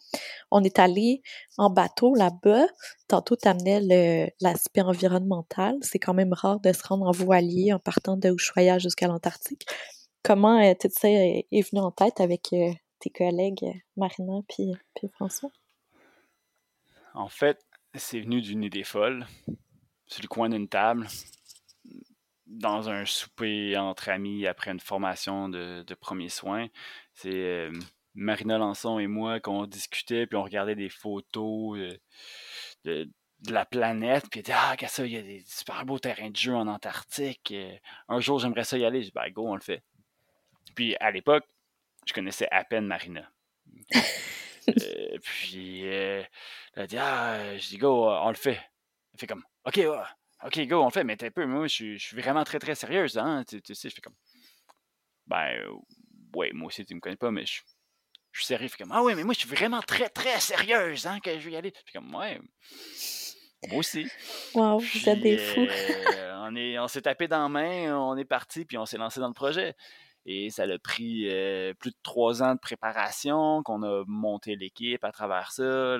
On 0.51 0.63
est 0.63 0.79
allé 0.79 1.21
en 1.57 1.69
bateau 1.69 2.15
là-bas. 2.15 2.65
Tantôt, 3.09 3.35
tu 3.35 3.49
amenais 3.49 4.33
l'aspect 4.39 4.81
environnemental. 4.81 5.75
C'est 5.81 5.99
quand 5.99 6.13
même 6.13 6.31
rare 6.31 6.61
de 6.61 6.71
se 6.71 6.87
rendre 6.87 7.07
en 7.07 7.11
voilier 7.11 7.73
en 7.73 7.79
partant 7.79 8.15
de 8.15 8.29
Ushuaia 8.29 8.79
jusqu'à 8.79 9.07
l'Antarctique. 9.07 9.65
Comment 10.23 10.73
tout 10.75 10.87
ça 10.91 11.09
est, 11.09 11.45
venu 11.51 11.81
en 11.81 11.91
tête 11.91 12.21
avec 12.21 12.43
tes 12.99 13.09
collègues 13.09 13.69
Marina 13.97 14.39
puis, 14.47 14.71
puis 14.95 15.09
François? 15.09 15.51
En 17.15 17.29
fait, 17.29 17.65
c'est 17.93 18.19
venu 18.19 18.41
d'une 18.41 18.63
idée 18.63 18.83
folle, 18.83 19.25
sur 20.05 20.21
le 20.21 20.27
coin 20.27 20.49
d'une 20.49 20.67
table, 20.67 21.07
dans 22.45 22.89
un 22.89 23.05
souper 23.05 23.77
entre 23.77 24.09
amis 24.09 24.45
après 24.45 24.71
une 24.71 24.81
formation 24.81 25.47
de, 25.47 25.93
premiers 25.95 26.29
soins. 26.29 26.67
C'est, 27.13 27.33
euh, 27.33 27.71
Marina 28.15 28.57
Lançon 28.57 28.99
et 28.99 29.07
moi, 29.07 29.39
qu'on 29.39 29.65
discutait, 29.65 30.27
puis 30.27 30.35
on 30.35 30.43
regardait 30.43 30.75
des 30.75 30.89
photos 30.89 31.79
de, 32.83 33.09
la 33.47 33.65
planète, 33.65 34.25
puis 34.29 34.41
elle 34.41 34.45
dit 34.45 34.51
Ah, 34.53 34.75
qu'est-ce 34.77 34.95
ça, 34.95 35.05
il 35.05 35.13
y 35.13 35.17
a 35.17 35.21
des 35.21 35.43
super 35.47 35.85
beaux 35.85 35.99
terrains 35.99 36.31
de 36.31 36.35
jeu 36.35 36.53
en 36.53 36.67
Antarctique. 36.67 37.53
Un 38.09 38.19
jour, 38.19 38.39
j'aimerais 38.39 38.63
ça 38.65 38.77
y 38.77 38.83
aller. 38.83 39.01
Je 39.01 39.07
dis 39.07 39.13
Ben, 39.13 39.29
go, 39.31 39.47
on 39.47 39.55
le 39.55 39.61
fait. 39.61 39.83
Puis 40.75 40.95
à 40.99 41.11
l'époque, 41.11 41.45
je 42.05 42.13
connaissais 42.13 42.47
à 42.51 42.65
peine 42.65 42.87
Marina. 42.87 43.29
Euh, 44.67 45.17
puis 45.21 45.85
elle 45.85 46.27
a 46.75 46.87
dit 46.87 46.97
Ah, 46.97 47.57
je 47.57 47.67
dis 47.67 47.77
go, 47.77 48.09
on 48.09 48.29
le 48.29 48.35
fait. 48.35 48.59
Elle 49.13 49.19
fait 49.19 49.27
comme 49.27 49.43
Ok, 49.65 49.79
ok, 50.43 50.67
go, 50.67 50.81
on 50.81 50.85
le 50.85 50.91
fait, 50.91 51.03
mais 51.03 51.17
t'es 51.17 51.27
un 51.27 51.31
peu, 51.31 51.45
moi, 51.45 51.67
je 51.67 51.97
suis 51.97 52.15
vraiment 52.15 52.43
très 52.43 52.59
très 52.59 52.75
sérieuse, 52.75 53.17
hein. 53.17 53.43
Tu, 53.47 53.61
sais, 53.73 53.89
je 53.89 53.95
fais 53.95 54.01
comme 54.01 54.15
Ben, 55.27 55.63
ouais, 56.35 56.51
moi 56.53 56.67
aussi, 56.67 56.85
tu 56.85 56.95
me 56.95 56.99
connais 56.99 57.15
pas, 57.15 57.31
mais 57.31 57.45
je 57.45 57.61
je 58.35 58.41
suis 58.41 58.47
sérieux. 58.47 58.67
Je 58.67 58.77
comme, 58.77 58.91
ah 58.91 59.01
oui, 59.01 59.15
mais 59.15 59.23
moi, 59.23 59.33
je 59.33 59.39
suis 59.39 59.47
vraiment 59.47 59.81
très, 59.81 60.09
très 60.09 60.41
sérieuse, 60.41 61.07
hein, 61.07 61.19
que 61.21 61.39
je 61.39 61.45
vais 61.45 61.51
y 61.51 61.55
aller. 61.55 61.73
Je 61.85 61.93
comme, 61.93 62.13
ouais, 62.13 62.37
moi 63.69 63.79
aussi. 63.79 64.07
Wow, 64.53 64.79
vous 64.79 65.09
êtes 65.09 65.21
des 65.21 65.37
fous. 65.37 65.65
Euh, 65.65 66.33
on 66.41 66.55
est, 66.55 66.77
on 66.77 66.87
s'est 66.89 67.01
tapé 67.01 67.29
dans 67.29 67.43
la 67.43 67.49
main, 67.49 67.97
on 67.97 68.17
est 68.17 68.25
parti, 68.25 68.65
puis 68.65 68.77
on 68.77 68.85
s'est 68.85 68.97
lancé 68.97 69.21
dans 69.21 69.29
le 69.29 69.33
projet. 69.33 69.73
Et 70.27 70.49
ça 70.49 70.63
a 70.63 70.79
pris 70.79 71.29
euh, 71.29 71.73
plus 71.75 71.91
de 71.91 71.97
trois 72.01 72.41
ans 72.41 72.55
de 72.55 72.59
préparation, 72.59 73.61
qu'on 73.63 73.83
a 73.83 74.03
monté 74.07 74.55
l'équipe 74.55 75.03
à 75.03 75.11
travers 75.11 75.51
ça, 75.51 75.97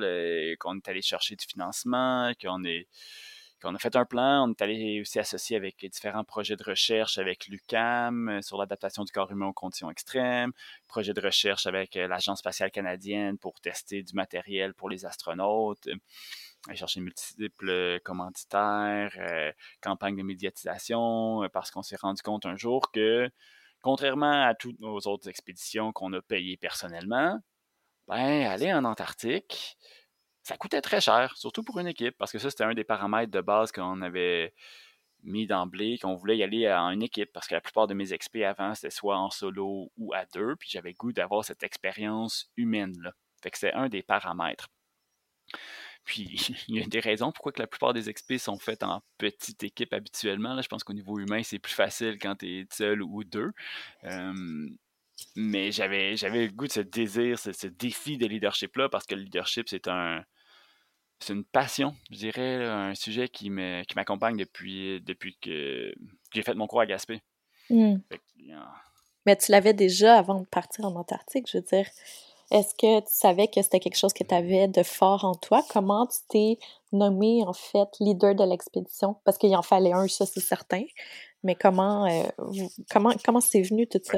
qu'on 0.60 0.78
est 0.78 0.88
allé 0.88 1.02
chercher 1.04 1.36
du 1.36 1.46
financement, 1.46 2.32
qu'on 2.42 3.76
a 3.76 3.80
fait 3.80 3.96
un 3.96 4.06
plan, 4.06 4.50
on 4.50 4.52
est 4.52 4.62
allé 4.64 5.02
aussi 5.02 5.20
associer 5.20 5.58
avec 5.58 5.86
différents 5.92 6.24
projets 6.24 6.56
de 6.56 6.64
recherche 6.64 7.20
avec 7.20 7.46
l'UCAM 7.48 8.42
sur 8.42 8.58
l'adaptation 8.58 9.04
du 9.04 9.12
corps 9.12 9.32
humain 9.32 9.48
aux 9.48 9.54
conditions 9.54 9.92
extrêmes, 9.92 10.54
projet 10.88 11.14
de 11.14 11.22
recherche 11.22 11.68
avec 11.68 11.96
euh, 11.96 12.08
l'Agence 12.08 12.40
spatiale 12.40 12.72
canadienne 12.72 13.38
pour 13.38 13.60
tester 13.62 14.02
du 14.02 14.16
matériel 14.16 14.74
pour 14.74 14.90
les 14.90 15.06
astronautes, 15.06 15.88
euh, 15.88 16.74
chercher 16.74 17.00
multiples 17.00 18.00
commanditaires, 18.04 19.54
campagne 19.82 20.16
de 20.16 20.24
médiatisation, 20.24 21.48
parce 21.54 21.70
qu'on 21.70 21.84
s'est 21.84 21.96
rendu 21.96 22.24
compte 22.24 22.48
un 22.48 22.56
jour 22.56 22.92
que, 22.92 23.30
contrairement 23.86 24.48
à 24.48 24.56
toutes 24.56 24.80
nos 24.80 24.98
autres 25.02 25.30
expéditions 25.30 25.94
qu'on 25.94 26.12
a 26.14 26.22
payées 26.24 26.58
personnellement, 26.58 27.40
ben, 28.08 28.48
aller 28.48 28.74
en 28.74 28.84
Antarctique, 28.84 29.78
ça 30.42 30.58
coûtait 30.58 30.82
très 30.82 31.00
cher, 31.02 31.38
surtout 31.38 31.62
pour 31.64 31.78
une 31.78 31.86
équipe, 31.86 32.18
parce 32.18 32.32
que 32.32 32.40
ça, 32.40 32.50
c'était 32.50 32.64
un 32.64 32.74
des 32.74 32.84
paramètres 32.84 33.32
de 33.32 33.42
base 33.42 33.72
qu'on 33.72 34.02
avait 34.02 34.56
mis 35.22 35.46
d'emblée, 35.46 36.00
qu'on 36.00 36.16
voulait 36.16 36.36
y 36.36 36.42
aller 36.42 36.68
en 36.74 36.90
une 36.90 37.04
équipe, 37.04 37.32
parce 37.32 37.48
que 37.48 37.54
la 37.54 37.62
plupart 37.62 37.86
de 37.86 37.94
mes 37.94 38.12
expés 38.12 38.44
avant, 38.44 38.74
c'était 38.74 38.90
soit 38.90 39.20
en 39.20 39.30
solo 39.30 39.92
ou 39.98 40.16
à 40.16 40.26
deux, 40.34 40.56
puis 40.56 40.68
j'avais 40.72 40.94
goût 40.94 41.14
d'avoir 41.14 41.46
cette 41.46 41.62
expérience 41.62 42.50
humaine-là. 42.58 43.12
Fait 43.44 43.52
que 43.52 43.60
c'est 43.60 43.74
un 43.74 43.88
des 43.88 44.02
paramètres. 44.02 44.68
Puis, 46.06 46.26
il 46.68 46.78
y 46.78 46.84
a 46.84 46.88
des 46.88 47.00
raisons 47.00 47.32
pourquoi 47.32 47.52
que 47.52 47.62
la 47.62 47.68
plupart 47.68 47.94
des 47.94 48.10
expés 48.10 48.38
sont 48.38 48.58
faits 48.58 48.84
en 48.84 49.02
petite 49.18 49.64
équipe 49.64 49.94
habituellement. 49.94 50.54
Là, 50.54 50.62
je 50.62 50.68
pense 50.68 50.84
qu'au 50.84 50.94
niveau 50.94 51.20
humain, 51.20 51.42
c'est 51.44 51.60
plus 51.60 51.74
facile 51.74 52.18
quand 52.22 52.36
tu 52.36 52.60
es 52.60 52.66
seul 52.72 53.02
ou 53.02 53.24
deux. 53.24 53.52
mais 55.36 55.72
j'avais, 55.72 56.16
j'avais 56.16 56.46
le 56.46 56.52
goût 56.52 56.68
de 56.68 56.72
ce 56.72 56.82
désir, 56.82 57.40
ce, 57.40 57.52
ce 57.52 57.68
défi 57.68 58.18
de 58.18 58.28
leadership-là, 58.28 58.90
parce 58.90 59.06
que 59.06 59.16
le 59.16 59.22
leadership, 59.22 59.68
c'est 59.70 59.88
un, 59.88 60.24
c'est 61.20 61.34
une 61.34 61.46
passion, 61.46 61.96
je 62.12 62.18
dirais, 62.18 62.66
un 62.66 62.94
sujet 62.96 63.30
qui 63.30 63.50
m'accompagne 63.50 64.38
depuis, 64.38 65.02
depuis 65.02 65.38
que 65.42 65.94
j'ai 66.34 66.42
fait 66.44 66.54
mon 66.54 66.68
cours 66.68 66.82
à 66.82 66.86
Gaspé. 66.86 67.22
Mmh. 67.70 67.96
Mais 69.26 69.36
tu 69.36 69.52
l'avais 69.52 69.74
déjà 69.74 70.18
avant 70.18 70.42
de 70.42 70.46
partir 70.46 70.86
en 70.86 70.96
Antarctique, 70.96 71.50
je 71.50 71.58
veux 71.58 71.64
dire. 71.64 71.88
Est-ce 72.52 72.76
que 72.76 73.00
tu 73.00 73.08
savais 73.12 73.48
que 73.48 73.62
c'était 73.62 73.80
quelque 73.80 73.98
chose 73.98 74.14
que 74.14 74.24
tu 74.24 74.34
avais 74.34 74.68
de 74.68 74.84
fort 74.84 75.26
en 75.26 75.34
toi? 75.34 75.64
Comment 75.70 76.06
tu 76.08 76.20
t'es 76.30 76.60
nommé, 76.92 77.44
en 77.46 77.54
fait, 77.54 77.88
leader 78.00 78.36
de 78.36 78.44
l'expédition? 78.44 79.16
Parce 79.26 79.38
qu'il 79.38 79.56
en 79.56 79.64
fallait 79.64 79.94
un, 79.94 80.08
ça, 80.08 80.26
c'est 80.26 80.42
certain. 80.42 80.84
Mais 81.44 81.56
comment, 81.56 82.06
euh, 82.06 82.24
comment, 82.92 83.14
comment 83.24 83.42
c'est 83.42 83.62
venu 83.62 83.88
tout 83.88 84.00
ça? 84.04 84.18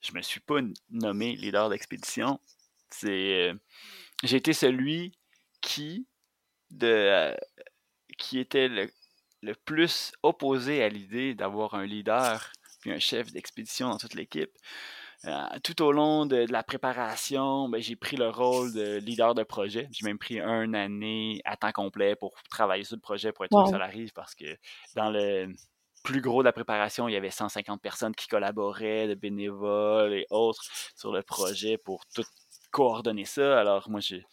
Je 0.00 0.12
me 0.12 0.22
suis 0.22 0.40
pas 0.40 0.60
nommé 0.90 1.36
leader 1.36 1.68
d'expédition. 1.68 2.40
C'est... 2.90 3.50
Euh, 3.50 3.54
j'ai 4.22 4.36
été 4.36 4.52
celui 4.52 5.12
qui, 5.60 6.06
de, 6.70 6.86
euh, 6.86 7.34
qui 8.18 8.38
était 8.38 8.68
le, 8.68 8.90
plus 9.64 10.12
opposé 10.22 10.82
à 10.82 10.88
l'idée 10.88 11.34
d'avoir 11.34 11.74
un 11.74 11.84
leader 11.84 12.52
puis 12.80 12.92
un 12.92 12.98
chef 12.98 13.32
d'expédition 13.32 13.88
dans 13.88 13.96
toute 13.96 14.14
l'équipe. 14.14 14.52
Euh, 15.26 15.44
tout 15.62 15.82
au 15.82 15.92
long 15.92 16.26
de, 16.26 16.46
la 16.50 16.62
préparation, 16.64 17.68
ben, 17.68 17.80
j'ai 17.80 17.94
pris 17.94 18.16
le 18.16 18.28
rôle 18.28 18.72
de 18.72 18.96
leader 18.96 19.34
de 19.34 19.44
projet. 19.44 19.88
J'ai 19.92 20.04
même 20.04 20.18
pris 20.18 20.40
une 20.40 20.74
année 20.74 21.40
à 21.44 21.56
temps 21.56 21.70
complet 21.70 22.16
pour 22.16 22.32
travailler 22.50 22.84
sur 22.84 22.96
le 22.96 23.00
projet 23.00 23.32
pour 23.32 23.44
être 23.44 23.52
sûr 23.52 23.64
que 23.64 23.70
ça 23.70 23.84
arrive 23.84 24.12
parce 24.12 24.34
que 24.34 24.56
dans 24.96 25.10
le 25.10 25.52
plus 26.02 26.20
gros 26.20 26.42
de 26.42 26.46
la 26.46 26.52
préparation, 26.52 27.06
il 27.08 27.12
y 27.12 27.16
avait 27.16 27.30
150 27.30 27.80
personnes 27.80 28.14
qui 28.14 28.26
collaboraient, 28.26 29.06
de 29.06 29.14
bénévoles 29.14 30.14
et 30.14 30.26
autres 30.30 30.64
sur 30.96 31.12
le 31.12 31.22
projet 31.22 31.78
pour 31.78 32.04
tout 32.06 32.24
coordonner 32.72 33.24
ça. 33.24 33.60
Alors 33.60 33.88
moi, 33.88 34.00
j'ai 34.00 34.24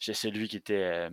j'ai 0.00 0.14
celui 0.14 0.48
qui 0.48 0.56
était 0.56 0.74
euh, 0.74 1.10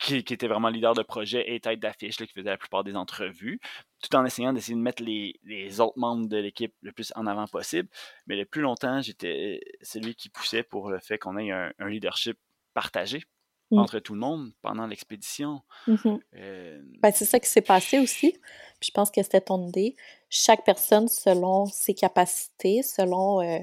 qui, 0.00 0.16
était 0.16 0.48
vraiment 0.48 0.70
leader 0.70 0.94
de 0.94 1.02
projet 1.02 1.44
et 1.52 1.60
tête 1.60 1.78
d'affiche, 1.78 2.16
qui 2.16 2.26
faisait 2.26 2.48
la 2.48 2.56
plupart 2.56 2.84
des 2.84 2.96
entrevues, 2.96 3.60
tout 4.02 4.16
en 4.16 4.24
essayant 4.24 4.52
d'essayer 4.52 4.74
de 4.74 4.80
mettre 4.80 5.02
les, 5.02 5.80
autres 5.80 5.98
membres 5.98 6.26
de 6.26 6.38
l'équipe 6.38 6.74
le 6.80 6.92
plus 6.92 7.12
en 7.16 7.26
avant 7.26 7.46
possible. 7.46 7.88
Mais 8.26 8.36
le 8.36 8.46
plus 8.46 8.62
longtemps, 8.62 9.02
j'étais 9.02 9.60
celui 9.82 10.14
qui 10.14 10.30
poussait 10.30 10.62
pour 10.62 10.90
le 10.90 10.98
fait 10.98 11.18
qu'on 11.18 11.36
ait 11.36 11.50
un, 11.50 11.72
leadership 11.80 12.38
partagé 12.72 13.22
mmh. 13.70 13.78
entre 13.78 13.98
tout 13.98 14.14
le 14.14 14.20
monde 14.20 14.52
pendant 14.62 14.86
l'expédition. 14.86 15.60
Mmh 15.86 16.16
euh, 16.36 16.80
ben, 17.00 17.12
c'est 17.12 17.26
ça 17.26 17.38
qui 17.38 17.48
s'est 17.48 17.60
passé 17.60 17.98
aussi. 17.98 18.32
Puis 18.80 18.88
je 18.88 18.92
pense 18.92 19.10
que 19.10 19.22
c'était 19.22 19.42
ton 19.42 19.68
idée. 19.68 19.96
Chaque 20.30 20.64
personne, 20.64 21.08
selon 21.08 21.66
ses 21.66 21.92
capacités, 21.92 22.82
selon 22.82 23.42
euh, 23.42 23.60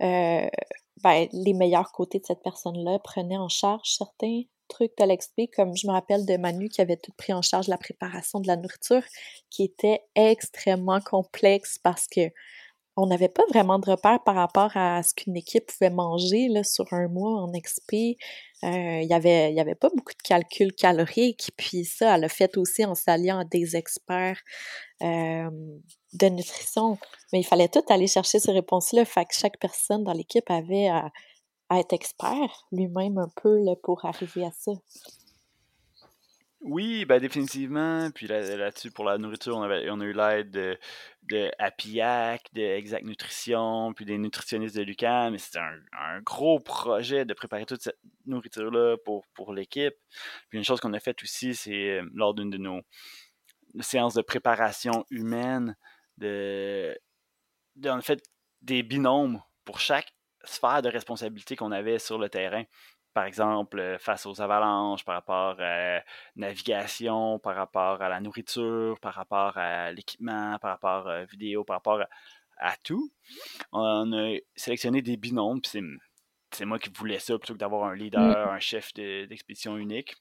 ben, 0.00 1.28
les 1.32 1.52
meilleurs 1.52 1.92
côtés 1.92 2.18
de 2.18 2.26
cette 2.26 2.42
personne-là 2.42 2.98
prenaient 2.98 3.38
en 3.38 3.48
charge 3.48 3.88
certains 3.88 4.42
trucs 4.68 4.96
de 4.98 5.04
l'expé, 5.04 5.48
comme 5.48 5.76
je 5.76 5.86
me 5.86 5.92
rappelle 5.92 6.26
de 6.26 6.36
Manu 6.36 6.68
qui 6.68 6.80
avait 6.80 6.96
tout 6.96 7.12
pris 7.16 7.32
en 7.32 7.42
charge 7.42 7.68
la 7.68 7.78
préparation 7.78 8.40
de 8.40 8.46
la 8.46 8.56
nourriture, 8.56 9.02
qui 9.50 9.64
était 9.64 10.00
extrêmement 10.14 11.00
complexe 11.00 11.78
parce 11.82 12.06
que 12.06 12.30
on 12.98 13.06
n'avait 13.06 13.28
pas 13.28 13.42
vraiment 13.50 13.78
de 13.78 13.90
repères 13.90 14.22
par 14.24 14.34
rapport 14.34 14.74
à 14.74 15.02
ce 15.02 15.12
qu'une 15.12 15.36
équipe 15.36 15.66
pouvait 15.66 15.90
manger 15.90 16.48
là, 16.48 16.64
sur 16.64 16.90
un 16.92 17.08
mois 17.08 17.42
en 17.42 17.52
XP. 17.52 18.16
Euh, 18.64 19.00
il 19.02 19.06
n'y 19.06 19.12
avait, 19.12 19.52
y 19.52 19.60
avait 19.60 19.74
pas 19.74 19.90
beaucoup 19.90 20.14
de 20.14 20.22
calculs 20.26 20.72
caloriques. 20.72 21.50
Puis 21.58 21.84
ça, 21.84 22.16
elle 22.16 22.24
a 22.24 22.28
fait 22.30 22.56
aussi 22.56 22.86
en 22.86 22.94
s'alliant 22.94 23.38
à 23.40 23.44
des 23.44 23.76
experts 23.76 24.40
euh, 25.02 25.50
de 26.14 26.26
nutrition. 26.28 26.98
Mais 27.34 27.40
il 27.40 27.44
fallait 27.44 27.68
tout 27.68 27.84
aller 27.90 28.06
chercher 28.06 28.38
ces 28.38 28.52
réponses-là. 28.52 29.04
Fait 29.04 29.26
que 29.26 29.34
chaque 29.34 29.58
personne 29.60 30.02
dans 30.02 30.14
l'équipe 30.14 30.50
avait 30.50 30.88
à, 30.88 31.10
être 31.72 31.92
expert 31.92 32.66
lui-même 32.72 33.18
un 33.18 33.28
peu 33.42 33.58
pour 33.82 34.04
arriver 34.04 34.44
à 34.44 34.50
ça. 34.52 34.72
Oui, 36.68 37.04
ben 37.04 37.20
définitivement. 37.20 38.10
Puis 38.10 38.26
là-dessus, 38.26 38.90
pour 38.90 39.04
la 39.04 39.18
nourriture, 39.18 39.56
on, 39.56 39.62
avait, 39.62 39.88
on 39.90 40.00
a 40.00 40.04
eu 40.04 40.12
l'aide 40.12 40.50
de, 40.50 40.78
de 41.24 41.50
Apiac, 41.58 42.42
de 42.54 42.62
Exact 42.62 43.04
Nutrition, 43.04 43.92
puis 43.94 44.04
des 44.04 44.18
nutritionnistes 44.18 44.76
de 44.76 44.82
l'UQAM. 44.82 45.32
Mais 45.32 45.38
c'était 45.38 45.60
un, 45.60 46.20
gros 46.22 46.58
projet 46.58 47.24
de 47.24 47.34
préparer 47.34 47.66
toute 47.66 47.82
cette 47.82 47.98
nourriture-là 48.26 48.96
pour, 49.04 49.52
l'équipe. 49.54 49.94
Puis 50.48 50.58
une 50.58 50.64
chose 50.64 50.80
qu'on 50.80 50.92
a 50.92 50.98
faite 50.98 51.22
aussi, 51.22 51.54
c'est 51.54 52.00
euh, 52.00 52.10
lors 52.14 52.34
d'une 52.34 52.50
de 52.50 52.58
nos 52.58 52.80
séances 53.80 54.14
de 54.14 54.22
préparation 54.22 55.04
humaine, 55.10 55.76
de, 56.18 56.98
de 57.76 57.90
en 57.90 58.00
fait 58.00 58.20
des 58.62 58.82
binômes 58.82 59.40
pour 59.64 59.78
chaque 59.78 60.15
sphère 60.46 60.82
de 60.82 60.88
responsabilité 60.88 61.56
qu'on 61.56 61.72
avait 61.72 61.98
sur 61.98 62.18
le 62.18 62.28
terrain 62.28 62.64
par 63.16 63.24
exemple, 63.24 63.78
euh, 63.78 63.98
face 63.98 64.26
aux 64.26 64.42
avalanches, 64.42 65.02
par 65.02 65.14
rapport 65.14 65.58
à 65.58 65.78
la 65.78 66.04
navigation, 66.36 67.38
par 67.38 67.56
rapport 67.56 68.02
à 68.02 68.10
la 68.10 68.20
nourriture, 68.20 69.00
par 69.00 69.14
rapport 69.14 69.56
à 69.56 69.90
l'équipement, 69.90 70.58
par 70.58 70.72
rapport 70.72 71.08
à 71.08 71.20
la 71.20 71.24
vidéo, 71.24 71.64
par 71.64 71.76
rapport 71.76 72.04
à, 72.58 72.76
tout. 72.84 73.10
On 73.72 74.12
a 74.12 74.36
sélectionné 74.54 75.00
des 75.00 75.16
binômes, 75.16 75.62
puis 75.62 75.80
c'est 76.50 76.66
moi 76.66 76.78
qui 76.78 76.90
voulais 76.90 77.18
ça 77.18 77.38
plutôt 77.38 77.54
que 77.54 77.58
d'avoir 77.58 77.88
un 77.88 77.94
mmh. 77.94 77.98
leader, 77.98 78.52
un 78.52 78.60
chef 78.60 78.92
d'expédition 78.92 79.78
unique. 79.78 80.14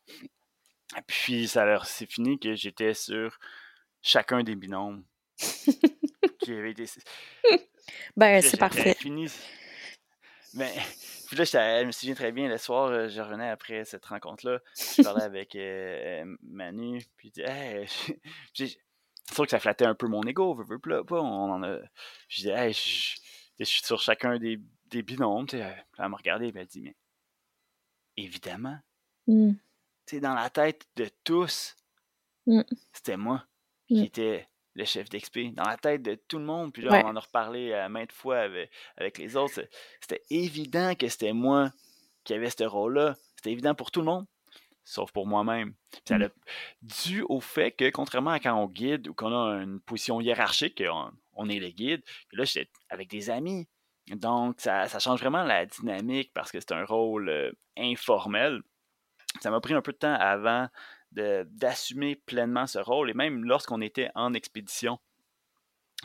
Puis, 1.06 1.50
ça 1.50 1.66
leur 1.66 1.86
c'est 1.88 2.10
fini 2.10 2.40
que 2.40 2.56
j'étais 2.56 2.94
sur 2.94 3.38
chacun 4.02 4.42
des 4.42 4.56
binômes 4.56 5.04
qui 6.40 6.54
été. 6.54 6.86
Ben, 8.16 8.42
c'est 8.42 8.56
parfait. 8.56 8.94
Fini. 8.94 9.30
Mais 10.56 10.74
puis 11.28 11.36
là, 11.38 11.44
je 11.46 11.86
me 11.86 11.92
souviens 11.92 12.16
très 12.16 12.32
bien, 12.32 12.48
le 12.48 12.58
soir, 12.58 12.88
euh, 12.88 13.08
je 13.10 13.22
revenais 13.22 13.50
après 13.50 13.86
cette 13.86 14.06
rencontre-là. 14.06 14.60
Je 14.76 15.04
parlais 15.04 15.24
avec 15.24 15.56
euh, 15.56 16.24
euh, 16.24 16.38
Manu, 16.44 17.02
puis 17.18 17.32
je 17.36 17.42
hey, 17.42 17.88
c'est 17.88 19.34
sûr 19.34 19.46
que 19.46 19.52
ça 19.52 19.60
flattait 19.60 19.86
un 19.86 19.96
peu 19.96 20.08
mon 20.08 20.24
ego, 20.24 20.54
veux, 20.54 20.66
veux, 20.66 20.80
pas, 20.80 21.22
on 21.22 21.52
en 21.52 21.64
a. 21.64 21.80
Je 22.28 22.38
disais, 22.38 22.52
hey, 22.52 22.74
je 22.74 23.64
suis 23.64 23.84
sur 23.84 24.02
chacun 24.02 24.38
des, 24.38 24.60
des 24.88 25.02
binômes. 25.02 25.48
Elle 25.52 25.86
m'a 25.98 26.18
regardé 26.18 26.48
et 26.48 26.54
elle 26.56 26.68
dit 26.68 26.82
Mais 26.82 26.96
évidemment, 28.18 28.78
tu 29.28 29.56
sais, 30.06 30.20
dans 30.20 30.36
la 30.36 30.50
tête 30.50 30.86
de 30.96 31.10
tous, 31.24 31.76
Mmh. 32.48 32.62
c'était 32.94 33.18
moi 33.18 33.44
Mmh. 33.90 33.96
qui 33.96 34.04
était 34.04 34.48
le 34.76 34.86
chef 34.86 35.10
d'expé. 35.10 35.52
Dans 35.52 35.64
la 35.64 35.78
tête 35.78 36.02
de 36.04 36.16
tout 36.16 36.38
le 36.38 36.46
monde. 36.46 36.74
Puis 36.74 36.82
là, 36.84 36.92
Ouais. 36.92 37.04
on 37.04 37.08
en 37.10 37.16
a 37.16 37.20
reparlé 37.20 37.72
euh, 37.72 37.88
maintes 37.90 38.12
fois 38.12 38.40
avec, 38.40 38.70
avec 38.98 39.18
les 39.18 39.36
autres. 39.38 39.62
C'était 40.02 40.22
évident 40.30 40.94
que 40.96 41.08
c'était 41.08 41.34
moi 41.34 41.72
qui 42.24 42.34
avait 42.34 42.50
ce 42.50 42.64
rôle-là. 42.64 43.16
C'était 43.38 43.52
évident 43.52 43.74
pour 43.76 43.92
tout 43.92 44.02
le 44.02 44.06
monde, 44.08 44.26
sauf 44.84 45.12
pour 45.12 45.28
moi-même. 45.28 45.74
Puis 45.92 46.02
ça 46.08 46.18
Mmh. 46.18 46.24
a 46.24 46.30
dû 46.82 47.22
au 47.30 47.40
fait 47.40 47.72
que, 47.72 47.90
contrairement 47.90 48.32
à 48.32 48.40
quand 48.40 48.56
on 48.56 48.68
guide 48.68 49.08
ou 49.08 49.14
qu'on 49.14 49.34
a 49.34 49.62
une 49.64 49.80
position 49.80 50.20
hiérarchique, 50.20 50.84
on, 50.90 51.12
on 51.34 51.50
est 51.50 51.60
le 51.60 51.70
guide, 51.70 52.04
là, 52.34 52.44
j'étais 52.44 52.70
avec 52.90 53.10
des 53.10 53.30
amis. 53.30 53.68
Donc, 54.08 54.56
ça, 54.60 54.88
ça 54.88 55.00
change 55.00 55.20
vraiment 55.20 55.44
la 55.44 55.66
dynamique 55.66 56.32
parce 56.34 56.52
que 56.52 56.60
c'est 56.60 56.74
un 56.74 56.86
rôle 56.86 57.30
euh, 57.30 57.52
informel. 57.78 58.62
Ça 59.42 59.50
m'a 59.52 59.60
pris 59.60 59.74
un 59.74 59.82
peu 59.82 59.92
de 59.94 59.98
temps 59.98 60.14
avant 60.14 60.68
d'assumer 61.16 62.16
pleinement 62.16 62.68
ce 62.68 62.80
rôle. 62.80 63.10
Et 63.10 63.14
même 63.14 63.44
lorsqu'on 63.44 63.82
était 63.82 64.10
en 64.16 64.34
expédition, 64.34 65.00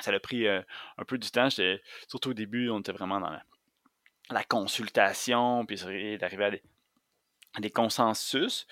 ça 0.01 0.13
a 0.13 0.21
pris 0.21 0.47
euh, 0.47 0.63
un 0.99 1.05
peu 1.05 1.19
du 1.19 1.31
temps. 1.31 1.49
Surtout 1.51 2.31
au 2.31 2.35
début, 2.35 2.71
on 2.71 2.81
était 2.81 2.93
vraiment 2.93 3.21
dans 3.21 3.37
la, 4.31 4.45
consultation, 4.45 5.67
puis 5.67 5.77
d'arriver 6.19 6.63
à 7.55 7.61
des, 7.61 7.71
consensus. 7.71 8.67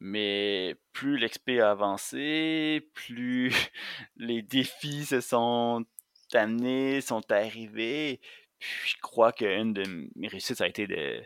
Mais 0.00 0.76
plus 0.92 1.16
l'expé 1.16 1.60
a 1.60 1.70
avancé, 1.70 2.90
plus 2.94 3.52
les 4.16 4.42
défis 4.42 5.04
se 5.04 5.20
sont 5.20 5.84
amenés, 6.32 7.00
sont 7.00 7.30
arrivés. 7.30 8.20
Puis 8.58 8.94
je 8.96 9.00
crois 9.00 9.32
qu'une 9.32 9.72
de 9.72 9.84
mes 10.16 10.28
réussites, 10.28 10.56
ça 10.56 10.64
a 10.64 10.68
été 10.68 10.86
de, 10.86 11.22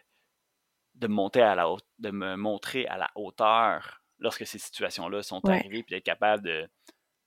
de 0.97 1.07
monter 1.07 1.41
à 1.41 1.55
la 1.55 1.67
de 1.99 2.11
me 2.11 2.37
montrer 2.37 2.87
à 2.87 2.99
la 2.99 3.11
hauteur 3.15 3.98
lorsque 4.19 4.47
ces 4.47 4.59
situations-là 4.59 5.23
sont 5.23 5.41
Ouais. 5.45 5.55
arrivées, 5.59 5.83
puis 5.83 5.95
d'être 5.95 6.05
capable 6.05 6.69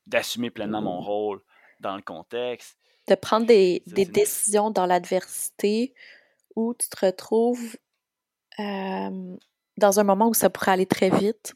d'assumer 0.07 0.49
pleinement 0.49 0.81
mon 0.81 1.01
rôle 1.01 1.41
dans 1.79 1.95
le 1.95 2.01
contexte. 2.01 2.77
De 3.07 3.15
prendre 3.15 3.45
des, 3.45 3.83
des 3.87 4.05
décisions 4.05 4.71
dans 4.71 4.85
l'adversité 4.85 5.93
où 6.55 6.73
tu 6.73 6.87
te 6.89 7.05
retrouves 7.05 7.77
euh, 8.59 9.37
dans 9.77 9.99
un 9.99 10.03
moment 10.03 10.27
où 10.29 10.33
ça 10.33 10.49
pourrait 10.49 10.71
aller 10.71 10.85
très 10.85 11.09
vite. 11.09 11.53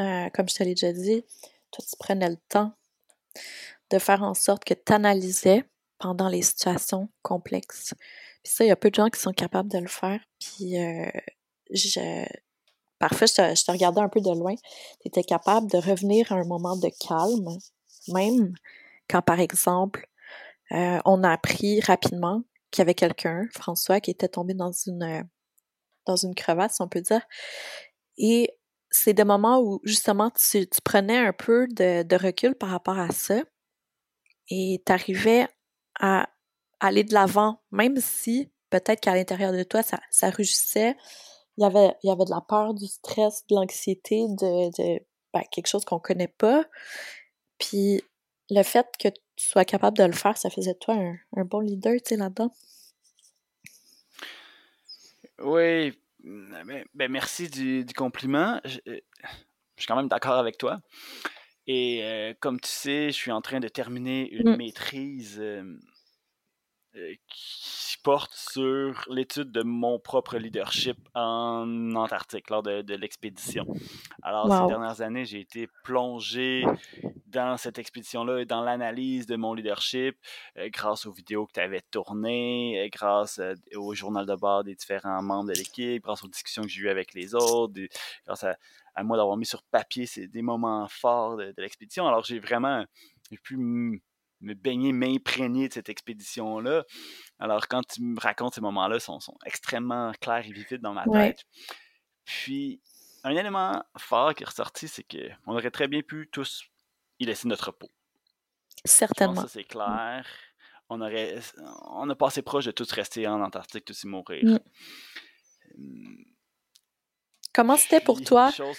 Euh, 0.00 0.28
comme 0.30 0.48
je 0.48 0.54
te 0.54 0.62
l'ai 0.62 0.74
déjà 0.74 0.92
dit, 0.92 1.24
toi, 1.70 1.84
tu 1.88 1.96
prenais 1.98 2.28
le 2.28 2.36
temps 2.48 2.72
de 3.90 3.98
faire 3.98 4.22
en 4.22 4.34
sorte 4.34 4.64
que 4.64 4.74
tu 4.74 4.92
analysais 4.92 5.64
pendant 5.98 6.28
les 6.28 6.42
situations 6.42 7.08
complexes. 7.22 7.94
Puis 8.42 8.52
ça, 8.52 8.64
il 8.64 8.68
y 8.68 8.70
a 8.72 8.76
peu 8.76 8.90
de 8.90 8.96
gens 8.96 9.08
qui 9.08 9.20
sont 9.20 9.32
capables 9.32 9.70
de 9.70 9.78
le 9.78 9.86
faire. 9.88 10.20
Puis 10.40 10.78
euh, 10.78 11.08
je... 11.70 12.26
Parfait, 12.98 13.26
je 13.26 13.64
te, 13.64 13.70
regardais 13.70 14.00
un 14.00 14.08
peu 14.08 14.20
de 14.20 14.30
loin. 14.30 14.54
Tu 15.00 15.08
étais 15.08 15.24
capable 15.24 15.70
de 15.70 15.78
revenir 15.78 16.32
à 16.32 16.36
un 16.36 16.44
moment 16.44 16.76
de 16.76 16.90
calme, 17.06 17.58
même 18.08 18.54
quand, 19.08 19.22
par 19.22 19.40
exemple, 19.40 20.08
euh, 20.72 21.00
on 21.04 21.22
a 21.22 21.30
appris 21.30 21.80
rapidement 21.80 22.42
qu'il 22.70 22.80
y 22.80 22.82
avait 22.82 22.94
quelqu'un, 22.94 23.46
François, 23.52 24.00
qui 24.00 24.10
était 24.10 24.28
tombé 24.28 24.54
dans 24.54 24.72
une, 24.72 25.28
dans 26.06 26.16
une 26.16 26.34
crevasse, 26.34 26.80
on 26.80 26.88
peut 26.88 27.00
dire. 27.00 27.22
Et 28.16 28.56
c'est 28.90 29.12
des 29.12 29.24
moments 29.24 29.60
où, 29.60 29.80
justement, 29.84 30.30
tu, 30.30 30.66
prenais 30.84 31.18
un 31.18 31.32
peu 31.32 31.66
de, 31.68 32.16
recul 32.16 32.54
par 32.54 32.70
rapport 32.70 32.98
à 32.98 33.10
ça 33.10 33.42
et 34.48 34.82
tu 34.84 34.92
arrivais 34.92 35.48
à 35.98 36.28
aller 36.80 37.04
de 37.04 37.14
l'avant, 37.14 37.62
même 37.70 37.96
si 37.98 38.52
peut-être 38.70 39.00
qu'à 39.00 39.14
l'intérieur 39.14 39.52
de 39.52 39.62
toi, 39.62 39.82
ça 39.82 40.30
rugissait. 40.30 40.96
Il 41.56 41.62
y, 41.62 41.64
avait, 41.64 41.94
il 42.02 42.08
y 42.08 42.10
avait 42.10 42.24
de 42.24 42.30
la 42.30 42.40
peur, 42.40 42.74
du 42.74 42.86
stress, 42.86 43.46
de 43.48 43.54
l'anxiété, 43.54 44.26
de, 44.28 44.70
de 44.76 45.00
ben, 45.32 45.42
quelque 45.50 45.66
chose 45.68 45.84
qu'on 45.84 46.00
connaît 46.00 46.28
pas. 46.28 46.64
Puis 47.58 48.02
le 48.50 48.62
fait 48.62 48.86
que 48.98 49.08
tu 49.08 49.46
sois 49.46 49.64
capable 49.64 49.96
de 49.96 50.04
le 50.04 50.12
faire, 50.12 50.36
ça 50.36 50.50
faisait 50.50 50.74
de 50.74 50.78
toi 50.78 50.94
un, 50.94 51.16
un 51.36 51.44
bon 51.44 51.60
leader, 51.60 51.94
tu 51.94 52.10
sais, 52.10 52.16
là-dedans. 52.16 52.50
Oui, 55.40 55.92
ben, 56.22 56.84
ben, 56.94 57.10
merci 57.10 57.48
du, 57.48 57.84
du 57.84 57.94
compliment. 57.94 58.60
Je, 58.64 58.78
euh, 58.88 59.00
je 59.76 59.82
suis 59.82 59.86
quand 59.86 59.96
même 59.96 60.08
d'accord 60.08 60.34
avec 60.38 60.58
toi. 60.58 60.80
Et 61.66 62.00
euh, 62.04 62.34
comme 62.40 62.60
tu 62.60 62.68
sais, 62.68 63.06
je 63.06 63.16
suis 63.16 63.32
en 63.32 63.40
train 63.40 63.60
de 63.60 63.68
terminer 63.68 64.30
une 64.30 64.52
Mm. 64.52 64.56
maîtrise 64.56 65.36
euh, 65.40 65.78
qui 67.28 67.96
porte 68.02 68.34
sur 68.34 69.04
l'étude 69.10 69.50
de 69.50 69.62
mon 69.62 69.98
propre 69.98 70.36
leadership 70.38 70.98
en 71.14 71.94
Antarctique 71.94 72.50
lors 72.50 72.62
de, 72.62 72.82
de 72.82 72.94
l'expédition. 72.94 73.64
Alors, 74.22 74.48
Wow. 74.48 74.58
ces 74.60 74.66
dernières 74.66 75.00
années, 75.00 75.24
j'ai 75.24 75.40
été 75.40 75.68
plongé 75.82 76.64
dans 77.26 77.56
cette 77.56 77.78
expédition-là 77.78 78.40
et 78.40 78.44
dans 78.44 78.62
l'analyse 78.62 79.26
de 79.26 79.34
mon 79.36 79.54
leadership 79.54 80.16
euh, 80.56 80.68
grâce 80.72 81.04
aux 81.06 81.12
vidéos 81.12 81.46
que 81.46 81.52
tu 81.52 81.60
avais 81.60 81.80
tournées, 81.90 82.80
euh, 82.84 82.88
grâce 82.92 83.38
euh, 83.40 83.54
au 83.74 83.92
journal 83.94 84.24
de 84.24 84.34
bord 84.36 84.62
des 84.62 84.74
différents 84.74 85.22
membres 85.22 85.48
de 85.48 85.54
l'équipe, 85.54 86.02
grâce 86.04 86.22
aux 86.22 86.28
discussions 86.28 86.62
que 86.62 86.68
j'ai 86.68 86.82
eues 86.82 86.88
avec 86.90 87.12
les 87.14 87.34
autres, 87.34 87.72
des- 87.72 87.88
grâce 88.24 88.44
à, 88.44 88.56
à 88.94 89.02
moi 89.02 89.16
d'avoir 89.16 89.36
mis 89.36 89.46
sur 89.46 89.62
papier 89.64 90.06
des 90.16 90.42
moments 90.42 90.86
forts 90.88 91.36
de, 91.36 91.46
de 91.46 91.62
l'expédition. 91.62 92.06
Alors, 92.06 92.24
j'ai 92.24 92.38
vraiment 92.38 92.84
pu 93.42 93.56
me 94.44 94.54
baigner, 94.54 94.92
m'imprégner 94.92 95.68
de 95.68 95.72
cette 95.74 95.88
expédition-là. 95.88 96.84
Alors, 97.38 97.66
quand 97.68 97.82
tu 97.82 98.02
me 98.02 98.18
racontes 98.20 98.54
ces 98.54 98.60
moments-là, 98.60 98.96
ils 98.96 99.00
sont, 99.00 99.20
sont 99.20 99.36
extrêmement 99.44 100.12
clairs 100.20 100.46
et 100.46 100.52
vivides 100.52 100.80
dans 100.82 100.92
ma 100.92 101.04
Ouais. 101.06 101.32
tête. 101.34 101.44
Puis, 102.24 102.80
un 103.24 103.30
élément 103.30 103.82
fort 103.98 104.34
qui 104.34 104.42
est 104.42 104.46
ressorti, 104.46 104.86
c'est 104.88 105.02
qu'on 105.04 105.52
aurait 105.52 105.70
très 105.70 105.88
bien 105.88 106.02
pu 106.02 106.28
tous 106.30 106.64
y 107.18 107.24
laisser 107.26 107.48
notre 107.48 107.70
peau. 107.72 107.88
Je 107.88 108.74
pense 108.74 108.82
que 108.82 108.90
Certainement. 108.90 109.40
ça, 109.42 109.48
c'est 109.48 109.64
clair. 109.64 110.26
On, 110.90 111.00
aurait, 111.00 111.38
on 111.86 112.08
a 112.10 112.14
passé 112.14 112.42
proche 112.42 112.66
de 112.66 112.70
tous 112.70 112.90
rester 112.92 113.26
en 113.26 113.40
Antarctique, 113.42 113.84
tous 113.86 114.02
y 114.04 114.06
mourir. 114.06 114.58
Mm. 115.78 116.16
Comment 117.54 117.76
c'était 117.76 118.00
pour 118.00 118.20
toi? 118.22 118.50
chose- 118.50 118.76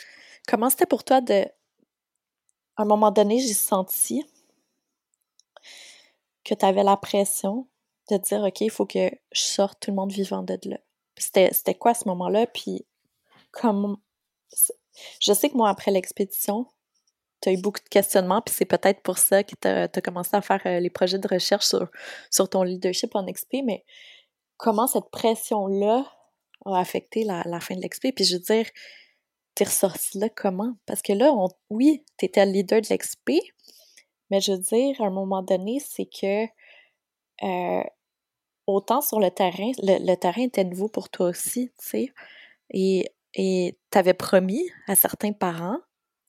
Comment 0.48 0.70
c'était 0.70 0.86
pour 0.86 1.04
toi 1.04 1.22
de. 1.22 1.46
À 2.78 2.82
un 2.82 2.86
moment 2.86 3.10
donné, 3.10 3.40
j'ai 3.40 3.54
senti 3.54 4.24
que 6.46 6.54
tu 6.54 6.66
avais 6.66 6.84
la 6.84 6.96
pression 6.96 7.68
de 8.10 8.18
dire 8.18 8.44
OK, 8.44 8.62
il 8.62 8.70
faut 8.70 8.86
que 8.86 9.10
je 9.32 9.42
sorte 9.42 9.80
tout 9.82 9.92
le 9.92 9.96
monde 9.96 10.12
vivant 10.12 10.44
de 10.44 10.58
là. 10.66 10.78
C'était 11.18 11.76
quoi 11.76 11.92
à 11.92 11.94
ce 11.94 12.08
moment-là? 12.08 12.48
Puis 12.48 12.86
comme. 13.52 13.98
Je 15.20 15.34
sais 15.34 15.50
que 15.50 15.58
moi, 15.58 15.70
après 15.70 15.92
l'expédition, 15.92 16.68
tu 17.42 17.50
as 17.50 17.52
eu 17.54 17.58
beaucoup 17.58 17.82
de 17.82 17.90
questionnements, 17.90 18.42
puis 18.42 18.56
c'est 18.56 18.66
peut-être 18.66 19.02
pour 19.02 19.18
ça 19.18 19.44
que 19.44 19.56
tu 19.60 19.68
as, 19.68 20.02
commencé 20.02 20.36
à 20.36 20.42
faire 20.42 20.62
euh, 20.66 20.80
les 20.80 20.90
projets 20.90 21.20
de 21.20 21.28
recherche 21.28 21.66
sur, 21.66 21.90
sur 22.32 22.50
ton 22.50 22.64
leadership 22.64 23.14
en 23.16 23.26
XP, 23.26 23.58
mais 23.66 23.84
comment 24.58 24.88
cette 24.88 25.10
pression-là 25.12 26.06
a 26.66 26.80
affecté 26.80 27.24
la, 27.24 27.60
fin 27.60 27.76
de 27.76 27.82
l'expé? 27.82 28.12
Puis 28.14 28.26
je 28.26 28.36
veux 28.36 28.42
dire, 28.42 28.68
t'es 29.54 29.66
ressorti 29.66 30.18
là 30.18 30.30
comment? 30.30 30.76
Parce 30.86 31.02
que 31.02 31.14
là, 31.14 31.34
on, 31.34 31.50
oui, 31.70 32.06
t'étais 32.18 32.46
le 32.46 32.52
leader 32.54 32.82
de 32.82 32.88
l'exp, 32.90 33.20
mais 34.30 34.42
je 34.42 34.54
veux 34.54 34.60
dire, 34.60 35.02
à 35.02 35.06
un 35.06 35.12
moment 35.12 35.42
donné, 35.42 35.80
c'est 35.80 36.06
que 36.06 36.46
euh, 37.44 37.84
autant 38.68 39.02
sur 39.02 39.20
le 39.20 39.30
terrain, 39.32 39.72
le, 39.84 40.16
terrain 40.16 40.44
était 40.44 40.64
nouveau 40.64 40.88
pour 40.88 41.10
toi 41.10 41.28
aussi, 41.28 41.72
tu 41.80 41.90
sais, 41.90 42.14
et 42.72 43.12
et 43.36 43.78
t'avais 43.90 44.14
promis 44.14 44.64
à 44.88 44.96
certains 44.96 45.34
parents 45.34 45.80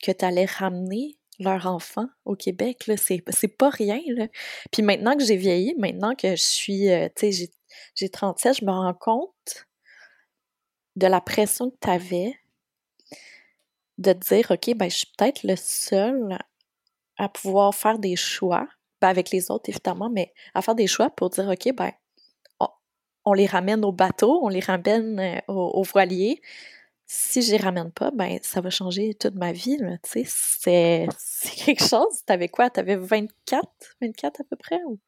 que 0.02 0.10
t'allais 0.10 0.44
ramener 0.44 1.16
leur 1.38 1.66
enfant 1.66 2.08
au 2.24 2.34
Québec, 2.34 2.86
là, 2.86 2.96
c'est, 2.96 3.22
pas 3.48 3.70
rien, 3.70 4.00
là. 4.08 4.26
Puis 4.72 4.82
maintenant 4.82 5.16
que 5.16 5.24
j'ai 5.24 5.36
vieilli, 5.36 5.74
maintenant 5.78 6.14
que 6.14 6.30
je 6.30 6.42
suis, 6.42 6.90
euh, 6.90 7.08
tu 7.14 7.30
sais, 7.30 7.32
j'ai, 7.32 7.50
j'ai 7.94 8.08
37, 8.08 8.60
je 8.60 8.64
me 8.64 8.70
rends 8.70 8.94
compte 8.94 9.66
de 10.96 11.06
la 11.06 11.20
pression 11.20 11.70
que 11.70 11.76
t'avais 11.76 12.34
de 13.98 14.12
te 14.12 14.34
dire, 14.34 14.50
OK, 14.50 14.74
ben, 14.76 14.90
je 14.90 14.96
suis 14.96 15.12
peut-être 15.16 15.42
le 15.42 15.56
seul 15.56 16.38
à 17.16 17.28
pouvoir 17.28 17.74
faire 17.74 17.98
des 17.98 18.16
choix, 18.16 18.68
ben, 19.00 19.08
avec 19.08 19.30
les 19.30 19.50
autres, 19.50 19.68
évidemment, 19.68 20.10
mais 20.10 20.32
à 20.54 20.62
faire 20.62 20.74
des 20.74 20.86
choix 20.86 21.10
pour 21.10 21.30
dire, 21.30 21.48
OK, 21.48 21.74
ben, 21.74 21.92
on, 22.60 22.68
on 23.24 23.32
les 23.32 23.46
ramène 23.46 23.84
au 23.84 23.92
bateau, 23.92 24.40
on 24.42 24.48
les 24.48 24.60
ramène 24.60 25.18
euh, 25.18 25.40
au, 25.48 25.70
au 25.74 25.82
voilier. 25.82 26.40
Si 27.06 27.42
je 27.42 27.52
les 27.52 27.58
ramène 27.58 27.92
pas, 27.92 28.10
ben, 28.10 28.38
ça 28.42 28.60
va 28.60 28.70
changer 28.70 29.14
toute 29.14 29.34
ma 29.34 29.52
vie, 29.52 29.78
tu 30.02 30.24
sais, 30.24 31.06
c'est, 31.18 31.50
quelque 31.64 31.84
chose. 31.84 32.24
T'avais 32.24 32.48
quoi? 32.48 32.70
T'avais 32.70 32.96
24? 32.96 33.62
24 34.00 34.40
à 34.40 34.44
peu 34.44 34.56
près? 34.56 34.80
Ou... 34.86 34.98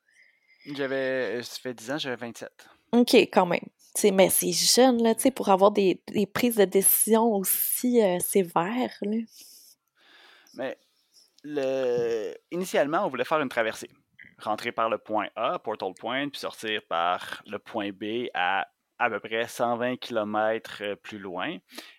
J'avais, 0.75 1.43
ça 1.43 1.61
fait 1.61 1.75
10 1.75 1.91
ans, 1.91 1.99
j'avais 1.99 2.17
27. 2.17 2.51
OK, 2.93 3.15
quand 3.15 3.47
même. 3.47 3.67
T'sais, 3.95 4.11
mais 4.11 4.31
c'est 4.31 4.53
jeune, 4.53 5.03
là, 5.03 5.15
pour 5.35 5.49
avoir 5.49 5.71
des, 5.71 6.01
des 6.09 6.27
prises 6.27 6.57
de 6.57 6.65
décision 6.65 7.35
aussi 7.35 8.03
euh, 8.03 8.19
sévères, 8.21 8.97
là. 9.03 9.17
Mais 10.55 10.79
le... 11.45 12.35
initialement, 12.51 13.05
on 13.05 13.09
voulait 13.09 13.25
faire 13.25 13.41
une 13.41 13.49
traversée. 13.49 13.91
rentrer 14.39 14.73
par 14.73 14.89
le 14.89 14.99
point 14.99 15.29
A, 15.37 15.59
Portal 15.59 15.93
Point, 15.95 16.29
puis 16.29 16.41
sortir 16.41 16.83
par 16.89 17.43
le 17.47 17.59
point 17.59 17.91
B 17.91 18.29
à 18.35 18.69
à 18.99 19.09
peu 19.11 19.21
près 19.21 19.47
120 19.47 19.97
km 19.97 20.95
plus 21.03 21.19
loin, 21.19 21.57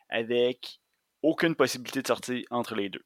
avec 0.10 0.80
aucune 1.22 1.56
possibilité 1.56 2.02
de 2.02 2.08
sortie 2.08 2.46
entre 2.50 2.76
les 2.76 2.90
deux, 2.90 3.06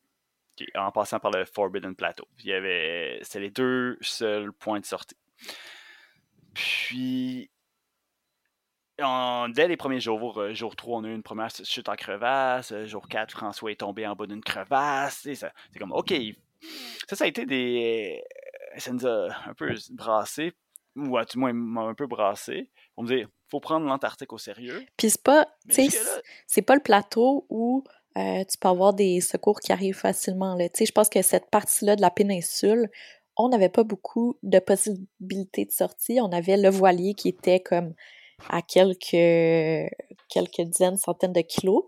en 0.76 0.92
passant 0.92 1.20
par 1.20 1.32
le 1.32 1.46
Forbidden 1.46 1.96
Plateau. 1.96 2.28
Il 2.40 2.48
y 2.48 2.54
avait, 2.54 3.20
c'est 3.22 3.40
les 3.40 3.52
deux 3.52 3.98
seuls 4.02 4.52
points 4.52 4.80
de 4.80 4.86
sortie. 4.86 5.18
Puis, 6.54 7.50
dès 8.98 9.68
les 9.68 9.78
premiers 9.78 10.00
jours, 10.00 10.40
euh, 10.40 10.54
jour 10.54 10.76
3, 10.76 11.00
on 11.00 11.04
a 11.04 11.08
eu 11.08 11.16
une 11.16 11.24
première 11.24 11.50
chute 11.64 11.90
en 11.90 11.96
crevasse. 11.96 12.72
Euh, 12.72 12.86
jour 12.86 13.08
4, 13.08 13.32
François 13.32 13.72
est 13.72 13.80
tombé 13.80 14.06
en 14.08 14.16
bas 14.16 14.28
d'une 14.28 14.44
crevasse. 14.44 15.22
C'est 15.24 15.80
comme, 15.80 15.92
OK. 15.92 16.14
Ça, 17.08 17.16
ça 17.16 17.26
a 17.26 17.28
été 17.28 17.46
des. 17.46 18.22
Euh, 18.76 18.80
ça 18.80 18.92
nous 18.92 19.06
a 19.06 19.30
un 19.46 19.54
peu 19.54 19.74
brassé, 19.92 20.54
ou 20.96 21.18
à 21.18 21.26
tout 21.26 21.40
le 21.40 21.54
moins 21.54 21.90
un 21.90 21.94
peu 21.94 22.08
brassé. 22.08 22.70
On 22.98 23.04
me 23.04 23.08
dit, 23.08 23.26
faut 23.50 23.60
prendre 23.60 23.86
l'Antarctique 23.86 24.34
au 24.34 24.38
sérieux. 24.38 24.84
Puis 24.98 25.12
c'est 25.12 25.24
pas, 25.24 25.48
c'est 26.48 26.62
pas 26.62 26.76
le 26.76 26.82
plateau 26.82 27.46
où 27.50 27.84
tu 28.16 28.58
peux 28.60 28.68
avoir 28.68 28.94
des 28.94 29.22
secours 29.22 29.60
qui 29.60 29.72
arrivent 29.72 29.96
facilement. 29.96 30.56
Là. 30.56 30.68
Je 30.74 30.92
pense 30.92 31.10
que 31.10 31.22
cette 31.22 31.52
partie-là 31.52 31.96
de 31.96 32.02
la 32.02 32.10
péninsule, 32.10 32.90
on 33.38 33.50
n'avait 33.50 33.70
pas 33.70 33.84
beaucoup 33.84 34.38
de 34.42 34.60
possibilités 34.60 35.66
de 35.66 35.72
sortie. 35.72 36.20
On 36.22 36.32
avait 36.32 36.58
le 36.58 36.70
voilier 36.70 37.14
qui 37.14 37.30
était 37.30 37.60
comme 37.60 37.94
à 38.50 38.62
quelques, 38.62 39.92
quelques 40.30 40.62
dizaines, 40.62 40.98
centaines 40.98 41.34
de 41.34 41.42
kilos, 41.42 41.86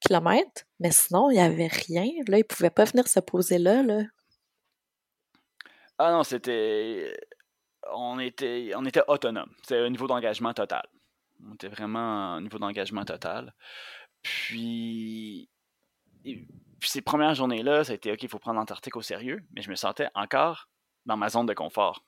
kilomètres, 0.00 0.64
mais 0.80 0.90
sinon, 0.90 1.30
il 1.30 1.34
n'y 1.34 1.40
avait 1.40 1.68
rien. 1.68 2.04
Là, 2.28 2.38
ils 2.38 2.40
ne 2.40 2.42
pouvaient 2.42 2.70
pas 2.70 2.84
venir 2.84 3.06
se 3.08 3.20
poser 3.20 3.58
là. 3.58 3.82
Ah 5.98 6.10
non, 6.10 6.22
c'était. 6.24 7.14
On 7.92 8.18
était, 8.18 8.72
on 8.76 8.84
était 8.84 9.02
autonome. 9.08 9.52
C'était 9.62 9.78
un 9.78 9.90
niveau 9.90 10.06
d'engagement 10.06 10.54
total. 10.54 10.86
On 11.48 11.54
était 11.54 11.68
vraiment 11.68 12.36
au 12.36 12.40
niveau 12.40 12.58
d'engagement 12.58 13.04
total. 13.04 13.54
Puis, 14.22 15.48
puis 16.22 16.48
ces 16.90 17.02
premières 17.02 17.34
journées-là, 17.34 17.84
ça 17.84 17.92
a 17.92 17.94
été 17.96 18.12
OK, 18.12 18.22
il 18.22 18.28
faut 18.28 18.38
prendre 18.38 18.58
l'Antarctique 18.58 18.96
au 18.96 19.02
sérieux, 19.02 19.42
mais 19.52 19.62
je 19.62 19.70
me 19.70 19.74
sentais 19.74 20.08
encore 20.14 20.68
dans 21.06 21.16
ma 21.16 21.28
zone 21.28 21.46
de 21.46 21.54
confort. 21.54 22.04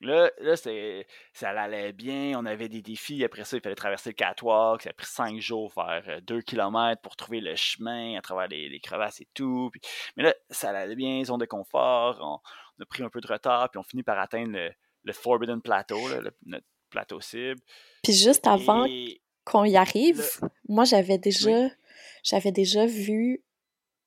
Là, 0.00 0.30
là 0.38 0.56
ça 0.56 1.50
allait 1.50 1.92
bien, 1.92 2.38
on 2.38 2.46
avait 2.46 2.68
des 2.68 2.82
défis. 2.82 3.22
Après 3.24 3.44
ça, 3.44 3.56
il 3.56 3.62
fallait 3.62 3.74
traverser 3.74 4.10
le 4.10 4.14
catwalk. 4.14 4.82
Ça 4.82 4.90
a 4.90 4.92
pris 4.92 5.06
cinq 5.06 5.40
jours, 5.40 5.72
faire 5.72 6.20
2 6.22 6.34
euh, 6.34 6.40
km 6.40 7.02
pour 7.02 7.16
trouver 7.16 7.40
le 7.40 7.54
chemin 7.54 8.16
à 8.16 8.22
travers 8.22 8.48
les, 8.48 8.80
crevasses 8.80 9.20
et 9.20 9.28
tout. 9.34 9.70
mais 10.16 10.22
là, 10.22 10.34
ça 10.48 10.70
allait 10.70 10.96
bien, 10.96 11.22
zone 11.24 11.40
de 11.40 11.46
confort. 11.46 12.18
On, 12.20 12.82
a 12.82 12.86
pris 12.86 13.02
un 13.02 13.10
peu 13.10 13.20
de 13.20 13.26
retard, 13.26 13.70
puis 13.70 13.78
on 13.78 13.82
finit 13.82 14.02
par 14.02 14.18
atteindre 14.18 14.58
le, 15.04 15.12
Forbidden 15.12 15.60
Plateau, 15.60 16.00
notre 16.46 16.66
plateau 16.88 17.20
cible. 17.20 17.60
Puis 18.02 18.14
juste 18.14 18.46
avant 18.46 18.86
qu'on 19.44 19.64
y 19.64 19.76
arrive, 19.76 20.24
moi, 20.66 20.84
j'avais 20.84 21.18
déjà, 21.18 21.68
j'avais 22.22 22.52
déjà 22.52 22.86
vu 22.86 23.44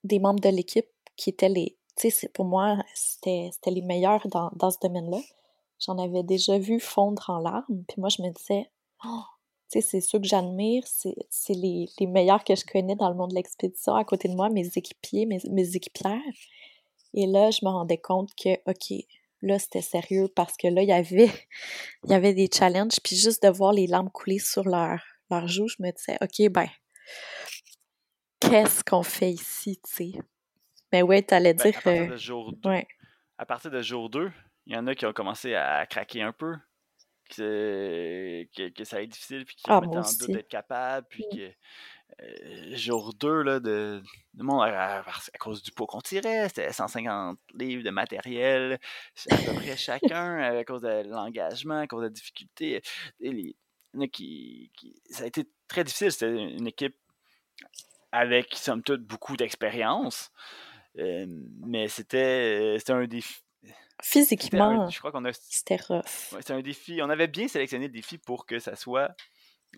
des 0.03 0.17
membres 0.17 0.39
de 0.39 0.49
l'équipe 0.49 0.87
qui 1.15 1.29
étaient 1.29 1.49
les 1.49 1.77
tu 1.95 2.09
sais, 2.09 2.27
pour 2.29 2.45
moi, 2.45 2.83
c'était 2.95 3.51
les 3.67 3.83
meilleurs 3.83 4.27
dans, 4.27 4.51
dans 4.55 4.71
ce 4.71 4.79
domaine-là. 4.81 5.19
J'en 5.85 5.97
avais 5.97 6.23
déjà 6.23 6.57
vu 6.57 6.79
fondre 6.79 7.29
en 7.29 7.39
larmes, 7.39 7.83
puis 7.87 7.99
moi, 7.99 8.09
je 8.09 8.21
me 8.21 8.29
disais, 8.29 8.69
oh, 9.05 9.23
tu 9.71 9.81
sais, 9.81 9.81
c'est 9.81 10.01
ceux 10.01 10.19
que 10.19 10.27
j'admire, 10.27 10.83
c'est 10.87 11.15
les, 11.53 11.89
les, 11.99 12.07
meilleurs 12.07 12.43
que 12.43 12.55
je 12.55 12.65
connais 12.65 12.95
dans 12.95 13.09
le 13.09 13.15
monde 13.15 13.31
de 13.31 13.35
l'expédition 13.35 13.95
à 13.95 14.05
côté 14.05 14.27
de 14.27 14.35
moi, 14.35 14.49
mes 14.49 14.69
équipiers, 14.75 15.25
mes, 15.25 15.39
mes 15.49 15.75
équipières. 15.75 16.21
Et 17.13 17.25
là, 17.25 17.51
je 17.51 17.65
me 17.65 17.69
rendais 17.69 17.97
compte 17.97 18.29
que, 18.35 18.53
OK, 18.65 19.05
là, 19.41 19.59
c'était 19.59 19.81
sérieux 19.81 20.29
parce 20.33 20.55
que 20.57 20.67
là, 20.67 20.81
il 20.83 20.89
y 20.89 20.93
avait, 20.93 21.29
il 22.05 22.11
y 22.11 22.13
avait 22.13 22.33
des 22.33 22.49
challenges, 22.51 22.99
puis 23.03 23.15
juste 23.15 23.43
de 23.43 23.49
voir 23.49 23.73
les 23.73 23.87
larmes 23.87 24.09
couler 24.09 24.39
sur 24.39 24.63
leur, 24.63 25.01
leur 25.29 25.47
joues, 25.47 25.67
je 25.67 25.77
me 25.79 25.91
disais, 25.91 26.17
OK, 26.21 26.49
ben, 26.51 26.69
qu'est-ce 28.39 28.83
qu'on 28.83 29.03
fait 29.03 29.31
ici, 29.31 29.79
tu 29.83 29.95
sais? 29.95 30.19
Mais 30.91 31.01
ouais, 31.01 31.23
t'allais 31.23 31.55
ben, 31.55 31.71
dire. 31.71 31.77
à, 31.77 31.81
partir 31.81 32.09
de 32.09 32.17
jour 32.17 32.53
à 33.37 33.45
partir 33.45 33.71
de 33.71 33.81
jour 33.81 34.09
2, 34.09 34.31
il 34.65 34.73
y 34.73 34.77
en 34.77 34.87
a 34.87 34.95
qui 34.95 35.05
ont 35.05 35.13
commencé 35.13 35.55
à 35.55 35.85
craquer 35.85 36.21
un 36.21 36.33
peu. 36.33 36.55
Que, 37.35 38.45
que, 38.69 38.83
ça 38.83 38.97
a 38.97 38.99
été 38.99 39.07
difficile, 39.13 39.45
puis 39.45 39.55
qui 39.55 39.71
ont 39.71 39.75
ah, 39.75 39.77
en 39.77 40.01
doute 40.01 40.29
d'être 40.29 40.49
capable, 40.49 41.07
puis 41.09 41.23
que 41.31 41.51
euh, 42.21 42.75
jour 42.75 43.13
2, 43.15 43.41
là, 43.41 43.59
de, 43.59 44.03
de 44.33 44.43
monde, 44.43 44.61
à, 44.63 44.99
à, 44.99 45.37
cause 45.39 45.63
du 45.63 45.71
poids 45.71 45.87
qu'on 45.87 46.01
tirait, 46.01 46.47
c'était 46.49 46.71
150 46.71 47.39
livres 47.55 47.83
de 47.83 47.89
matériel, 47.89 48.79
à 49.31 49.37
peu 49.37 49.53
près 49.55 49.77
chacun, 49.77 50.37
à 50.37 50.63
cause 50.63 50.81
de 50.81 51.09
l'engagement, 51.09 51.79
à 51.79 51.87
cause 51.87 52.01
de 52.01 52.07
la 52.07 52.11
difficulté. 52.11 52.83
Et 53.19 53.31
les, 53.31 54.09
qui, 54.09 54.71
qui, 54.77 54.95
ça 55.09 55.23
a 55.23 55.27
été 55.27 55.49
très 55.67 55.83
difficile, 55.83 56.11
c'était 56.11 56.31
une 56.31 56.67
équipe 56.67 56.97
avec, 58.11 58.53
somme 58.55 58.83
toute, 58.83 59.01
beaucoup 59.01 59.35
d'expérience. 59.37 60.31
Euh, 60.99 61.25
mais 61.65 61.87
c'était 61.87 62.77
un 62.89 63.07
défi. 63.07 63.41
Physiquement, 64.01 64.89
je 64.89 64.99
crois 64.99 65.11
qu'on 65.11 65.25
a. 65.25 65.33
C'était 65.33 65.77
rough. 65.87 66.03
c'était 66.05 66.53
un 66.53 66.61
défi. 66.61 66.99
On 67.01 67.09
avait 67.09 67.27
bien 67.27 67.47
sélectionné 67.47 67.87
le 67.87 67.93
défi 67.93 68.17
pour 68.17 68.45
que 68.45 68.59
ça 68.59 68.75
soit. 68.75 69.15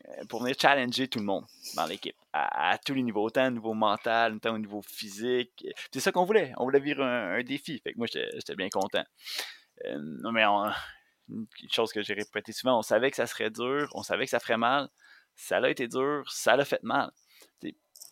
Euh, 0.10 0.26
pour 0.28 0.42
venir 0.42 0.58
challenger 0.60 1.08
tout 1.08 1.20
le 1.20 1.26
monde 1.26 1.46
dans 1.78 1.86
l'équipe, 1.86 2.18
à, 2.34 2.78
tous 2.86 2.94
les 2.94 3.02
niveaux, 3.02 3.24
autant 3.24 3.48
au 3.48 3.52
niveau 3.52 3.74
mental, 3.74 4.36
autant 4.36 4.54
au 4.54 4.58
niveau 4.58 4.82
physique. 4.82 5.66
C'est 5.94 6.02
ça 6.02 6.12
qu'on 6.12 6.26
voulait. 6.26 6.52
On 6.58 6.66
voulait 6.66 6.82
vivre 6.82 7.02
un, 7.02 7.42
défi. 7.44 7.80
Fait 7.80 7.94
que 7.94 7.98
moi, 7.98 8.06
j'étais 8.12 8.56
bien 8.56 8.68
content. 8.68 9.06
Euh, 9.86 9.98
non, 10.22 10.34
mais 10.34 10.44
une 10.44 11.48
chose 11.72 11.94
que 11.94 12.02
j'ai 12.02 12.14
répété 12.14 12.52
souvent, 12.52 12.80
on 12.80 12.82
savait 12.82 13.10
que 13.10 13.16
ça 13.16 13.26
serait 13.26 13.52
dur, 13.52 13.90
on 13.94 14.04
savait 14.04 14.26
que 14.26 14.32
ça 14.32 14.42
ferait 14.42 14.58
mal. 14.58 14.90
Ça 15.34 15.58
a 15.58 15.70
été 15.70 15.88
dur, 15.88 16.30
ça 16.30 16.58
l'a 16.58 16.66
fait 16.66 16.84
mal 16.84 17.12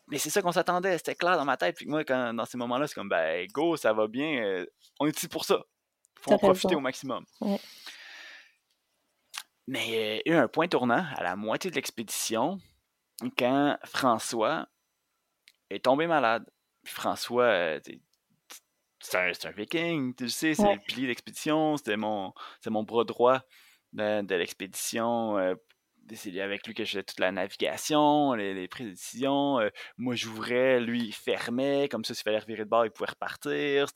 mais 0.07 0.17
c'est 0.17 0.29
ça 0.29 0.41
qu'on 0.41 0.51
s'attendait, 0.51 0.97
c'était 0.97 1.15
clair 1.15 1.37
dans 1.37 1.45
ma 1.45 1.57
tête. 1.57 1.75
Puis 1.75 1.87
moi, 1.87 2.03
quand, 2.03 2.33
dans 2.33 2.45
ces 2.45 2.57
moments-là, 2.57 2.87
c'est 2.87 2.95
comme, 2.95 3.09
ben, 3.09 3.47
go, 3.53 3.77
ça 3.77 3.93
va 3.93 4.07
bien, 4.07 4.43
euh, 4.43 4.65
on 4.99 5.07
est 5.07 5.17
ici 5.17 5.27
pour 5.27 5.45
ça. 5.45 5.63
Faut 6.23 6.33
en 6.33 6.37
profiter 6.37 6.75
au 6.75 6.79
maximum. 6.79 7.25
Mais 9.67 10.21
il 10.25 10.31
y 10.31 10.35
a 10.35 10.37
eu 10.37 10.43
un 10.43 10.47
point 10.47 10.67
tournant 10.67 11.05
à 11.15 11.23
la 11.23 11.35
moitié 11.35 11.69
de 11.69 11.75
l'expédition 11.75 12.59
quand 13.37 13.77
François 13.85 14.67
est 15.69 15.85
tombé 15.85 16.07
malade. 16.07 16.45
Puis 16.83 16.93
François, 16.93 17.45
euh, 17.45 17.79
c'est 18.99 19.45
un, 19.45 19.51
viking, 19.51 20.13
tu 20.15 20.29
sais, 20.29 20.53
c'est 20.53 20.73
le 20.73 20.79
pilier 20.79 21.07
d'expédition, 21.07 21.77
c'était 21.77 21.97
mon, 21.97 22.33
mon 22.67 22.83
bras 22.83 23.03
droit 23.03 23.41
de, 23.93 24.35
l'expédition 24.35 25.37
euh, 25.37 25.55
c'est 26.13 26.39
avec 26.39 26.67
lui 26.67 26.73
que 26.73 26.83
je 26.83 26.91
faisais 26.91 27.03
toute 27.03 27.19
la 27.19 27.31
navigation, 27.31 28.33
les, 28.33 28.67
prises 28.67 28.87
de 28.87 28.91
décision. 28.91 29.59
Euh, 29.59 29.69
moi, 29.97 30.15
j'ouvrais, 30.15 30.79
lui, 30.79 31.05
il 31.05 31.13
fermait. 31.13 31.87
Comme 31.89 32.03
ça, 32.03 32.13
s'il 32.13 32.23
fallait 32.23 32.39
revirer 32.39 32.65
de 32.65 32.69
bord, 32.69 32.85
il 32.85 32.91
pouvait 32.91 33.09
repartir. 33.09 33.87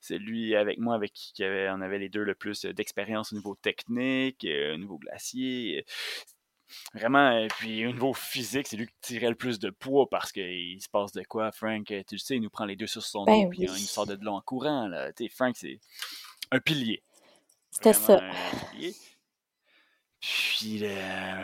C'est 0.00 0.18
lui 0.18 0.54
avec 0.54 0.78
moi 0.78 0.94
avec 0.94 1.12
qui 1.12 1.42
avait, 1.44 1.68
on 1.70 1.80
avait 1.80 1.98
les 1.98 2.08
deux 2.08 2.22
le 2.22 2.34
plus 2.34 2.64
d'expérience 2.64 3.32
au 3.32 3.36
niveau 3.36 3.54
technique, 3.54 4.44
euh, 4.44 4.74
au 4.74 4.78
niveau 4.78 4.98
glacier. 4.98 5.84
Vraiment, 6.94 7.30
et 7.38 7.48
puis 7.48 7.86
au 7.86 7.92
niveau 7.92 8.12
physique, 8.12 8.66
c'est 8.66 8.76
lui 8.76 8.86
qui 8.86 8.94
tirait 9.00 9.28
le 9.28 9.36
plus 9.36 9.58
de 9.58 9.70
poids 9.70 10.08
parce 10.10 10.32
qu'il 10.32 10.80
se 10.80 10.88
passe 10.88 11.12
de 11.12 11.22
quoi, 11.22 11.52
Frank, 11.52 11.84
tu 11.86 11.94
le 12.10 12.18
sais, 12.18 12.36
il 12.36 12.42
nous 12.42 12.50
prend 12.50 12.64
les 12.64 12.74
deux 12.74 12.88
sur 12.88 13.02
son 13.02 13.24
dos, 13.24 13.26
ben 13.26 13.48
puis 13.48 13.62
il 13.62 13.86
sort 13.86 14.06
de 14.06 14.18
l'eau 14.20 14.32
en 14.32 14.40
courant. 14.40 14.88
Là. 14.88 15.10
Frank, 15.30 15.54
c'est 15.56 15.78
un 16.50 16.58
pilier. 16.58 17.02
C'était 17.70 17.92
ça. 17.92 18.20
Puis, 20.26 20.80
euh, 20.82 21.42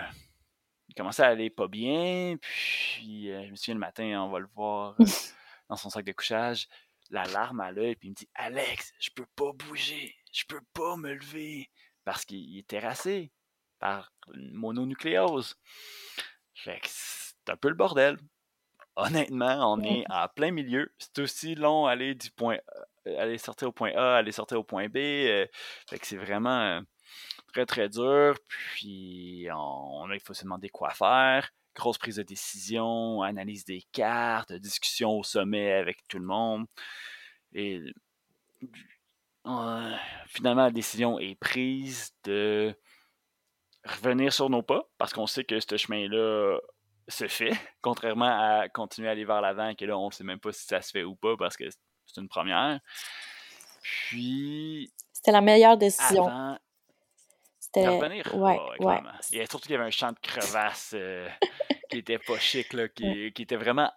il 0.89 0.95
commençait 0.97 1.23
à 1.23 1.29
aller 1.29 1.51
pas 1.51 1.69
bien. 1.69 2.37
Puis, 2.41 3.31
euh, 3.31 3.45
je 3.47 3.51
me 3.51 3.57
souviens 3.57 3.75
le 3.75 3.81
matin, 3.81 4.23
on 4.23 4.31
va 4.31 4.41
le 4.41 4.49
voir 4.57 4.97
euh, 4.99 5.05
dans 5.69 5.77
son 5.77 5.89
sac 5.89 6.05
de 6.05 6.11
couchage, 6.11 6.67
la 7.11 7.25
larme 7.27 7.61
à 7.61 7.71
l'œil. 7.71 7.95
Puis, 7.95 8.09
il 8.09 8.11
me 8.11 8.17
dit 8.17 8.29
Alex, 8.35 8.93
je 8.99 9.11
peux 9.15 9.27
pas 9.37 9.53
bouger. 9.53 10.17
Je 10.33 10.45
peux 10.49 10.61
pas 10.73 10.97
me 10.97 11.15
lever. 11.15 11.71
Parce 12.05 12.25
qu'il 12.25 12.59
est 12.59 12.67
terrassé 12.67 13.31
par 13.79 14.13
une 14.35 14.53
mononucléose. 14.53 15.55
Fait 16.55 16.81
que 16.81 16.89
c'est 16.89 17.51
un 17.51 17.57
peu 17.57 17.69
le 17.69 17.77
bordel. 17.77 18.19
Honnêtement, 18.97 19.73
on 19.73 19.81
est 19.83 20.05
en 20.11 20.27
plein 20.27 20.51
milieu. 20.51 20.93
C'est 20.99 21.21
aussi 21.21 21.55
long 21.55 21.87
aller 21.87 22.17
du 22.17 22.33
point 22.33 22.59
aller 23.05 23.39
sortir 23.39 23.69
au 23.69 23.73
point 23.73 23.93
A, 23.95 24.17
aller 24.17 24.33
sortir 24.33 24.59
au 24.59 24.65
point 24.65 24.89
B. 24.89 24.97
fait 24.97 25.99
que 25.99 26.07
c'est 26.07 26.17
vraiment 26.17 26.83
très, 27.53 27.67
très 27.67 27.89
dur. 27.89 28.35
Puis, 28.49 29.47
on, 29.55 30.11
il 30.13 30.21
faut 30.21 30.35
se 30.35 30.45
demander 30.45 30.69
quoi 30.69 30.91
faire. 30.91 31.51
Grosse 31.75 31.99
prise 31.99 32.17
de 32.17 32.23
décision, 32.23 33.23
analyse 33.23 33.65
des 33.65 33.83
cartes, 33.93 34.53
discussion 34.53 35.19
au 35.19 35.23
sommet 35.23 35.73
avec 35.73 36.07
tout 36.09 36.19
le 36.19 36.27
monde. 36.27 36.67
Et 37.55 37.81
euh, 39.47 39.97
finalement, 40.27 40.65
la 40.65 40.71
décision 40.71 41.19
est 41.19 41.35
prise 41.35 42.13
de 42.25 42.75
revenir 43.85 44.33
sur 44.33 44.49
nos 44.51 44.63
pas, 44.63 44.85
parce 44.99 45.13
qu'on 45.13 45.27
sait 45.27 45.45
que 45.45 45.59
ce 45.61 45.77
chemin-là 45.77 46.59
se 47.09 47.27
fait, 47.27 47.53
contrairement 47.83 48.27
à 48.27 48.69
continuer 48.69 49.09
à 49.09 49.13
aller 49.13 49.25
vers 49.25 49.41
l'avant, 49.41 49.75
que 49.75 49.85
là, 49.85 49.99
on 49.99 50.07
ne 50.07 50.13
sait 50.13 50.25
même 50.25 50.41
pas 50.41 50.53
si 50.53 50.65
ça 50.67 50.81
se 50.81 50.91
fait 50.91 51.05
ou 51.05 51.17
pas, 51.17 51.37
parce 51.37 51.57
que 51.57 51.65
c'est 52.07 52.21
une 52.21 52.29
première. 52.29 52.81
Puis, 53.83 54.93
C'était 55.13 55.33
la 55.33 55.41
meilleure 55.41 55.77
décision. 55.77 56.29
Avant. 56.29 56.59
C'était. 57.75 57.89
revenir? 57.89 58.35
Ouais, 58.35 58.59
ouais. 58.81 59.01
Il 59.31 59.39
y 59.39 59.41
a 59.41 59.47
surtout 59.47 59.61
qu'il 59.67 59.73
y 59.73 59.75
avait 59.77 59.85
un 59.85 59.91
champ 59.91 60.11
de 60.13 60.19
crevasses 60.21 60.93
euh, 60.95 61.29
qui 61.91 61.99
était 61.99 62.19
pas 62.19 62.39
chic, 62.39 62.73
là, 62.73 62.89
qui, 62.89 63.33
qui 63.33 63.43
était 63.43 63.57
vraiment. 63.57 63.91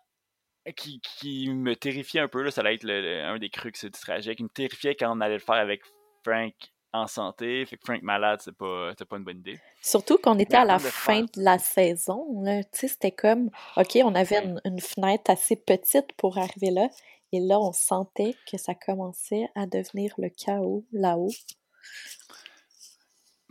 Qui, 0.75 0.99
qui 0.99 1.49
me 1.53 1.75
terrifiait 1.75 2.21
un 2.21 2.27
peu, 2.27 2.41
là, 2.41 2.49
ça 2.49 2.61
allait 2.61 2.73
être 2.73 2.83
le- 2.83 2.99
le- 3.01 3.23
un 3.23 3.37
des 3.37 3.49
crux 3.51 3.71
du 3.71 3.91
trajet, 3.91 4.35
qui 4.35 4.41
me 4.41 4.49
terrifiait 4.49 4.95
quand 4.95 5.15
on 5.15 5.21
allait 5.21 5.35
le 5.35 5.39
faire 5.39 5.55
avec 5.57 5.81
Frank 6.23 6.53
en 6.91 7.05
santé. 7.05 7.63
Fait 7.67 7.77
que 7.77 7.83
Frank 7.85 8.01
malade, 8.01 8.39
c'est 8.43 8.55
pas, 8.57 8.93
pas 9.07 9.17
une 9.17 9.23
bonne 9.25 9.37
idée. 9.39 9.59
Surtout 9.81 10.17
qu'on 10.17 10.39
était 10.39 10.55
Mais 10.55 10.61
à 10.61 10.65
la 10.65 10.77
de 10.77 10.83
fin 10.83 11.17
faire- 11.17 11.25
de 11.35 11.41
la 11.43 11.59
saison, 11.59 12.43
c'était 12.71 13.11
comme, 13.11 13.51
OK, 13.77 13.95
on 14.03 14.15
avait 14.15 14.39
Ouais. 14.39 14.45
une, 14.45 14.61
une 14.65 14.79
fenêtre 14.81 15.29
assez 15.29 15.55
petite 15.55 16.13
pour 16.13 16.39
arriver 16.39 16.71
là. 16.71 16.89
Et 17.31 17.39
là, 17.41 17.59
on 17.59 17.71
sentait 17.71 18.33
que 18.49 18.57
ça 18.57 18.73
commençait 18.73 19.47
à 19.53 19.67
devenir 19.67 20.15
le 20.17 20.29
chaos 20.29 20.83
là-haut. 20.91 21.29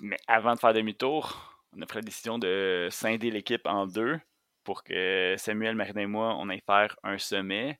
Mais 0.05 0.17
avant 0.27 0.55
de 0.55 0.59
faire 0.59 0.75
demi-tour, 0.75 1.57
on 1.77 1.83
a 1.83 1.87
pris 1.87 1.99
la 1.99 2.03
décision 2.03 2.39
de 2.39 2.89
scinder 2.91 3.31
l'équipe 3.31 3.67
en 3.67 3.87
deux 3.87 4.21
pour 4.63 4.85
que 4.85 5.35
Samuel, 5.39 5.77
Marine 5.77 5.99
et 5.99 6.07
moi, 6.07 6.37
on 6.39 6.49
aille 6.49 6.63
faire 6.67 6.97
un 7.03 7.19
sommet. 7.19 7.79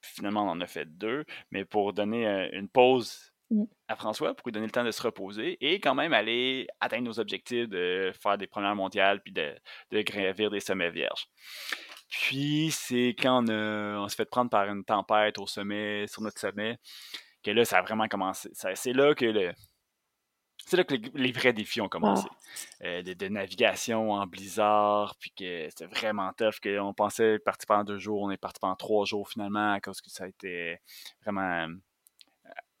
Puis 0.00 0.12
finalement, 0.16 0.44
on 0.44 0.50
en 0.50 0.60
a 0.60 0.66
fait 0.66 0.86
deux, 0.86 1.24
mais 1.50 1.64
pour 1.64 1.92
donner 1.92 2.26
euh, 2.26 2.48
une 2.52 2.68
pause 2.68 3.32
Mm. 3.48 3.62
à 3.86 3.94
François, 3.94 4.34
pour 4.34 4.48
lui 4.48 4.52
donner 4.52 4.66
le 4.66 4.72
temps 4.72 4.82
de 4.82 4.90
se 4.90 5.00
reposer 5.00 5.56
et 5.60 5.78
quand 5.78 5.94
même 5.94 6.12
aller 6.12 6.66
atteindre 6.80 7.04
nos 7.04 7.20
objectifs 7.20 7.68
de 7.68 8.12
faire 8.20 8.36
des 8.36 8.48
premières 8.48 8.74
mondiales 8.74 9.22
puis 9.22 9.32
de, 9.32 9.54
de 9.92 10.02
gravir 10.02 10.50
des 10.50 10.58
sommets 10.58 10.90
vierges. 10.90 11.28
Puis 12.10 12.70
c'est 12.72 13.14
quand 13.16 13.44
on, 13.44 13.48
a- 13.48 14.00
on 14.00 14.08
s'est 14.08 14.16
fait 14.16 14.28
prendre 14.28 14.50
par 14.50 14.66
une 14.68 14.84
tempête 14.84 15.38
au 15.38 15.46
sommet, 15.46 16.08
sur 16.08 16.22
notre 16.22 16.40
sommet, 16.40 16.76
que 17.44 17.52
là, 17.52 17.64
ça 17.64 17.78
a 17.78 17.82
vraiment 17.82 18.08
commencé. 18.08 18.50
C'est 18.52 18.92
là 18.92 19.14
que 19.14 19.26
le, 19.26 19.52
c'est 20.66 20.76
là 20.76 20.84
que 20.84 20.94
les, 20.94 21.10
les 21.14 21.32
vrais 21.32 21.52
défis 21.52 21.80
ont 21.80 21.88
commencé. 21.88 22.26
Euh, 22.82 23.02
de, 23.02 23.14
de 23.14 23.28
navigation 23.28 24.10
en 24.12 24.26
blizzard, 24.26 25.16
puis 25.18 25.30
que 25.30 25.68
c'était 25.70 25.86
vraiment 25.86 26.32
tough, 26.36 26.60
qu'on 26.62 26.92
pensait 26.92 27.38
partir 27.38 27.66
pendant 27.68 27.84
deux 27.84 27.98
jours, 27.98 28.20
on 28.22 28.30
est 28.30 28.36
parti 28.36 28.60
pendant 28.60 28.76
trois 28.76 29.06
jours 29.06 29.28
finalement, 29.28 29.72
à 29.72 29.80
cause 29.80 30.00
que 30.00 30.10
ça 30.10 30.24
a 30.24 30.28
été 30.28 30.78
vraiment 31.22 31.40
euh, 31.64 31.68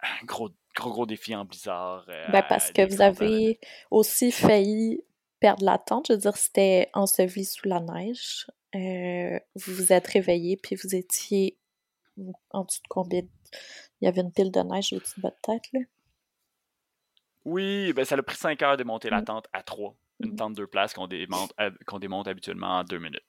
un 0.00 0.24
gros, 0.24 0.50
gros, 0.74 0.90
gros 0.90 1.06
défi 1.06 1.34
en 1.34 1.44
blizzard. 1.44 2.04
euh, 2.08 2.26
Ben, 2.30 2.42
parce 2.48 2.70
que 2.72 2.86
vous 2.86 3.00
avez 3.00 3.58
aussi 3.90 4.30
failli 4.30 5.02
perdre 5.40 5.64
la 5.64 5.78
tente. 5.78 6.08
Je 6.08 6.12
veux 6.14 6.18
dire, 6.18 6.36
c'était 6.36 6.90
enseveli 6.92 7.44
sous 7.44 7.68
la 7.68 7.80
neige. 7.80 8.46
Euh, 8.74 9.38
vous 9.54 9.72
vous 9.74 9.92
êtes 9.92 10.06
réveillé, 10.08 10.56
puis 10.56 10.76
vous 10.76 10.94
étiez 10.94 11.56
en 12.50 12.64
dessous 12.64 12.82
de 12.82 12.88
combien? 12.88 13.22
Il 14.00 14.04
y 14.04 14.08
avait 14.08 14.20
une 14.20 14.32
pile 14.32 14.50
de 14.50 14.60
neige 14.60 14.92
au-dessus 14.92 15.20
de 15.20 15.22
votre 15.22 15.40
tête, 15.40 15.62
là? 15.72 15.80
Oui, 17.46 17.92
ben 17.92 18.04
ça 18.04 18.16
a 18.16 18.22
pris 18.22 18.36
cinq 18.36 18.60
heures 18.62 18.76
de 18.76 18.82
monter 18.84 19.08
la 19.08 19.20
Mm. 19.20 19.24
tente 19.24 19.46
à 19.52 19.62
trois. 19.62 19.94
Une 20.20 20.30
Mhm. 20.30 20.36
tente 20.36 20.54
deux 20.54 20.66
places 20.66 20.92
qu'on 20.94 21.06
démonte, 21.06 21.52
hab- 21.58 21.76
qu'on 21.86 21.98
démonte 22.00 22.26
habituellement 22.26 22.78
en 22.80 22.84
deux 22.84 22.98
minutes. 22.98 23.22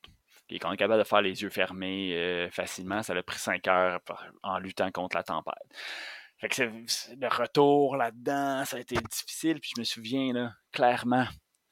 Et 0.49 0.57
quand 0.59 0.69
on 0.69 0.71
est 0.73 0.77
capable 0.77 0.99
de 1.03 1.07
faire 1.07 1.21
les 1.21 1.41
yeux 1.43 1.49
fermés 1.49 2.13
euh, 2.15 2.49
facilement, 2.49 3.03
ça 3.03 3.13
a 3.13 3.21
pris 3.21 3.37
cinq 3.37 3.67
heures 3.67 3.99
en 4.43 4.57
luttant 4.59 4.89
contre 4.91 5.17
la 5.17 5.23
tempête. 5.23 5.53
Fait 6.39 6.49
que 6.49 6.61
le 6.63 7.27
retour 7.27 7.95
là-dedans, 7.95 8.63
ça 8.65 8.77
a 8.77 8.79
été 8.79 8.95
difficile. 8.95 9.59
Puis 9.59 9.71
je 9.75 9.81
me 9.81 9.85
souviens, 9.85 10.33
là, 10.33 10.53
clairement, 10.71 11.25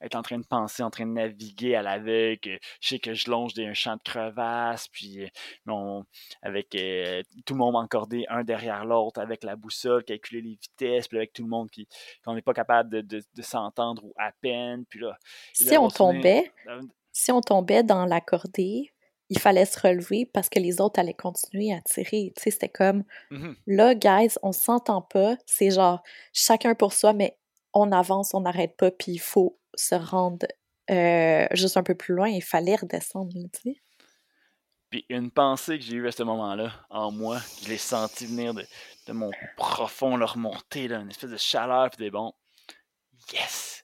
être 0.06 0.16
en 0.16 0.22
train 0.22 0.38
de 0.38 0.46
penser, 0.46 0.84
en 0.84 0.90
train 0.90 1.06
de 1.06 1.12
naviguer 1.12 1.76
à 1.76 1.82
l'aveugle. 1.82 2.60
Je 2.82 2.88
sais 2.90 3.00
que 3.00 3.14
je 3.14 3.30
longe 3.30 3.54
des, 3.54 3.66
un 3.66 3.74
champ 3.74 3.96
de 3.96 4.02
crevasses, 4.04 4.88
puis 4.90 5.24
euh, 5.24 5.28
on- 5.68 6.04
avec 6.42 6.76
euh, 6.76 7.22
tout 7.46 7.54
le 7.54 7.60
monde 7.60 7.76
encordé 7.76 8.26
un 8.30 8.44
derrière 8.44 8.86
l'autre, 8.86 9.20
avec 9.20 9.44
la 9.44 9.56
boussole, 9.56 10.04
calculer 10.04 10.42
les 10.42 10.58
vitesses, 10.62 11.08
puis 11.08 11.18
avec 11.18 11.34
tout 11.34 11.44
le 11.44 11.50
monde 11.50 11.70
qui 11.70 11.88
qu'on 12.24 12.36
n'est 12.36 12.42
pas 12.42 12.54
capable 12.54 12.90
de, 12.90 13.02
de- 13.02 13.24
de 13.36 13.42
s'entendre 13.42 14.04
ou 14.06 14.14
à 14.18 14.32
peine. 14.42 14.86
Puis 14.90 15.00
là, 15.00 15.18
Si 15.54 15.66
là, 15.66 15.82
on 15.82 15.90
tombait, 15.90 16.52
euh, 16.68 16.82
si 17.12 17.32
on 17.32 17.42
tombait 17.42 17.84
dans 17.84 18.06
la 18.06 18.22
cordée, 18.22 18.92
il 19.30 19.40
fallait 19.40 19.66
se 19.66 19.80
relever 19.80 20.26
parce 20.32 20.50
que 20.50 20.60
les 20.60 20.80
autres 20.80 21.00
allaient 21.00 21.14
continuer 21.16 21.74
à 21.74 21.82
tirer. 21.82 22.32
Tu 22.36 22.44
sais, 22.44 22.52
c'était 22.52 22.70
comme, 22.70 23.04
mhm. 23.32 23.56
là, 23.66 23.96
guys, 23.96 24.36
on 24.44 24.52
s'entend 24.52 25.02
pas. 25.02 25.36
C'est 25.48 25.72
genre, 25.72 26.04
chacun 26.32 26.76
pour 26.76 26.94
soi, 26.94 27.14
mais 27.14 27.38
on 27.74 27.92
avance, 27.92 28.34
on 28.36 28.42
n'arrête 28.42 28.78
pas, 28.78 28.92
puis 28.92 29.14
il 29.14 29.18
faut 29.20 29.58
se 29.76 29.96
rendre 29.96 30.46
euh, 30.90 31.48
juste 31.52 31.78
un 31.78 31.84
peu 31.84 31.96
plus 31.96 32.16
loin. 32.16 32.30
Il 32.30 32.44
fallait 32.44 32.76
redescendre, 32.76 33.34
tu 33.54 33.62
sais. 33.62 33.82
Puis 34.90 35.06
une 35.10 35.32
pensée 35.32 35.80
que 35.80 35.84
j'ai 35.84 35.96
eue 35.96 36.08
à 36.08 36.12
ce 36.12 36.24
moment-là, 36.24 36.72
en 36.90 37.12
moi, 37.12 37.40
je 37.64 37.70
l'ai 37.70 37.78
senti 37.78 38.28
venir 38.28 38.54
de, 38.54 38.66
de 39.08 39.14
mon 39.14 39.32
profond, 39.58 40.16
leur 40.16 40.34
remonter, 40.34 40.88
là, 40.88 41.00
une 41.00 41.10
espèce 41.10 41.32
de 41.32 41.38
chaleur, 41.38 41.90
puis 41.90 41.98
des 41.98 42.12
bons. 42.12 42.34
Yes! 43.34 43.84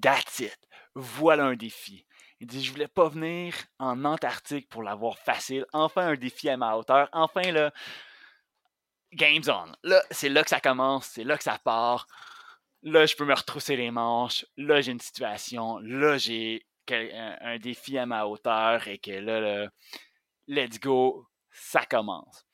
That's 0.00 0.40
it! 0.40 0.58
Voilà 0.94 1.44
un 1.44 1.56
défi. 1.56 2.06
Il 2.40 2.46
dit, 2.46 2.62
je 2.62 2.70
voulais 2.70 2.88
pas 2.88 3.08
venir 3.08 3.54
en 3.78 4.04
Antarctique 4.04 4.68
pour 4.68 4.82
l'avoir 4.82 5.18
facile. 5.18 5.64
Enfin 5.72 6.08
un 6.08 6.14
défi 6.14 6.48
à 6.48 6.56
ma 6.56 6.76
hauteur. 6.76 7.08
Enfin, 7.12 7.50
là, 7.50 7.72
game's 9.12 9.48
on. 9.48 9.72
Là, 9.82 10.02
c'est 10.10 10.28
là 10.28 10.42
que 10.42 10.50
ça 10.50 10.60
commence, 10.60 11.06
c'est 11.06 11.24
là 11.24 11.38
que 11.38 11.44
ça 11.44 11.58
part. 11.58 12.06
Là, 12.84 13.06
je 13.06 13.16
peux 13.16 13.24
me 13.24 13.34
retrousser 13.34 13.76
les 13.76 13.90
manches. 13.90 14.44
Là, 14.56 14.80
j'ai 14.80 14.92
une 14.92 15.00
situation. 15.00 15.78
Là, 15.78 16.18
j'ai 16.18 16.66
quel- 16.86 17.12
un, 17.14 17.36
un 17.40 17.58
défi 17.58 17.96
à 17.98 18.04
ma 18.06 18.26
hauteur 18.26 18.86
et 18.88 18.98
que 18.98 19.10
là, 19.10 19.40
là, 19.40 19.68
let's 20.48 20.78
go, 20.78 21.26
ça 21.50 21.84
commence. 21.86 22.44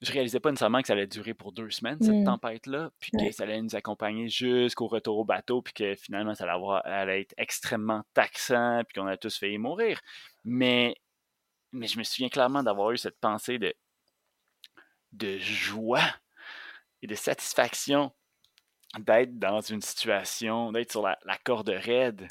Je 0.00 0.12
réalisais 0.12 0.38
pas 0.40 0.50
nécessairement 0.50 0.80
que 0.80 0.86
ça 0.86 0.92
allait 0.94 1.08
durer 1.08 1.34
pour 1.34 1.52
deux 1.52 1.70
semaines, 1.70 1.98
cette 2.00 2.14
Mm. 2.14 2.24
tempête-là, 2.24 2.90
puis 3.00 3.10
que 3.10 3.32
ça 3.32 3.42
allait 3.42 3.60
nous 3.60 3.74
accompagner 3.74 4.28
jusqu'au 4.28 4.86
retour 4.86 5.18
au 5.18 5.24
bateau, 5.24 5.60
puis 5.60 5.74
que 5.74 5.94
finalement, 5.96 6.34
ça 6.36 6.44
allait, 6.44 6.52
avoir- 6.54 6.86
allait 6.86 7.22
être 7.22 7.34
extrêmement 7.36 8.04
taxant, 8.14 8.82
puis 8.88 8.98
qu'on 9.00 9.08
a 9.08 9.16
tous 9.16 9.36
failli 9.36 9.58
mourir. 9.58 10.00
Mais, 10.44 10.94
mais 11.72 11.88
je 11.88 11.98
me 11.98 12.04
souviens 12.04 12.28
clairement 12.28 12.62
d'avoir 12.62 12.92
eu 12.92 12.96
cette 12.98 13.18
pensée 13.18 13.58
de, 13.58 13.74
de 15.12 15.36
joie 15.38 16.04
et 17.02 17.06
de 17.08 17.14
satisfaction 17.16 18.12
d'être 18.98 19.38
dans 19.38 19.60
une 19.60 19.82
situation, 19.82 20.72
d'être 20.72 20.90
sur 20.92 21.02
la, 21.02 21.18
la 21.24 21.36
corde 21.36 21.68
raide, 21.68 22.26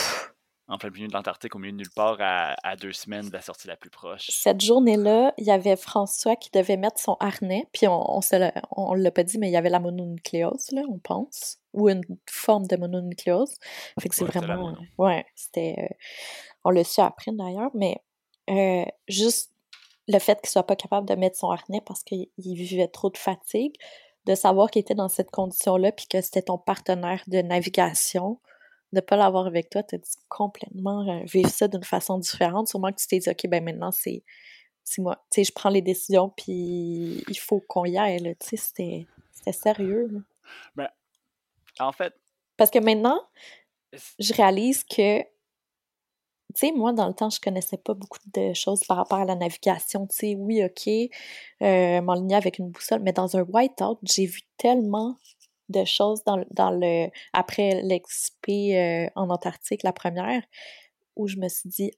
en 0.69 0.77
plein 0.77 0.89
milieu 0.89 1.07
de 1.07 1.13
l'Antarctique, 1.13 1.55
au 1.55 1.59
milieu 1.59 1.71
de 1.71 1.77
nulle 1.77 1.89
part, 1.95 2.17
à, 2.19 2.55
à 2.61 2.75
deux 2.75 2.91
semaines 2.91 3.29
de 3.29 3.33
la 3.33 3.41
sortie 3.41 3.67
la 3.67 3.77
plus 3.77 3.89
proche. 3.89 4.27
Cette 4.29 4.59
journée-là, 4.59 5.33
il 5.37 5.45
y 5.45 5.51
avait 5.51 5.77
François 5.77 6.35
qui 6.35 6.49
devait 6.51 6.75
mettre 6.75 6.99
son 6.99 7.15
harnais, 7.21 7.67
puis 7.71 7.87
on, 7.87 8.19
l'a- 8.33 8.53
on 8.71 8.93
l'a 8.93 9.11
pas 9.11 9.23
dit, 9.23 9.37
mais 9.37 9.47
il 9.47 9.53
y 9.53 9.57
avait 9.57 9.69
la 9.69 9.79
mononucléose, 9.79 10.71
là, 10.71 10.81
on 10.89 10.99
pense, 10.99 11.59
ou 11.73 11.87
une 11.89 12.03
forme 12.29 12.67
de 12.67 12.75
mononucléose. 12.75 13.53
Fait 14.01 14.09
que 14.09 14.15
c'est 14.15 14.25
Ouais, 14.25 14.31
vraiment... 14.31 14.75
Ouais, 14.97 15.25
c'était... 15.35 15.75
euh, 15.77 15.95
on 16.65 16.71
le 16.71 16.83
su 16.83 16.99
après, 16.99 17.31
d'ailleurs, 17.31 17.71
mais 17.73 18.01
euh, 18.49 18.83
juste 19.07 19.53
le 20.09 20.19
fait 20.19 20.41
qu'il 20.41 20.49
soit 20.49 20.67
pas 20.67 20.75
capable 20.75 21.07
de 21.07 21.15
mettre 21.15 21.37
son 21.37 21.49
harnais 21.49 21.81
parce 21.85 22.03
qu'il 22.03 22.27
il 22.37 22.55
vivait 22.55 22.87
trop 22.89 23.09
de 23.09 23.17
fatigue, 23.17 23.75
de 24.27 24.35
savoir 24.35 24.69
qu'il 24.69 24.81
était 24.81 24.95
dans 24.95 25.07
cette 25.07 25.31
condition-là, 25.31 25.91
puis 25.91 26.05
que 26.07 26.21
c'était 26.21 26.41
ton 26.41 26.57
partenaire 26.57 27.23
de 27.27 27.41
navigation, 27.41 28.39
de 28.93 28.99
pas 28.99 29.15
l'avoir 29.15 29.47
avec 29.47 29.69
toi, 29.69 29.83
t'as 29.83 29.97
dû 29.97 30.09
complètement 30.29 31.07
euh, 31.09 31.23
vivre 31.25 31.49
ça 31.49 31.67
d'une 31.67 31.83
façon 31.83 32.19
différente. 32.19 32.67
Sûrement 32.67 32.91
que 32.91 32.99
tu 33.01 33.07
t'es 33.07 33.19
dit, 33.19 33.29
OK, 33.29 33.47
ben 33.47 33.63
maintenant, 33.63 33.91
c'est 33.91 34.23
c'est 34.83 35.01
moi. 35.01 35.21
Tu 35.31 35.41
sais, 35.41 35.43
je 35.43 35.51
prends 35.53 35.69
les 35.69 35.81
décisions, 35.81 36.29
puis 36.29 37.23
il 37.27 37.39
faut 37.39 37.59
qu'on 37.67 37.85
y 37.85 37.97
aille. 37.97 38.35
Tu 38.39 38.47
sais, 38.47 38.57
c'était 38.57 39.07
c'était 39.31 39.51
sérieux, 39.51 40.07
là. 40.11 40.19
Ben, 40.75 40.89
en 41.79 41.91
fait, 41.91 42.13
Parce 42.55 42.71
que 42.71 42.79
maintenant, 42.79 43.21
je 44.19 44.33
réalise 44.33 44.83
que, 44.83 45.21
tu 46.57 46.67
sais, 46.67 46.71
moi, 46.73 46.91
dans 46.93 47.07
le 47.07 47.13
temps, 47.13 47.29
je 47.29 47.39
connaissais 47.39 47.77
pas 47.77 47.93
beaucoup 47.93 48.17
de 48.33 48.53
choses 48.53 48.83
par 48.87 48.97
rapport 48.97 49.19
à 49.19 49.25
la 49.25 49.35
navigation. 49.35 50.07
Tu 50.07 50.15
sais, 50.17 50.35
oui, 50.35 50.63
OK, 50.63 50.87
euh, 51.61 52.01
m'enligner 52.01 52.35
avec 52.35 52.57
une 52.59 52.69
boussole, 52.71 53.01
mais 53.01 53.13
dans 53.13 53.37
un 53.37 53.43
whiteout, 53.43 53.99
j'ai 54.03 54.25
vu 54.25 54.41
tellement 54.57 55.17
de 55.69 55.83
choses 55.85 56.23
dans, 56.25 56.37
le- 56.71 57.09
après 57.33 57.81
l'expé 57.83 58.79
euh, 58.79 59.09
en 59.15 59.29
Antarctique, 59.29 59.83
la 59.83 59.93
première, 59.93 60.41
où 61.15 61.27
je 61.27 61.37
me 61.37 61.47
suis 61.49 61.69
dit, 61.69 61.91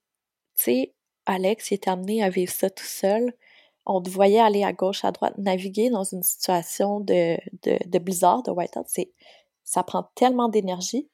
tu 0.56 0.64
sais, 0.64 0.94
Alex, 1.26 1.72
il 1.72 1.76
était 1.76 1.90
amené 1.92 2.24
à 2.24 2.30
vivre 2.30 2.52
ça 2.52 2.70
tout 2.70 2.84
seul. 2.86 3.34
On 3.86 4.02
te 4.02 4.10
voyait 4.10 4.40
aller 4.40 4.64
à 4.64 4.74
gauche, 4.74 5.06
à 5.06 5.12
droite, 5.12 5.38
naviguer 5.38 5.90
dans 5.90 6.04
une 6.04 6.24
situation 6.24 7.00
de, 7.00 7.38
de, 7.64 7.78
de 7.86 8.00
blizzard, 8.00 8.44
de 8.44 8.52
whiteout. 8.52 8.86
Ça 9.64 9.84
prend 9.84 10.10
tellement 10.16 10.50
d'énergie. 10.50 11.08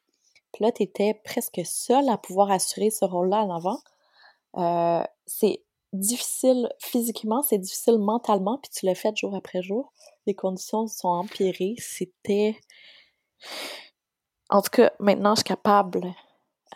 Là, 0.59 0.71
tu 0.71 0.87
presque 1.23 1.61
seul 1.65 2.07
à 2.09 2.17
pouvoir 2.17 2.51
assurer 2.51 2.89
ce 2.89 3.05
rôle-là 3.05 3.41
à 3.41 3.45
l'avant. 3.45 3.79
Euh, 4.57 5.03
c'est 5.25 5.63
difficile 5.93 6.69
physiquement, 6.79 7.41
c'est 7.41 7.57
difficile 7.57 7.97
mentalement, 7.97 8.59
puis 8.61 8.71
tu 8.71 8.85
l'as 8.85 8.95
fait 8.95 9.15
jour 9.15 9.35
après 9.35 9.61
jour. 9.61 9.91
Les 10.25 10.33
conditions 10.33 10.87
sont 10.87 11.09
empirées. 11.09 11.75
C'était. 11.77 12.59
En 14.49 14.61
tout 14.61 14.69
cas, 14.69 14.91
maintenant, 14.99 15.35
je 15.35 15.39
suis 15.39 15.45
capable 15.45 16.13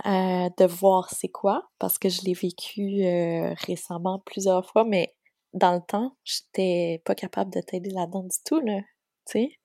euh, 0.06 0.50
de 0.58 0.66
voir 0.66 1.10
c'est 1.10 1.30
quoi, 1.30 1.70
parce 1.78 2.00
que 2.00 2.10
je 2.10 2.22
l'ai 2.24 2.34
vécu 2.34 3.04
euh, 3.04 3.54
récemment 3.66 4.20
plusieurs 4.26 4.66
fois, 4.70 4.84
mais 4.84 5.16
dans 5.54 5.74
le 5.74 5.82
temps, 5.82 6.16
j'étais 6.24 7.02
pas 7.06 7.16
capable 7.16 7.52
de 7.54 7.62
t'aider 7.62 7.90
là-dedans 7.90 8.24
du 8.24 8.38
tout, 8.46 8.60
là. 8.60 8.80
Tu 9.26 9.34
sais? 9.34 9.60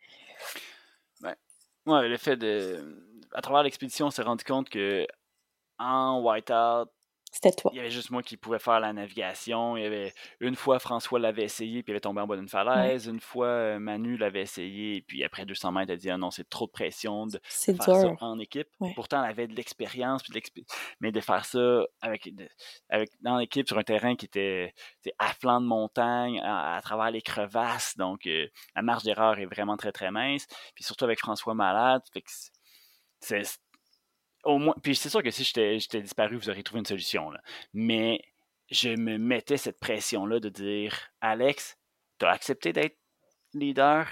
Ouais, 1.87 2.09
le 2.09 2.17
fait 2.17 2.37
de. 2.37 3.05
À 3.35 3.43
travers 3.43 3.63
l'expédition, 3.63 4.07
on 4.07 4.11
s'est 4.11 4.23
rendu 4.23 4.45
compte 4.45 4.69
que 4.69 5.07
en 5.79 6.21
whiteout, 6.23 6.89
c'était 7.35 7.51
toi. 7.51 7.73
Il 7.75 7.79
y 7.79 7.81
avait 7.81 7.91
juste 7.91 8.11
moi 8.11 8.23
qui 8.23 8.37
pouvais 8.37 8.61
faire 8.61 8.79
la 8.79 8.93
navigation. 8.93 9.77
Il 9.77 9.83
y 9.83 9.87
avait 9.87 10.15
une 10.39 10.55
fois 10.55 10.79
François 10.79 11.19
l'avait 11.19 11.43
essayé 11.43 11.83
puis 11.83 11.93
il 11.93 11.97
est 11.97 12.01
tombé 12.01 12.21
en 12.21 12.29
bas 12.29 12.37
d'une 12.37 12.49
falaise. 12.49 13.09
Une 13.09 13.19
fois 13.19 13.49
euh, 13.49 13.79
Manu 13.81 14.17
l'avait 14.17 14.43
essayé 14.43 15.03
puis 15.03 15.25
après 15.25 15.45
200 15.45 15.73
mètres 15.73 15.91
elle 15.91 15.95
a 15.95 15.99
dit 15.99 16.11
ah 16.11 16.17
non 16.17 16.31
c'est 16.31 16.49
trop 16.49 16.67
de 16.67 16.71
pression 16.71 17.27
de, 17.27 17.41
faire 17.43 17.83
ça 17.83 18.15
en 18.21 18.39
équipe. 18.39 18.69
Pourtant 18.95 19.25
elle 19.25 19.31
avait 19.31 19.49
de 19.49 19.57
l'expérience 19.57 20.23
mais 21.01 21.11
de 21.11 21.21
faire 21.21 21.45
ça 21.45 21.83
avec, 22.03 22.31
avec 22.89 23.11
dans 23.21 23.39
l'équipe 23.39 23.67
sur 23.67 23.79
un 23.79 23.83
terrain 23.83 24.15
qui 24.15 24.27
était 24.27 24.73
à 25.19 25.35
flanc 25.35 25.61
de 25.61 25.67
montagne 25.67 26.41
à, 26.41 26.79
travers 26.85 27.11
les 27.11 27.21
crevasses 27.21 27.97
donc 27.97 28.29
euh, 28.29 28.47
la 28.77 28.83
marge 28.83 29.03
d'erreur 29.03 29.41
est 29.41 29.47
vraiment 29.47 29.77
très 29.77 29.91
très 29.91 30.13
mince 30.13 30.47
puis 30.77 30.85
surtout 30.85 31.05
avec 31.05 31.19
François 31.19 31.55
malade 31.55 32.03
au 34.45 34.59
moins, 34.59 34.75
puis 34.83 34.95
c'est 34.95 35.09
sûr 35.09 35.23
que 35.23 35.31
si 35.31 35.45
j'étais 35.45 36.03
disparu, 36.03 36.37
vous 36.37 36.51
auriez 36.51 36.63
trouvé 36.63 36.81
une 36.81 36.87
solution. 36.87 37.31
Mais 37.73 38.21
je 38.71 38.91
me 38.91 39.19
mettais 39.19 39.57
cette 39.57 39.81
pression-là 39.81 40.41
de 40.41 40.49
dire 40.49 40.99
Alex, 41.21 41.79
tu 42.19 42.27
as 42.27 42.31
accepté 42.31 42.73
d'être 42.73 42.99
leader, 43.53 44.09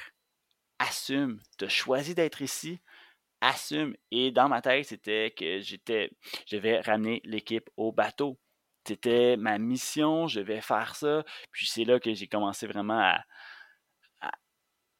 assume. 0.79 1.41
Tu 1.59 1.65
as 1.65 1.69
choisi 1.69 2.15
d'être 2.15 2.43
ici, 2.43 2.81
assume. 3.41 3.97
Et 4.11 4.31
dans 4.31 4.49
ma 4.49 4.63
tête, 4.63 4.87
c'était 4.87 5.33
que 5.37 5.61
j'étais, 5.61 6.11
je 6.47 6.57
vais 6.57 6.81
ramener 6.81 7.21
l'équipe 7.25 7.69
au 7.77 7.93
bateau. 7.93 8.39
C'était 8.87 9.37
ma 9.37 9.59
mission, 9.59 10.27
je 10.27 10.41
vais 10.41 10.61
faire 10.61 10.97
ça. 10.97 11.25
Puis 11.53 11.67
c'est 11.67 11.85
là 11.85 12.01
que 12.01 12.15
j'ai 12.15 12.27
commencé 12.27 12.67
vraiment 12.67 12.99
à, 12.99 13.25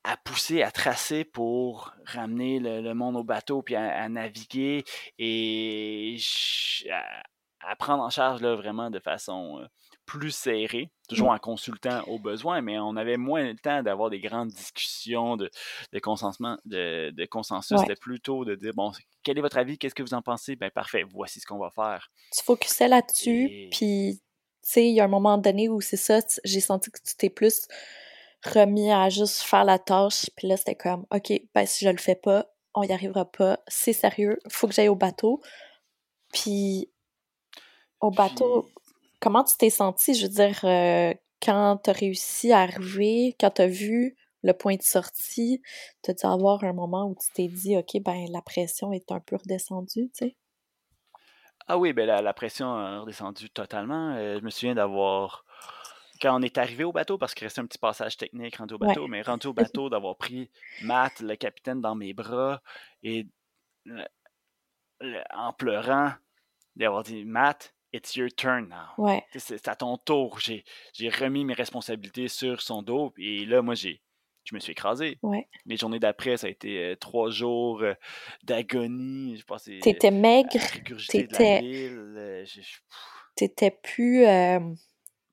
à 0.05 0.17
pousser, 0.17 0.63
à 0.63 0.71
tracer 0.71 1.25
pour 1.25 1.93
ramener 2.05 2.59
le, 2.59 2.93
monde 2.95 3.17
au 3.17 3.25
bateau, 3.25 3.63
puis 3.63 3.77
à, 3.77 4.09
naviguer 4.09 4.85
et 5.19 6.17
à, 7.61 7.77
prendre 7.77 8.03
en 8.03 8.11
charge 8.11 8.41
là, 8.41 8.57
vraiment 8.57 8.91
de 8.91 8.99
façon 8.99 9.61
euh, 9.61 9.67
plus 10.05 10.33
serrée, 10.33 10.91
toujours 11.09 11.31
en 11.31 11.39
consultant 11.39 12.03
aux 12.09 12.19
besoins, 12.19 12.61
mais 12.61 12.79
on 12.79 12.97
avait 12.97 13.17
moins 13.17 13.45
le 13.45 13.57
temps 13.57 13.83
d'avoir 13.83 14.11
des 14.11 14.19
grandes 14.19 14.49
discussions 14.49 15.37
de, 15.37 15.45
de 15.93 16.01
de, 17.11 17.25
consensus. 17.27 17.79
C'était 17.79 17.95
plutôt 17.95 18.45
de 18.45 18.57
dire, 18.57 18.73
bon, 18.75 18.91
quel 19.23 19.39
est 19.39 19.41
votre 19.41 19.59
avis, 19.59 19.79
qu'est-ce 19.79 19.95
que 19.95 20.03
vous 20.03 20.15
en 20.15 20.23
pensez? 20.23 20.57
Ben 20.57 20.71
parfait, 20.71 21.05
voici 21.05 21.39
ce 21.39 21.47
qu'on 21.47 21.59
va 21.59 21.71
faire. 21.71 22.11
Tu 22.37 22.43
focusais 22.43 22.89
là-dessus, 22.89 23.69
puis 23.71 24.21
tu 24.21 24.69
sais, 24.69 24.89
il 24.89 24.95
y 24.95 25.01
a 25.01 25.05
un 25.05 25.09
moment 25.09 25.39
donné 25.39 25.69
où 25.69 25.81
c'est 25.81 25.97
ça, 25.97 26.21
j'ai 26.45 26.61
senti 26.61 26.91
que 26.91 26.99
tu 27.05 27.15
t'es 27.17 27.31
plus 27.31 27.69
remis 28.45 28.91
à 28.91 29.09
juste 29.09 29.43
faire 29.43 29.65
la 29.65 29.79
tâche. 29.79 30.31
Puis 30.37 30.49
là, 30.49 30.57
c'était 30.57 30.75
comme, 30.75 31.07
OK, 31.11 31.33
ben 31.55 31.67
si 31.67 31.85
je 31.85 31.91
le 31.91 31.99
fais 31.99 32.15
pas, 32.15 32.47
on 32.75 32.83
y 32.83 32.93
arrivera 32.93 33.25
pas. 33.25 33.61
C'est 33.69 33.93
sérieux, 33.93 34.39
faut 34.49 34.67
que 34.67 34.75
j'aille 34.75 34.89
au 34.89 34.97
bateau. 34.97 35.41
Puis 36.33 36.91
au 38.01 38.11
bateau, 38.11 38.69
comment 39.21 39.45
tu 39.45 39.57
t'es 39.57 39.71
senti? 39.71 40.15
Je 40.15 40.27
veux 40.27 40.33
dire, 40.33 40.61
euh, 40.65 41.15
quand 41.43 41.79
t'as 41.83 41.93
réussi 41.93 42.53
à 42.53 42.61
arriver, 42.61 43.37
quand 43.39 43.51
t'as 43.51 43.67
vu 43.67 44.17
le 44.43 44.53
point 44.53 44.77
de 44.77 44.83
sortie, 44.83 45.63
t'as 46.03 46.15
dû 46.15 46.27
avoir 46.27 46.65
un 46.65 46.73
moment 46.73 47.07
où 47.07 47.15
tu 47.15 47.31
t'es 47.33 47.49
dit, 47.49 47.77
OK, 47.77 48.01
ben 48.03 48.27
la 48.31 48.43
pression 48.43 48.93
est 48.93 49.13
un 49.13 49.21
peu 49.21 49.37
redescendue, 49.37 50.11
tu 50.17 50.27
sais? 50.27 50.37
Ah 51.69 51.79
oui, 51.79 51.93
ben 51.93 52.07
la, 52.07 52.35
pression 52.35 52.75
a 52.75 53.01
redescendu 53.01 53.49
totalement. 53.51 54.15
Euh, 54.17 54.39
je 54.41 54.45
me 54.45 54.51
souviens 54.51 54.75
d'avoir 54.75 55.45
quand 56.23 56.39
on 56.39 56.43
est 56.43 56.57
arrivé 56.57 56.85
au 56.85 56.93
bateau, 56.93 57.19
parce 57.19 57.35
qu'il 57.35 57.45
restait 57.45 57.61
un 57.61 57.67
petit 57.67 57.79
passage 57.79 58.17
technique 58.17 58.57
rendu 58.57 58.75
au 58.75 58.79
bateau, 58.79 59.09
mais 59.09 59.23
rendu 59.23 59.49
au 59.49 59.53
bateau, 59.53 59.91
d'avoir 59.91 60.17
pris 60.17 60.49
Matt, 60.83 61.21
le 61.21 61.35
capitaine, 61.35 61.81
dans 61.81 61.97
mes 61.97 62.15
bras 62.15 62.63
et 63.03 63.27
en 65.35 65.53
pleurant, 65.53 66.13
d'avoir 66.77 67.03
dit 67.03 67.25
Matt, 67.25 67.75
it's 67.93 68.15
your 68.15 68.29
turn 68.35 68.69
now. 68.69 69.05
C'est 69.37 69.67
à 69.67 69.75
ton 69.75 69.99
tour. 69.99 70.39
J'ai 70.39 71.09
remis 71.09 71.45
mes 71.45 71.55
responsabilités 71.55 72.29
sur 72.29 72.63
son 72.63 72.83
dos 72.83 73.13
et 73.19 73.45
là, 73.45 73.61
moi, 73.63 73.75
j'ai. 73.75 74.01
Je 74.45 74.57
me 74.57 74.61
suis 74.61 74.73
écrasé. 74.73 75.21
Les 75.67 75.77
journées 75.77 76.01
d'après, 76.01 76.37
ça 76.37 76.49
a 76.49 76.51
été 76.51 76.77
euh, 76.83 76.97
trois 76.97 77.31
jours 77.31 77.81
euh, 77.83 77.95
d'agonie. 78.43 79.41
T'étais 79.81 80.11
maigre. 80.11 80.51
T'étais 83.37 83.71
plus 83.71 84.27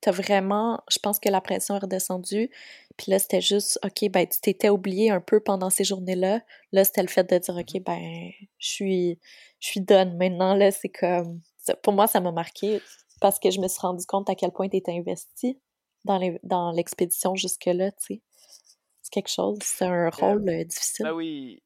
t'as 0.01 0.11
vraiment, 0.11 0.81
je 0.89 0.99
pense 0.99 1.19
que 1.19 1.29
la 1.29 1.41
pression 1.41 1.75
est 1.75 1.79
redescendue. 1.79 2.49
Puis 2.97 3.11
là, 3.11 3.19
c'était 3.19 3.41
juste, 3.41 3.79
OK, 3.83 4.09
ben, 4.11 4.27
tu 4.27 4.39
t'étais 4.41 4.69
oublié 4.69 5.11
un 5.11 5.21
peu 5.21 5.39
pendant 5.39 5.69
ces 5.69 5.83
journées-là. 5.83 6.41
Là, 6.71 6.83
c'était 6.83 7.01
le 7.01 7.07
fait 7.07 7.29
de 7.29 7.37
dire, 7.37 7.55
OK, 7.55 7.83
ben, 7.83 8.31
je 8.57 8.67
suis, 8.67 9.19
je 9.59 9.67
suis 9.67 9.81
done. 9.81 10.17
Maintenant, 10.17 10.55
là, 10.55 10.71
c'est 10.71 10.89
comme, 10.89 11.41
pour 11.83 11.93
moi, 11.93 12.07
ça 12.07 12.19
m'a 12.21 12.31
marqué 12.31 12.81
parce 13.21 13.39
que 13.39 13.51
je 13.51 13.59
me 13.59 13.67
suis 13.67 13.81
rendu 13.81 14.05
compte 14.05 14.29
à 14.29 14.35
quel 14.35 14.51
point 14.51 14.69
tu 14.69 14.77
étais 14.77 14.93
investi 14.93 15.59
dans 16.05 16.71
l'expédition 16.71 17.35
jusque-là, 17.35 17.91
tu 17.91 18.15
sais. 18.15 18.21
C'est 19.01 19.11
quelque 19.11 19.29
chose, 19.29 19.57
c'est 19.63 19.85
un 19.85 20.09
rôle 20.09 20.47
euh, 20.49 20.63
difficile. 20.63 21.05
Ben 21.05 21.13
oui, 21.13 21.63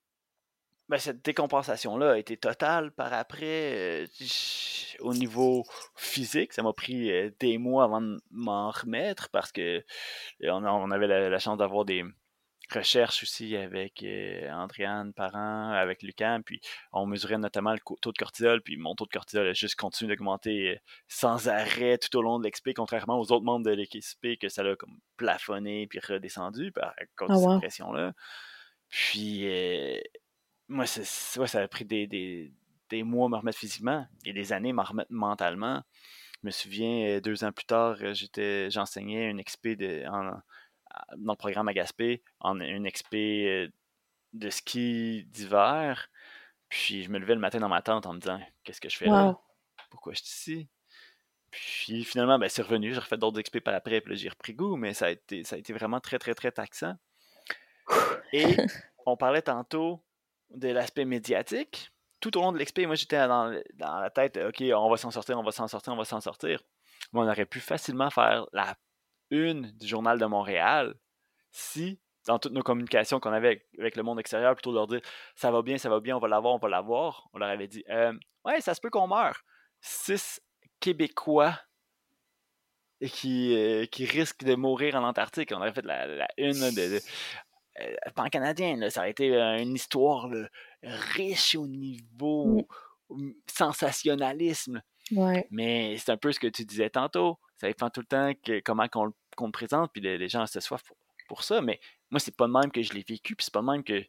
ben, 0.94 1.00
cette 1.00 1.26
décompensation-là 1.26 2.12
a 2.12 2.18
été 2.20 2.38
totale 2.38 2.92
par 2.92 3.14
après. 3.14 4.04
Euh, 4.04 4.06
au 5.00 5.16
niveau 5.16 5.66
physique, 5.96 6.54
ça 6.54 6.62
m'a 6.62 6.72
pris 6.72 7.12
euh, 7.12 7.32
des 7.40 7.58
mois 7.58 7.86
avant 7.86 8.00
de 8.00 8.22
m'en 8.30 8.70
remettre 8.70 9.30
parce 9.32 9.52
que 9.52 9.84
euh, 10.44 10.52
on, 10.52 10.92
avait 10.92 11.08
la, 11.08 11.40
chance 11.40 11.58
d'avoir 11.58 11.86
des 11.86 12.04
recherches 12.72 13.24
aussi 13.24 13.56
avec 13.56 14.06
Andréane 14.52 15.14
Parent, 15.14 15.72
avec 15.72 16.04
Lucan, 16.04 16.42
puis 16.46 16.62
on 16.92 17.08
mesurait 17.08 17.40
notamment 17.40 17.74
le 17.74 17.80
taux 18.00 18.12
de 18.12 18.18
cortisol, 18.20 18.62
puis 18.62 18.78
mon 18.78 18.94
taux 18.94 19.06
de 19.06 19.12
cortisol 19.12 19.48
a 19.48 19.54
juste 19.54 19.76
continué 19.76 20.16
d'augmenter 20.16 20.78
sans 21.08 21.48
arrêt 21.48 21.98
tout 21.98 22.16
au 22.16 22.22
long 22.22 22.38
de 22.38 22.44
l'expé, 22.44 22.76
contrairement 22.76 23.20
aux 23.20 23.32
autres 23.32 23.46
membres 23.46 23.66
de 23.66 23.72
l'équipe 23.72 24.04
que 24.40 24.48
ça 24.48 24.62
l'a 24.62 24.76
comme 24.76 25.00
plafonné 25.18 25.88
puis 25.88 26.00
redescendu 26.00 26.72
par 26.72 26.94
cause 27.16 27.30
de 27.30 27.34
ah, 27.34 27.38
cette 27.38 27.62
pression-là. 27.62 28.14
Puis 28.90 29.48
moi, 30.74 30.86
ça 30.88 31.62
a 31.62 31.68
pris 31.68 31.86
des, 31.86 32.08
des, 32.90 33.04
mois 33.04 33.28
à 33.28 33.30
me 33.30 33.38
remettre 33.38 33.60
physiquement 33.60 34.08
et 34.26 34.34
des 34.34 34.54
années 34.54 34.72
à 34.72 34.74
me 34.74 34.82
remettre 34.82 35.12
mentalement. 35.12 35.84
Je 36.42 36.48
me 36.48 36.52
souviens, 36.52 37.08
euh, 37.08 37.22
deux 37.22 37.44
ans 37.44 37.52
plus 37.52 37.66
tard, 37.66 37.96
euh, 38.02 38.14
j'étais, 38.14 38.70
j'enseignais 38.70 39.30
une 39.30 39.40
expé 39.40 39.76
de, 39.76 40.04
dans 40.04 41.34
le 41.34 41.38
programme 41.38 41.68
à 41.70 41.74
Gaspé, 41.74 42.24
en, 42.40 42.60
une 42.60 42.86
expé 42.86 43.48
euh, 43.48 43.68
de 44.34 44.50
ski 44.50 45.26
d'hiver. 45.30 46.10
Puis 46.70 47.04
je 47.04 47.10
me 47.10 47.20
levais 47.20 47.36
le 47.36 47.40
matin 47.40 47.60
dans 47.60 47.70
ma 47.70 47.82
tente 47.82 48.06
en 48.06 48.14
me 48.14 48.20
disant 48.20 48.40
Qu'est-ce 48.64 48.82
que 48.82 48.90
je 48.90 48.98
fais 48.98 49.06
là? 49.06 49.38
Pourquoi 49.90 50.14
je 50.14 50.24
suis 50.24 50.28
ici 50.28 50.70
Puis 51.52 52.04
finalement, 52.04 52.40
ben, 52.40 52.50
c'est 52.50 52.64
revenu. 52.64 52.94
J'ai 52.94 53.00
refait 53.00 53.18
d'autres 53.18 53.40
expés 53.40 53.62
par 53.62 53.76
après, 53.76 54.02
puis 54.02 54.18
j'ai 54.18 54.30
repris 54.30 54.54
goût, 54.54 54.76
mais 54.76 54.94
ça 54.94 55.06
a, 55.06 55.10
été, 55.12 55.44
ça 55.44 55.56
a 55.56 55.60
été 55.60 55.72
vraiment 55.72 56.00
très, 56.00 56.18
très, 56.18 56.34
très 56.34 56.52
taxant. 56.52 56.96
Et 58.34 58.44
on 59.06 59.16
parlait 59.16 59.44
tantôt 59.44 60.04
de 60.54 60.70
l'aspect 60.70 61.06
médiatique. 61.06 61.92
Tout 62.20 62.38
au 62.38 62.42
long 62.42 62.52
de 62.52 62.58
l'expé, 62.58 62.86
moi 62.86 62.96
j'étais 62.96 63.28
dans, 63.28 63.62
la 63.80 64.10
tête, 64.10 64.38
ok, 64.38 64.64
on 64.76 64.90
va 64.90 64.98
s'en 64.98 65.12
sortir, 65.12 65.38
on 65.38 65.44
va 65.44 65.52
s'en 65.52 65.68
sortir, 65.68 65.94
on 65.94 65.98
va 65.98 66.06
s'en 66.06 66.22
sortir. 66.22 66.62
Mais 67.12 67.20
on 67.20 67.28
aurait 67.28 67.46
pu 67.46 67.60
facilement 67.60 68.10
faire 68.10 68.46
la 68.54 68.76
une 69.30 69.72
du 69.72 69.88
Journal 69.88 70.20
de 70.20 70.26
Montréal 70.26 70.96
si, 71.52 72.00
dans 72.26 72.40
toutes 72.40 72.54
nos 72.54 72.62
communications 72.62 73.20
qu'on 73.20 73.34
avait 73.34 73.66
avec, 73.78 73.96
le 73.96 74.04
monde 74.04 74.20
extérieur, 74.20 74.54
plutôt 74.56 74.72
de 74.72 74.78
leur 74.78 74.88
dire 74.88 75.02
ça 75.36 75.52
va 75.52 75.62
bien, 75.62 75.78
ça 75.78 75.90
va 75.90 76.00
bien, 76.00 76.16
on 76.16 76.20
va 76.20 76.28
l'avoir, 76.28 76.56
on 76.56 76.60
va 76.60 76.70
l'avoir, 76.70 77.28
on 77.34 77.40
leur 77.40 77.50
avait 77.50 77.68
dit 77.68 77.84
euh, 77.90 78.14
ouais, 78.46 78.62
ça 78.62 78.74
se 78.74 78.82
peut 78.82 78.90
qu'on 78.90 79.08
meure. 79.08 79.44
Six 79.82 80.42
Québécois 80.80 81.60
qui, 83.08 83.56
euh, 83.56 83.86
qui 83.86 84.06
risquent 84.06 84.44
de 84.44 84.56
mourir 84.56 84.96
en 84.96 85.04
Antarctique. 85.04 85.52
On 85.54 85.58
aurait 85.58 85.74
fait 85.74 85.86
la, 85.86 86.28
une 86.38 86.72
de, 86.72 86.96
euh, 86.96 87.00
pan 88.16 88.30
canadien, 88.30 88.78
là, 88.78 88.90
ça 88.90 89.04
a 89.04 89.08
été 89.08 89.36
euh, 89.36 89.62
une 89.62 89.74
histoire 89.74 90.30
riche 90.82 91.56
au 91.56 91.68
niveau 91.68 92.68
sensationnalisme. 93.48 94.82
Mais 95.52 95.98
c'est 95.98 96.12
un 96.12 96.18
peu 96.18 96.32
ce 96.32 96.40
que 96.40 96.48
tu 96.48 96.66
disais 96.66 96.90
tantôt. 96.90 97.40
Ça 97.58 97.68
dépend 97.68 97.90
tout 97.90 98.02
le 98.02 98.06
temps 98.06 98.32
que, 98.44 98.60
comment 98.62 98.88
qu'on 98.88 99.06
le 99.06 99.52
présente, 99.52 99.92
puis 99.92 100.02
les, 100.02 100.28
gens 100.28 100.46
se 100.46 100.60
soif 100.60 100.82
pour, 101.28 101.44
ça. 101.44 101.62
Mais 101.62 101.80
moi, 102.12 102.20
c'est 102.20 102.36
pas 102.36 102.48
de 102.48 102.52
même 102.52 102.72
que 102.72 102.82
je 102.82 102.94
l'ai 102.94 103.04
vécu, 103.08 103.36
puis 103.36 103.46
c'est 103.46 103.54
pas 103.54 103.62
de 103.62 103.66
même 103.66 103.84
que 103.84 104.04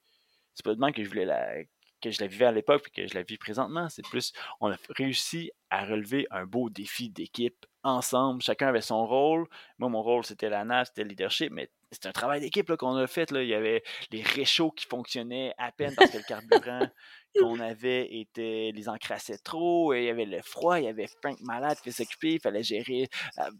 c'est 0.54 0.64
pas 0.64 0.74
de 0.74 0.80
même 0.80 0.92
que 0.92 1.02
je 1.02 1.08
voulais 1.08 1.24
la 1.24 1.64
que 2.00 2.10
je 2.10 2.20
la 2.20 2.26
vivais 2.26 2.44
à 2.44 2.52
l'époque 2.52 2.82
puis 2.82 2.92
que 2.92 3.08
je 3.08 3.14
la 3.14 3.22
vis 3.22 3.38
présentement. 3.38 3.88
C'est 3.88 4.06
plus, 4.06 4.34
on 4.60 4.70
a 4.70 4.76
réussi 4.90 5.50
à 5.70 5.86
relever 5.86 6.26
un 6.30 6.44
beau 6.44 6.68
défi 6.68 7.08
d'équipe 7.08 7.64
ensemble. 7.82 8.42
Chacun 8.42 8.68
avait 8.68 8.82
son 8.82 9.06
rôle. 9.06 9.48
Moi, 9.78 9.88
mon 9.88 10.02
rôle, 10.02 10.24
c'était 10.24 10.50
la 10.50 10.64
nave, 10.64 10.86
c'était 10.86 11.04
le 11.04 11.08
leadership, 11.08 11.50
mais 11.50 11.70
c'est 11.94 12.08
un 12.08 12.12
travail 12.12 12.40
d'équipe 12.40 12.74
qu'on 12.76 12.96
a 12.96 13.06
fait. 13.06 13.30
Là. 13.30 13.42
Il 13.42 13.48
y 13.48 13.54
avait 13.54 13.82
les 14.10 14.22
réchauds 14.22 14.70
qui 14.70 14.86
fonctionnaient 14.86 15.54
à 15.58 15.72
peine 15.72 15.94
parce 15.96 16.10
que 16.10 16.18
le 16.18 16.24
carburant 16.24 16.88
qu'on 17.40 17.58
avait 17.60 18.08
était 18.14 18.70
les 18.74 18.88
encrassait 18.88 19.38
trop. 19.38 19.92
Et 19.94 20.02
il 20.02 20.04
y 20.06 20.10
avait 20.10 20.26
le 20.26 20.42
froid, 20.42 20.78
il 20.78 20.84
y 20.84 20.88
avait 20.88 21.06
Frank 21.22 21.38
malade 21.40 21.78
qui 21.82 21.92
s'occupait, 21.92 22.34
il 22.34 22.40
fallait 22.40 22.62
gérer 22.62 23.08
euh, 23.38 23.50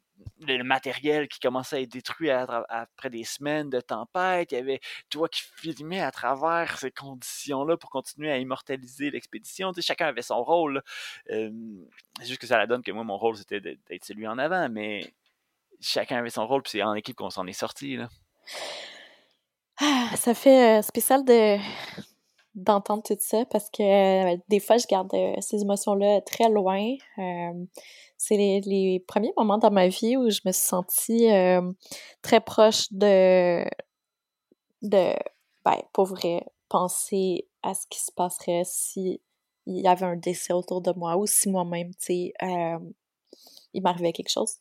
le 0.40 0.62
matériel 0.62 1.28
qui 1.28 1.40
commençait 1.40 1.76
à 1.76 1.80
être 1.80 1.92
détruit 1.92 2.30
après 2.30 3.10
des 3.10 3.24
semaines 3.24 3.70
de 3.70 3.80
tempête. 3.80 4.52
Il 4.52 4.56
y 4.56 4.58
avait 4.58 4.80
toi 5.10 5.28
qui 5.28 5.42
filmais 5.56 6.00
à 6.00 6.10
travers 6.10 6.78
ces 6.78 6.90
conditions-là 6.90 7.76
pour 7.76 7.90
continuer 7.90 8.30
à 8.30 8.38
immortaliser 8.38 9.10
l'expédition. 9.10 9.72
chacun 9.80 10.06
avait 10.06 10.22
son 10.22 10.42
rôle. 10.42 10.82
c'est 11.26 11.50
juste 12.22 12.40
que 12.40 12.46
ça 12.46 12.58
la 12.58 12.66
donne 12.66 12.82
que 12.82 12.92
moi, 12.92 13.04
mon 13.04 13.16
rôle, 13.16 13.36
c'était 13.36 13.60
d'être 13.60 14.04
celui 14.04 14.26
en 14.26 14.38
avant, 14.38 14.68
mais 14.68 15.14
chacun 15.80 16.18
avait 16.18 16.30
son 16.30 16.46
rôle, 16.46 16.62
puis 16.62 16.72
c'est 16.72 16.82
en 16.82 16.94
équipe 16.94 17.16
qu'on 17.16 17.30
s'en 17.30 17.46
est 17.46 17.52
sorti. 17.52 17.98
Ah, 19.80 20.10
ça 20.16 20.34
fait 20.34 20.78
euh, 20.78 20.82
spécial 20.82 21.24
de 21.24 21.56
d'entendre 22.54 23.02
tout 23.02 23.16
ça 23.18 23.44
parce 23.46 23.68
que 23.70 23.82
euh, 23.82 24.36
des 24.48 24.60
fois 24.60 24.76
je 24.78 24.86
garde 24.86 25.12
euh, 25.14 25.34
ces 25.40 25.62
émotions-là 25.62 26.20
très 26.20 26.48
loin. 26.48 26.94
c'est 28.16 28.36
les, 28.36 29.04
premiers 29.08 29.32
moments 29.36 29.58
dans 29.58 29.72
ma 29.72 29.88
vie 29.88 30.16
où 30.16 30.30
je 30.30 30.40
me 30.44 30.52
suis 30.52 30.66
sentie 30.66 31.28
très 32.22 32.40
proche 32.40 32.86
de 32.92 33.64
de 34.82 35.14
ben 35.64 35.82
pour 35.92 36.06
vrai 36.06 36.44
penser 36.68 37.48
à 37.62 37.74
ce 37.74 37.86
qui 37.88 38.00
se 38.00 38.12
passerait 38.12 38.62
si 38.64 39.20
il 39.66 39.82
y 39.82 39.88
avait 39.88 40.06
un 40.06 40.16
décès 40.16 40.52
autour 40.52 40.80
de 40.82 40.92
moi 40.92 41.16
ou 41.16 41.26
si 41.26 41.48
moi-même 41.50 41.90
tu 41.94 42.06
sais 42.06 42.34
il 43.74 43.82
m'arrivait 43.82 44.12
quelque 44.12 44.30
chose. 44.30 44.58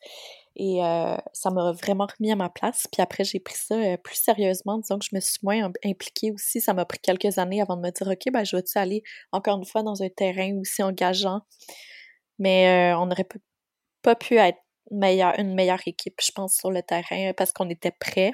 Et 0.55 0.83
euh, 0.83 1.17
ça 1.33 1.49
m'a 1.49 1.71
vraiment 1.71 2.05
remis 2.05 2.31
à 2.31 2.35
ma 2.35 2.49
place. 2.49 2.87
Puis 2.91 3.01
après, 3.01 3.23
j'ai 3.23 3.39
pris 3.39 3.55
ça 3.55 3.75
euh, 3.75 3.97
plus 3.97 4.15
sérieusement. 4.15 4.77
Disons 4.77 4.99
que 4.99 5.05
je 5.09 5.15
me 5.15 5.19
suis 5.19 5.39
moins 5.41 5.71
impliquée 5.83 6.31
aussi. 6.31 6.61
Ça 6.61 6.73
m'a 6.73 6.85
pris 6.85 6.99
quelques 6.99 7.39
années 7.39 7.61
avant 7.61 7.75
de 7.75 7.81
me 7.81 7.89
dire, 7.91 8.07
OK, 8.07 8.31
ben, 8.31 8.43
je 8.43 8.55
vais-tu 8.55 8.77
aller 8.77 9.03
encore 9.31 9.57
une 9.57 9.65
fois 9.65 9.83
dans 9.83 10.03
un 10.03 10.09
terrain 10.09 10.55
aussi 10.59 10.83
engageant? 10.83 11.41
Mais 12.39 12.93
euh, 12.93 12.97
on 12.99 13.07
n'aurait 13.07 13.27
pas 14.03 14.15
pu 14.15 14.37
être 14.37 14.59
meilleur, 14.91 15.39
une 15.39 15.55
meilleure 15.55 15.81
équipe, 15.87 16.19
je 16.23 16.31
pense, 16.31 16.55
sur 16.55 16.71
le 16.71 16.83
terrain 16.83 17.33
parce 17.35 17.51
qu'on 17.53 17.69
était 17.69 17.91
prêts. 17.91 18.33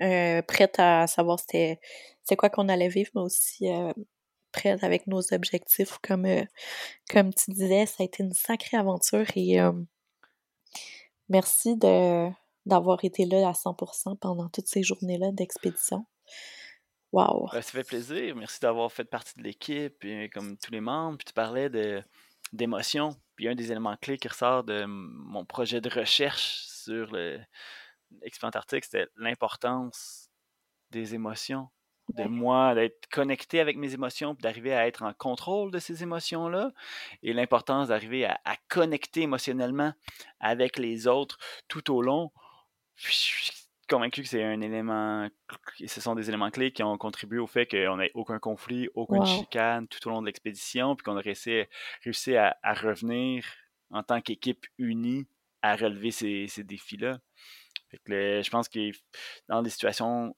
prêts 0.00 0.70
à 0.78 1.06
savoir 1.06 1.38
c'était 1.40 1.78
c'est 2.24 2.36
quoi 2.36 2.50
qu'on 2.50 2.68
allait 2.68 2.88
vivre, 2.88 3.10
mais 3.14 3.22
aussi 3.22 3.66
prêts 4.52 4.76
avec 4.82 5.06
nos 5.06 5.20
objectifs. 5.32 5.98
Comme, 6.02 6.26
comme 7.10 7.32
tu 7.34 7.50
disais, 7.52 7.86
ça 7.86 7.96
a 8.00 8.04
été 8.04 8.22
une 8.22 8.32
sacrée 8.32 8.76
aventure 8.76 9.26
et 9.36 9.60
Merci 11.32 11.78
d'avoir 11.78 13.02
été 13.06 13.24
là 13.24 13.48
à 13.48 13.52
100% 13.52 14.18
pendant 14.18 14.50
toutes 14.50 14.66
ces 14.66 14.82
journées-là 14.82 15.32
d'expédition. 15.32 16.04
Wow! 17.10 17.48
Ben, 17.50 17.62
ça 17.62 17.70
fait 17.70 17.84
plaisir. 17.84 18.36
Merci 18.36 18.60
d'avoir 18.60 18.92
fait 18.92 19.04
partie 19.04 19.38
de 19.38 19.42
l'équipe, 19.42 20.04
comme 20.34 20.58
tous 20.58 20.70
les 20.70 20.82
membres. 20.82 21.16
Puis 21.16 21.24
tu 21.24 21.32
parlais 21.32 21.70
de, 21.70 22.02
d'émotions. 22.52 23.16
Puis 23.36 23.48
un 23.48 23.54
des 23.54 23.72
éléments 23.72 23.96
clés 23.96 24.18
qui 24.18 24.28
ressort 24.28 24.62
de 24.62 24.84
mon 24.84 25.46
projet 25.46 25.80
de 25.80 25.88
recherche 25.88 26.66
sur 26.66 27.10
l'expédition 27.12 28.48
antarctique, 28.48 28.84
c'était 28.84 29.08
l'importance 29.16 30.28
des 30.90 31.14
émotions 31.14 31.68
de 32.12 32.24
moi, 32.24 32.74
d'être 32.74 33.06
connecté 33.10 33.60
avec 33.60 33.76
mes 33.76 33.94
émotions, 33.94 34.34
puis 34.34 34.42
d'arriver 34.42 34.72
à 34.74 34.86
être 34.86 35.02
en 35.02 35.12
contrôle 35.12 35.70
de 35.70 35.78
ces 35.78 36.02
émotions-là, 36.02 36.72
et 37.22 37.32
l'importance 37.32 37.88
d'arriver 37.88 38.24
à, 38.26 38.38
connecter 38.68 39.22
émotionnellement 39.22 39.92
avec 40.40 40.78
les 40.78 41.06
autres 41.06 41.38
tout 41.68 41.92
au 41.92 42.02
long. 42.02 42.30
je 42.96 43.10
suis 43.10 43.52
convaincu 43.88 44.22
que 44.22 44.28
c'est 44.28 44.42
un 44.42 44.60
élément, 44.60 45.28
ce 45.86 46.00
sont 46.00 46.14
des 46.14 46.28
éléments 46.28 46.50
clés 46.50 46.72
qui 46.72 46.82
ont 46.82 46.96
contribué 46.96 47.38
au 47.38 47.46
fait 47.46 47.66
qu'on 47.66 47.98
n'ait 47.98 48.10
aucun 48.14 48.38
conflit, 48.38 48.88
aucune 48.94 49.26
chicane 49.26 49.86
tout 49.88 50.06
au 50.08 50.10
long 50.10 50.22
de 50.22 50.26
l'expédition, 50.26 50.96
puis 50.96 51.04
qu'on 51.04 51.16
a 51.16 51.20
réussi, 51.20 51.64
réussi 52.02 52.36
à, 52.36 52.56
revenir 52.64 53.44
en 53.90 54.02
tant 54.02 54.20
qu'équipe 54.20 54.66
unie 54.78 55.26
à 55.60 55.76
relever 55.76 56.10
ces, 56.10 56.64
défis-là. 56.64 57.18
je 58.06 58.50
pense 58.50 58.68
que 58.68 58.90
dans 59.48 59.62
des 59.62 59.70
situations 59.70 60.34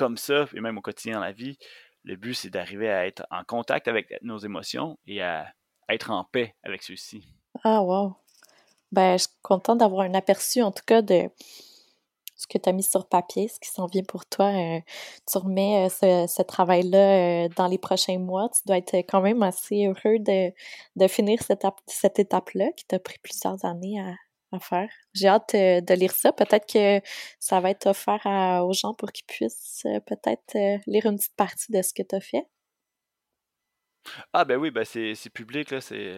comme 0.00 0.16
ça, 0.16 0.46
et 0.54 0.60
même 0.60 0.78
au 0.78 0.80
quotidien 0.80 1.16
dans 1.16 1.20
la 1.20 1.32
vie, 1.32 1.58
le 2.04 2.16
but, 2.16 2.32
c'est 2.32 2.48
d'arriver 2.48 2.88
à 2.88 3.06
être 3.06 3.26
en 3.30 3.44
contact 3.44 3.86
avec 3.86 4.06
nos 4.22 4.38
émotions 4.38 4.98
et 5.06 5.20
à, 5.20 5.46
être 5.90 6.10
en 6.10 6.24
paix 6.24 6.54
avec 6.62 6.82
ceux-ci. 6.82 7.28
Ah, 7.64 7.82
wow! 7.82 8.16
Ben, 8.92 9.18
je 9.18 9.24
suis 9.24 9.36
contente 9.42 9.78
d'avoir 9.78 10.06
un 10.06 10.14
aperçu, 10.14 10.62
en 10.62 10.72
tout 10.72 10.84
cas, 10.86 11.02
de 11.02 11.28
ce 12.34 12.46
que 12.46 12.56
tu 12.56 12.66
as 12.66 12.72
mis 12.72 12.82
sur 12.82 13.06
papier, 13.08 13.48
ce 13.48 13.60
qui 13.60 13.68
s'en 13.68 13.84
vient 13.84 14.04
pour 14.04 14.24
toi. 14.24 14.46
Euh, 14.46 14.80
tu 15.30 15.36
remets 15.36 15.90
euh, 16.02 16.26
ce, 16.26 16.42
travail-là 16.42 17.44
euh, 17.44 17.48
dans 17.56 17.66
les 17.66 17.76
prochains 17.76 18.18
mois. 18.18 18.48
Tu 18.48 18.62
dois 18.66 18.78
être 18.78 18.94
quand 19.06 19.20
même 19.20 19.42
assez 19.42 19.84
heureux 19.84 20.18
de, 20.18 21.08
finir 21.08 21.42
cette, 21.42 21.66
cette 21.86 22.18
étape-là 22.18 22.72
qui 22.74 22.86
t'a 22.86 22.98
pris 22.98 23.18
plusieurs 23.22 23.62
années 23.66 24.00
à, 24.00 24.14
à 24.52 24.60
faire. 24.60 24.88
J'ai 25.14 25.28
hâte 25.28 25.54
euh, 25.54 25.80
de 25.80 25.94
lire 25.94 26.12
ça. 26.12 26.32
Peut-être 26.32 26.66
que 26.70 27.00
ça 27.38 27.60
va 27.60 27.70
être 27.70 27.86
offert 27.86 28.20
aux 28.64 28.72
gens 28.72 28.94
pour 28.94 29.12
qu'ils 29.12 29.26
puissent 29.26 29.82
euh, 29.86 30.00
peut-être 30.00 30.56
euh, 30.56 30.78
lire 30.86 31.06
une 31.06 31.16
petite 31.16 31.36
partie 31.36 31.72
de 31.72 31.82
ce 31.82 31.92
que 31.94 32.02
tu 32.02 32.14
as 32.14 32.20
fait. 32.20 32.46
Ah 34.32 34.44
ben 34.44 34.56
oui, 34.56 34.70
ben 34.70 34.84
c'est, 34.84 35.14
public, 35.32 35.70
là, 35.70 35.80
c'est, 35.82 36.16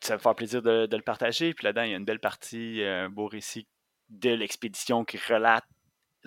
ça 0.00 0.16
va 0.16 0.18
faire 0.18 0.34
plaisir 0.36 0.62
de, 0.62 0.86
de 0.86 0.96
le 0.96 1.02
partager. 1.02 1.52
Puis 1.52 1.64
là-dedans, 1.64 1.82
il 1.82 1.90
y 1.90 1.94
a 1.94 1.96
une 1.96 2.04
belle 2.04 2.20
partie, 2.20 2.80
un 2.82 3.10
beau 3.10 3.26
récit 3.26 3.66
de 4.08 4.30
l'expédition 4.30 5.04
qui 5.04 5.18
relate 5.18 5.64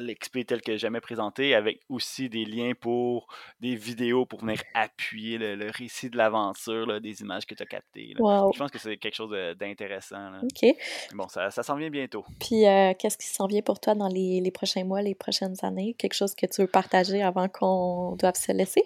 l'XP 0.04 0.46
tel 0.46 0.62
que 0.62 0.78
jamais 0.78 1.02
présenté, 1.02 1.54
avec 1.56 1.82
aussi 1.90 2.30
des 2.30 2.46
liens 2.46 2.74
pour 2.80 3.28
des 3.60 3.76
vidéos 3.76 4.26
pour 4.26 4.42
venir 4.42 4.62
appuyer 4.74 5.38
le, 5.38 5.70
récit 5.72 6.10
de 6.10 6.18
l'aventure, 6.18 7.00
des 7.02 7.22
images 7.22 7.46
que 7.46 7.56
tu 7.56 7.64
as 7.64 7.66
captées. 7.66 8.14
Je 8.18 8.58
pense 8.58 8.72
que 8.72 8.80
c'est 8.80 8.98
quelque 8.98 9.16
chose 9.16 9.36
d'intéressant. 9.58 10.32
OK. 10.42 10.76
Bon, 11.14 11.28
ça, 11.28 11.52
ça 11.52 11.64
s'en 11.64 11.76
vient 11.76 11.90
bientôt. 11.90 12.26
Puis, 12.40 12.66
euh, 12.66 12.94
qu'est-ce 12.98 13.18
qui 13.18 13.28
s'en 13.28 13.48
vient 13.48 13.62
pour 13.62 13.80
toi 13.80 13.96
dans 13.96 14.08
les, 14.08 14.52
prochains 14.52 14.84
mois, 14.84 15.02
les 15.02 15.16
prochaines 15.16 15.56
années? 15.64 15.96
Quelque 15.98 16.14
chose 16.14 16.36
que 16.36 16.46
tu 16.46 16.62
veux 16.62 16.68
partager 16.68 17.22
avant 17.22 17.48
qu'on 17.48 18.16
doive 18.16 18.36
se 18.36 18.52
laisser? 18.52 18.84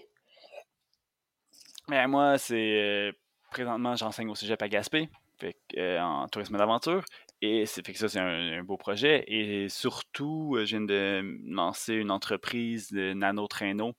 Ben, 1.88 2.08
moi, 2.08 2.38
c'est. 2.38 2.56
Euh, 2.56 3.12
présentement, 3.52 3.96
j'enseigne 3.96 4.30
au 4.30 4.36
sujet 4.36 4.56
à 4.62 4.68
Gaspé. 4.68 5.10
Euh, 5.78 6.00
en 6.00 6.28
tourisme 6.28 6.58
d'aventure. 6.58 7.04
Et 7.46 7.66
c'est 7.66 7.86
fait 7.86 7.92
que 7.92 8.00
ça, 8.00 8.08
c'est 8.08 8.22
un, 8.22 8.64
beau 8.64 8.78
projet. 8.78 9.26
Et 9.28 9.68
surtout, 9.68 10.56
euh, 10.56 10.66
je 10.66 10.78
viens 10.78 10.86
de 10.86 11.42
lancer 11.46 11.94
une 11.94 12.10
entreprise 12.10 12.90
de 12.94 13.12
nano-traîneaux 13.12 13.96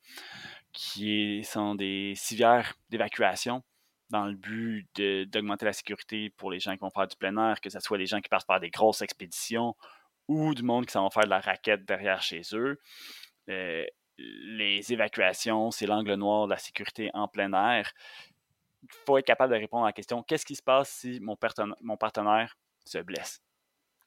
qui 0.72 1.44
sont 1.44 1.74
des 1.74 2.14
civières 2.16 2.72
d'évacuation 2.88 3.62
dans 4.08 4.24
le 4.24 4.34
but 4.34 4.88
d'augmenter 5.30 5.66
la 5.66 5.74
sécurité 5.74 6.30
pour 6.30 6.50
les 6.50 6.58
gens 6.58 6.72
qui 6.72 6.78
vont 6.78 6.88
faire 6.88 7.06
du 7.06 7.16
plein 7.16 7.36
air, 7.36 7.60
que 7.60 7.68
ce 7.68 7.80
soit 7.80 7.98
les 7.98 8.06
gens 8.06 8.22
qui 8.22 8.30
passent 8.30 8.46
par 8.46 8.60
des 8.60 8.70
grosses 8.70 9.02
expéditions 9.02 9.76
ou 10.26 10.54
du 10.54 10.62
monde 10.62 10.86
qui 10.86 10.92
s'en 10.92 11.04
va 11.04 11.10
faire 11.10 11.24
de 11.24 11.30
la 11.30 11.40
raquette 11.40 11.84
derrière 11.84 12.22
chez 12.22 12.40
eux. 12.54 12.80
Euh, 13.50 13.84
les 14.16 14.90
évacuations, 14.90 15.70
c'est 15.70 15.86
l'angle 15.86 16.14
noir 16.14 16.46
de 16.46 16.52
la 16.52 16.58
sécurité 16.58 17.10
en 17.12 17.28
plein 17.28 17.52
air. 17.52 17.92
Il 18.82 18.88
faut 19.04 19.18
être 19.18 19.26
capable 19.26 19.52
de 19.52 19.58
répondre 19.58 19.84
à 19.84 19.88
la 19.88 19.92
question 19.92 20.22
qu'est-ce 20.22 20.46
qui 20.46 20.54
se 20.56 20.62
passe 20.62 20.88
si 20.88 21.20
mon 21.20 21.36
partenaire 21.36 22.56
se 22.84 22.98
blesse. 22.98 23.40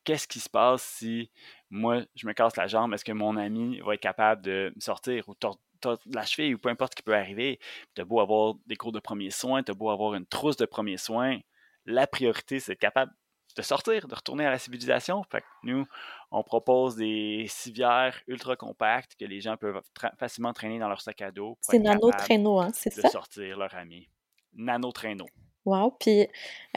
Qu'est-ce 0.03 0.27
qui 0.27 0.39
se 0.39 0.49
passe 0.49 0.83
si 0.83 1.29
moi, 1.69 2.01
je 2.15 2.27
me 2.27 2.33
casse 2.33 2.55
la 2.55 2.67
jambe? 2.67 2.93
Est-ce 2.93 3.03
que 3.03 3.11
mon 3.11 3.35
ami 3.35 3.79
va 3.81 3.95
être 3.95 4.01
capable 4.01 4.41
de 4.41 4.71
me 4.75 4.79
sortir 4.79 5.27
ou 5.27 5.35
de 5.35 5.97
la 6.13 6.25
cheville 6.25 6.55
ou 6.55 6.57
peu 6.57 6.69
importe 6.69 6.93
ce 6.93 6.95
qui 6.95 7.03
peut 7.03 7.15
arriver? 7.15 7.59
Tu 7.93 8.01
as 8.01 8.05
beau 8.05 8.21
avoir 8.21 8.55
des 8.65 8.75
cours 8.77 8.93
de 8.93 8.99
premiers 8.99 9.31
soins, 9.31 9.63
tu 9.63 9.71
as 9.71 9.73
beau 9.73 9.89
avoir 9.89 10.13
une 10.13 10.25
trousse 10.25 10.55
de 10.55 10.65
premiers 10.65 10.97
soins, 10.97 11.39
la 11.85 12.05
priorité, 12.05 12.59
c'est 12.59 12.73
d'être 12.73 12.79
capable 12.79 13.13
de 13.55 13.61
sortir, 13.63 14.07
de 14.07 14.13
retourner 14.13 14.45
à 14.45 14.51
la 14.51 14.59
civilisation. 14.59 15.23
Fait 15.31 15.43
nous, 15.63 15.85
on 16.31 16.43
propose 16.43 16.95
des 16.95 17.45
civières 17.49 18.21
ultra 18.27 18.55
compactes 18.55 19.15
que 19.19 19.25
les 19.25 19.41
gens 19.41 19.57
peuvent 19.57 19.81
facilement 20.19 20.53
traîner 20.53 20.79
dans 20.79 20.89
leur 20.89 21.01
sac 21.01 21.21
à 21.21 21.31
dos. 21.31 21.57
C'est 21.61 21.79
nano-traîneau, 21.79 22.59
hein, 22.59 22.69
c'est 22.73 22.91
ça? 22.91 23.01
De 23.01 23.07
sortir 23.07 23.57
leur 23.57 23.73
ami. 23.73 24.09
Nano-traîneau. 24.53 25.27
Wow! 25.67 25.91
Puis, 25.99 26.21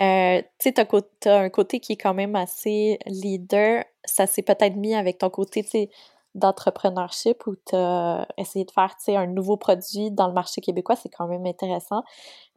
euh, 0.00 0.42
tu 0.58 0.72
sais, 0.72 0.72
t'as 0.72 1.38
un 1.38 1.48
côté 1.48 1.78
qui 1.78 1.92
est 1.92 1.96
quand 1.96 2.12
même 2.12 2.34
assez 2.34 2.98
leader. 3.06 3.84
Ça 4.04 4.26
s'est 4.26 4.42
peut-être 4.42 4.74
mis 4.74 4.96
avec 4.96 5.18
ton 5.18 5.30
côté, 5.30 5.62
tu 5.62 5.70
sais, 5.70 5.90
d'entrepreneurship 6.34 7.46
où 7.46 7.54
tu 7.54 7.76
as 7.76 8.26
essayé 8.36 8.64
de 8.64 8.72
faire, 8.72 8.96
un 9.08 9.26
nouveau 9.28 9.56
produit 9.56 10.10
dans 10.10 10.26
le 10.26 10.32
marché 10.32 10.60
québécois. 10.60 10.96
C'est 10.96 11.08
quand 11.08 11.28
même 11.28 11.46
intéressant. 11.46 12.02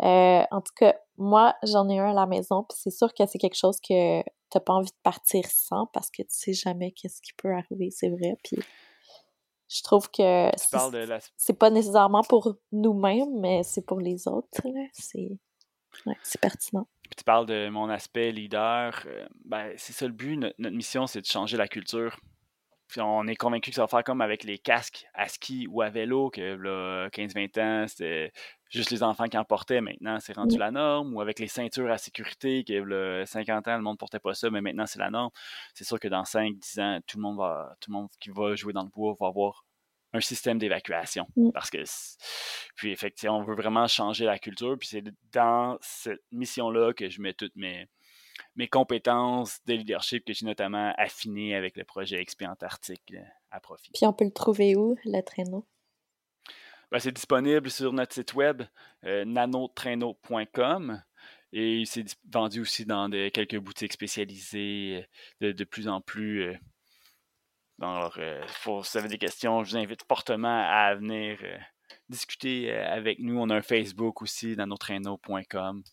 Euh, 0.02 0.44
en 0.50 0.62
tout 0.62 0.74
cas, 0.76 0.96
moi, 1.20 1.54
j'en 1.62 1.88
ai 1.88 2.00
un 2.00 2.10
à 2.10 2.14
la 2.14 2.26
maison, 2.26 2.66
puis 2.68 2.80
c'est 2.82 2.92
sûr 2.92 3.14
que 3.14 3.28
c'est 3.28 3.38
quelque 3.38 3.58
chose 3.58 3.80
que 3.80 4.24
t'as 4.50 4.60
pas 4.60 4.74
envie 4.74 4.90
de 4.90 5.02
partir 5.04 5.46
sans 5.48 5.86
parce 5.94 6.10
que 6.10 6.24
tu 6.24 6.30
sais 6.30 6.54
jamais 6.54 6.92
qu'est-ce 6.94 7.22
qui 7.22 7.34
peut 7.34 7.54
arriver, 7.54 7.92
c'est 7.92 8.10
vrai. 8.10 8.38
Puis 8.44 8.58
je 9.70 9.84
trouve 9.84 10.10
que 10.10 10.50
c'est 11.38 11.54
pas 11.54 11.70
nécessairement 11.70 12.24
pour 12.24 12.56
nous-mêmes, 12.72 13.40
mais 13.40 13.62
c'est 13.62 13.86
pour 13.86 14.00
les 14.00 14.28
autres. 14.28 14.48
C'est 14.94 15.38
c'est 16.22 16.41
pertinent. 16.41 16.88
tu 17.16 17.24
parles 17.24 17.45
de 17.45 17.70
mon 17.70 17.89
aspect 17.89 18.32
leader. 18.32 19.04
Euh, 19.06 19.28
ben, 19.45 19.74
c'est 19.78 19.93
ça 19.93 20.06
le 20.06 20.14
but. 20.14 20.38
Notre, 20.38 20.76
mission, 20.76 21.08
c'est 21.08 21.22
de 21.22 21.26
changer 21.26 21.58
la 21.58 21.68
culture 21.68 22.18
on 23.01 23.28
est 23.28 23.36
convaincu 23.36 23.72
que 23.72 23.76
ça 23.76 23.84
va 23.84 23.88
faire 23.88 24.04
comme 24.04 24.22
avec 24.22 24.43
les 24.43 24.58
casques 24.58 25.06
à 25.14 25.28
ski 25.28 25.68
ou 25.70 25.82
à 25.82 25.89
vélo, 25.89 26.30
que 26.30 26.56
15-20 27.10 27.62
ans, 27.62 27.88
c'était 27.88 28.32
juste 28.70 28.91
les 28.91 29.04
enfants 29.04 29.28
qui 29.28 29.38
en 29.38 29.45
portaient. 29.45 29.82
Maintenant, 29.82 30.20
c'est 30.20 30.34
rendu 30.34 30.58
la 30.58 30.72
norme. 30.72 31.14
Ou 31.16 31.22
avec 31.22 31.39
les 31.39 31.47
ceintures 31.47 31.91
à 31.91 31.97
sécurité, 31.97 32.64
que 32.64 32.74
le 32.74 33.24
50 33.26 33.68
ans, 33.68 33.78
le 33.78 33.84
monde 33.84 33.95
ne 33.95 33.97
portait 33.97 34.20
pas 34.20 34.34
ça, 34.34 34.49
mais 34.49 34.62
maintenant, 34.62 34.86
c'est 34.86 34.99
la 34.99 35.10
norme. 35.10 35.32
C'est 35.74 35.86
sûr 35.86 35.99
que 35.99 36.08
dans 36.08 36.24
5-10 36.24 36.82
ans, 36.82 36.99
tout 37.08 37.18
le 37.18 37.24
monde 37.24 37.38
va, 37.38 37.76
tout 37.80 37.91
le 37.91 37.97
monde 37.97 38.10
qui 38.20 38.30
va 38.30 38.56
jouer 38.56 38.74
dans 38.74 38.84
le 38.84 38.89
bois 38.89 39.16
va 39.20 39.28
avoir 39.28 39.66
un 40.14 40.22
système 40.22 40.57
d'évacuation. 40.57 41.28
Mm. 41.36 41.51
Parce 41.51 41.70
que, 41.70 41.84
puis 42.76 42.91
effectivement, 42.91 43.39
on 43.39 43.43
veut 43.43 43.55
vraiment 43.55 43.88
changer 43.88 44.26
la 44.26 44.39
culture. 44.39 44.78
Puis 44.80 44.89
c'est 44.89 45.03
dans 45.32 45.78
cette 45.82 46.22
mission-là 46.32 46.93
que 46.93 47.09
je 47.09 47.22
mets 47.22 47.34
toutes 47.34 47.55
mes, 47.55 47.88
mes 48.55 48.68
compétences 48.68 49.59
de 49.66 49.74
leadership 49.74 50.26
que 50.26 50.34
j'ai 50.34 50.45
notamment 50.45 50.93
affinées 50.97 51.55
avec 51.55 51.78
le 51.78 51.84
projet 51.84 52.24
XP 52.24 52.43
Antarctique 52.43 53.14
euh, 53.14 53.24
à 53.51 53.59
profit. 53.59 53.91
Puis 53.93 54.05
on 54.05 54.14
peut 54.14 54.26
le 54.26 54.32
trouver 54.32 54.76
où, 54.76 54.95
le 55.05 55.22
traîneau? 55.22 55.66
Ben, 56.91 56.99
c'est 56.99 57.11
disponible 57.11 57.72
sur 57.72 57.91
notre 57.91 58.14
site 58.14 58.36
web 58.36 58.61
euh, 59.03 59.26
nanotraîneau.com 59.26 61.01
et 61.55 61.84
c'est 61.86 62.05
vendu 62.32 62.61
aussi 62.61 62.84
dans 62.84 63.09
quelques 63.30 63.57
boutiques 63.57 63.93
spécialisées 63.93 65.05
euh, 65.43 65.53
de, 65.53 65.64
plus 65.64 65.88
en 65.88 66.01
plus. 66.01 66.41
Euh, 66.41 66.53
alors, 67.82 68.17
si 68.47 68.69
vous 68.69 68.97
avez 68.97 69.07
des 69.07 69.17
questions, 69.17 69.63
je 69.63 69.71
vous 69.71 69.78
invite 69.78 70.03
fortement 70.07 70.65
à 70.69 70.95
venir 70.95 71.38
discuter 72.09 72.71
avec 72.71 73.19
nous. 73.19 73.39
On 73.39 73.49
a 73.49 73.55
un 73.55 73.61
Facebook 73.61 74.21
aussi, 74.21 74.55
nanotraîneau.com. 74.55 75.84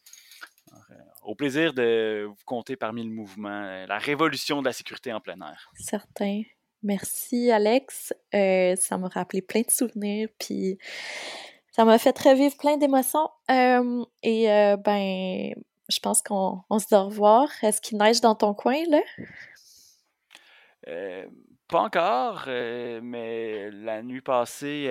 Au 1.22 1.34
plaisir 1.34 1.74
de 1.74 2.26
vous 2.28 2.44
compter 2.44 2.76
parmi 2.76 3.02
le 3.02 3.10
mouvement, 3.10 3.86
la 3.86 3.98
révolution 3.98 4.60
de 4.60 4.66
la 4.66 4.72
sécurité 4.72 5.12
en 5.12 5.20
plein 5.20 5.40
air. 5.40 5.70
Certain. 5.74 6.42
Merci, 6.82 7.50
Alex. 7.50 8.14
Euh, 8.34 8.74
ça 8.76 8.96
m'a 8.96 9.08
rappelé 9.08 9.42
plein 9.42 9.60
de 9.60 9.70
souvenirs, 9.70 10.28
puis 10.38 10.78
ça 11.72 11.84
m'a 11.84 11.98
fait 11.98 12.18
revivre 12.18 12.56
plein 12.56 12.78
d'émotions. 12.78 13.28
Euh, 13.50 14.04
et 14.22 14.50
euh, 14.50 14.76
ben, 14.78 15.52
je 15.88 15.98
pense 16.00 16.22
qu'on 16.22 16.62
se 16.78 16.86
dit 16.86 16.94
au 16.94 17.04
revoir. 17.04 17.48
Est-ce 17.62 17.80
qu'il 17.82 17.98
neige 17.98 18.20
dans 18.20 18.34
ton 18.34 18.54
coin, 18.54 18.82
là? 18.88 19.00
Pas 21.70 21.80
encore, 21.80 22.44
mais 22.46 23.70
la 23.70 24.02
nuit 24.02 24.20
passée, 24.20 24.88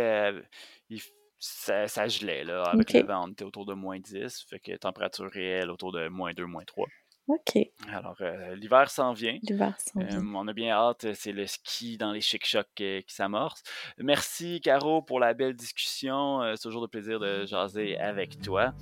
ça, 1.39 2.07
gelait, 2.07 2.43
là. 2.43 2.63
Avec 2.63 2.93
le 2.93 3.03
vent, 3.03 3.25
on 3.27 3.31
était 3.31 3.45
autour 3.45 3.65
de 3.65 3.73
moins 3.73 3.99
10, 3.99 4.45
fait 4.49 4.59
que 4.59 4.75
température 4.77 5.29
réelle 5.29 5.69
autour 5.69 5.91
de 5.91 6.07
moins 6.07 6.33
2, 6.33 6.45
moins 6.45 6.65
3. 6.65 6.87
OK. 7.29 7.59
Alors, 7.93 8.15
euh, 8.21 8.55
l'hiver 8.55 8.89
s'en 8.89 9.13
vient. 9.13 9.37
L'hiver 9.43 9.75
s'en 9.77 9.99
vient. 9.99 10.19
on 10.33 10.47
a 10.47 10.53
bien 10.53 10.71
hâte, 10.73 11.13
c'est 11.13 11.31
le 11.31 11.45
ski 11.45 11.97
dans 11.97 12.11
les 12.11 12.21
chic-chocs 12.21 12.67
qui, 12.75 13.03
s'amorce. 13.07 13.61
Merci, 13.99 14.59
Caro, 14.61 15.03
pour 15.03 15.19
la 15.19 15.35
belle 15.35 15.55
discussion. 15.55 16.41
Euh, 16.41 16.55
c'est 16.55 16.63
toujours 16.63 16.81
de 16.81 16.87
plaisir 16.87 17.19
de 17.19 17.45
jaser 17.45 17.97
avec 17.99 18.41
toi. 18.41 18.73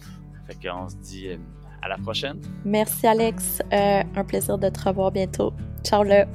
Fait 0.48 0.56
qu'on 0.56 0.88
se 0.88 0.96
dit 0.96 1.28
euh, 1.28 1.38
à 1.82 1.90
la 1.90 1.98
prochaine. 1.98 2.42
Merci, 2.64 3.06
Alex. 3.06 3.62
un 3.70 4.24
plaisir 4.24 4.58
de 4.58 4.70
te 4.70 4.80
revoir 4.80 5.12
bientôt. 5.12 5.54
Ciao, 5.84 6.04
là. 6.04 6.26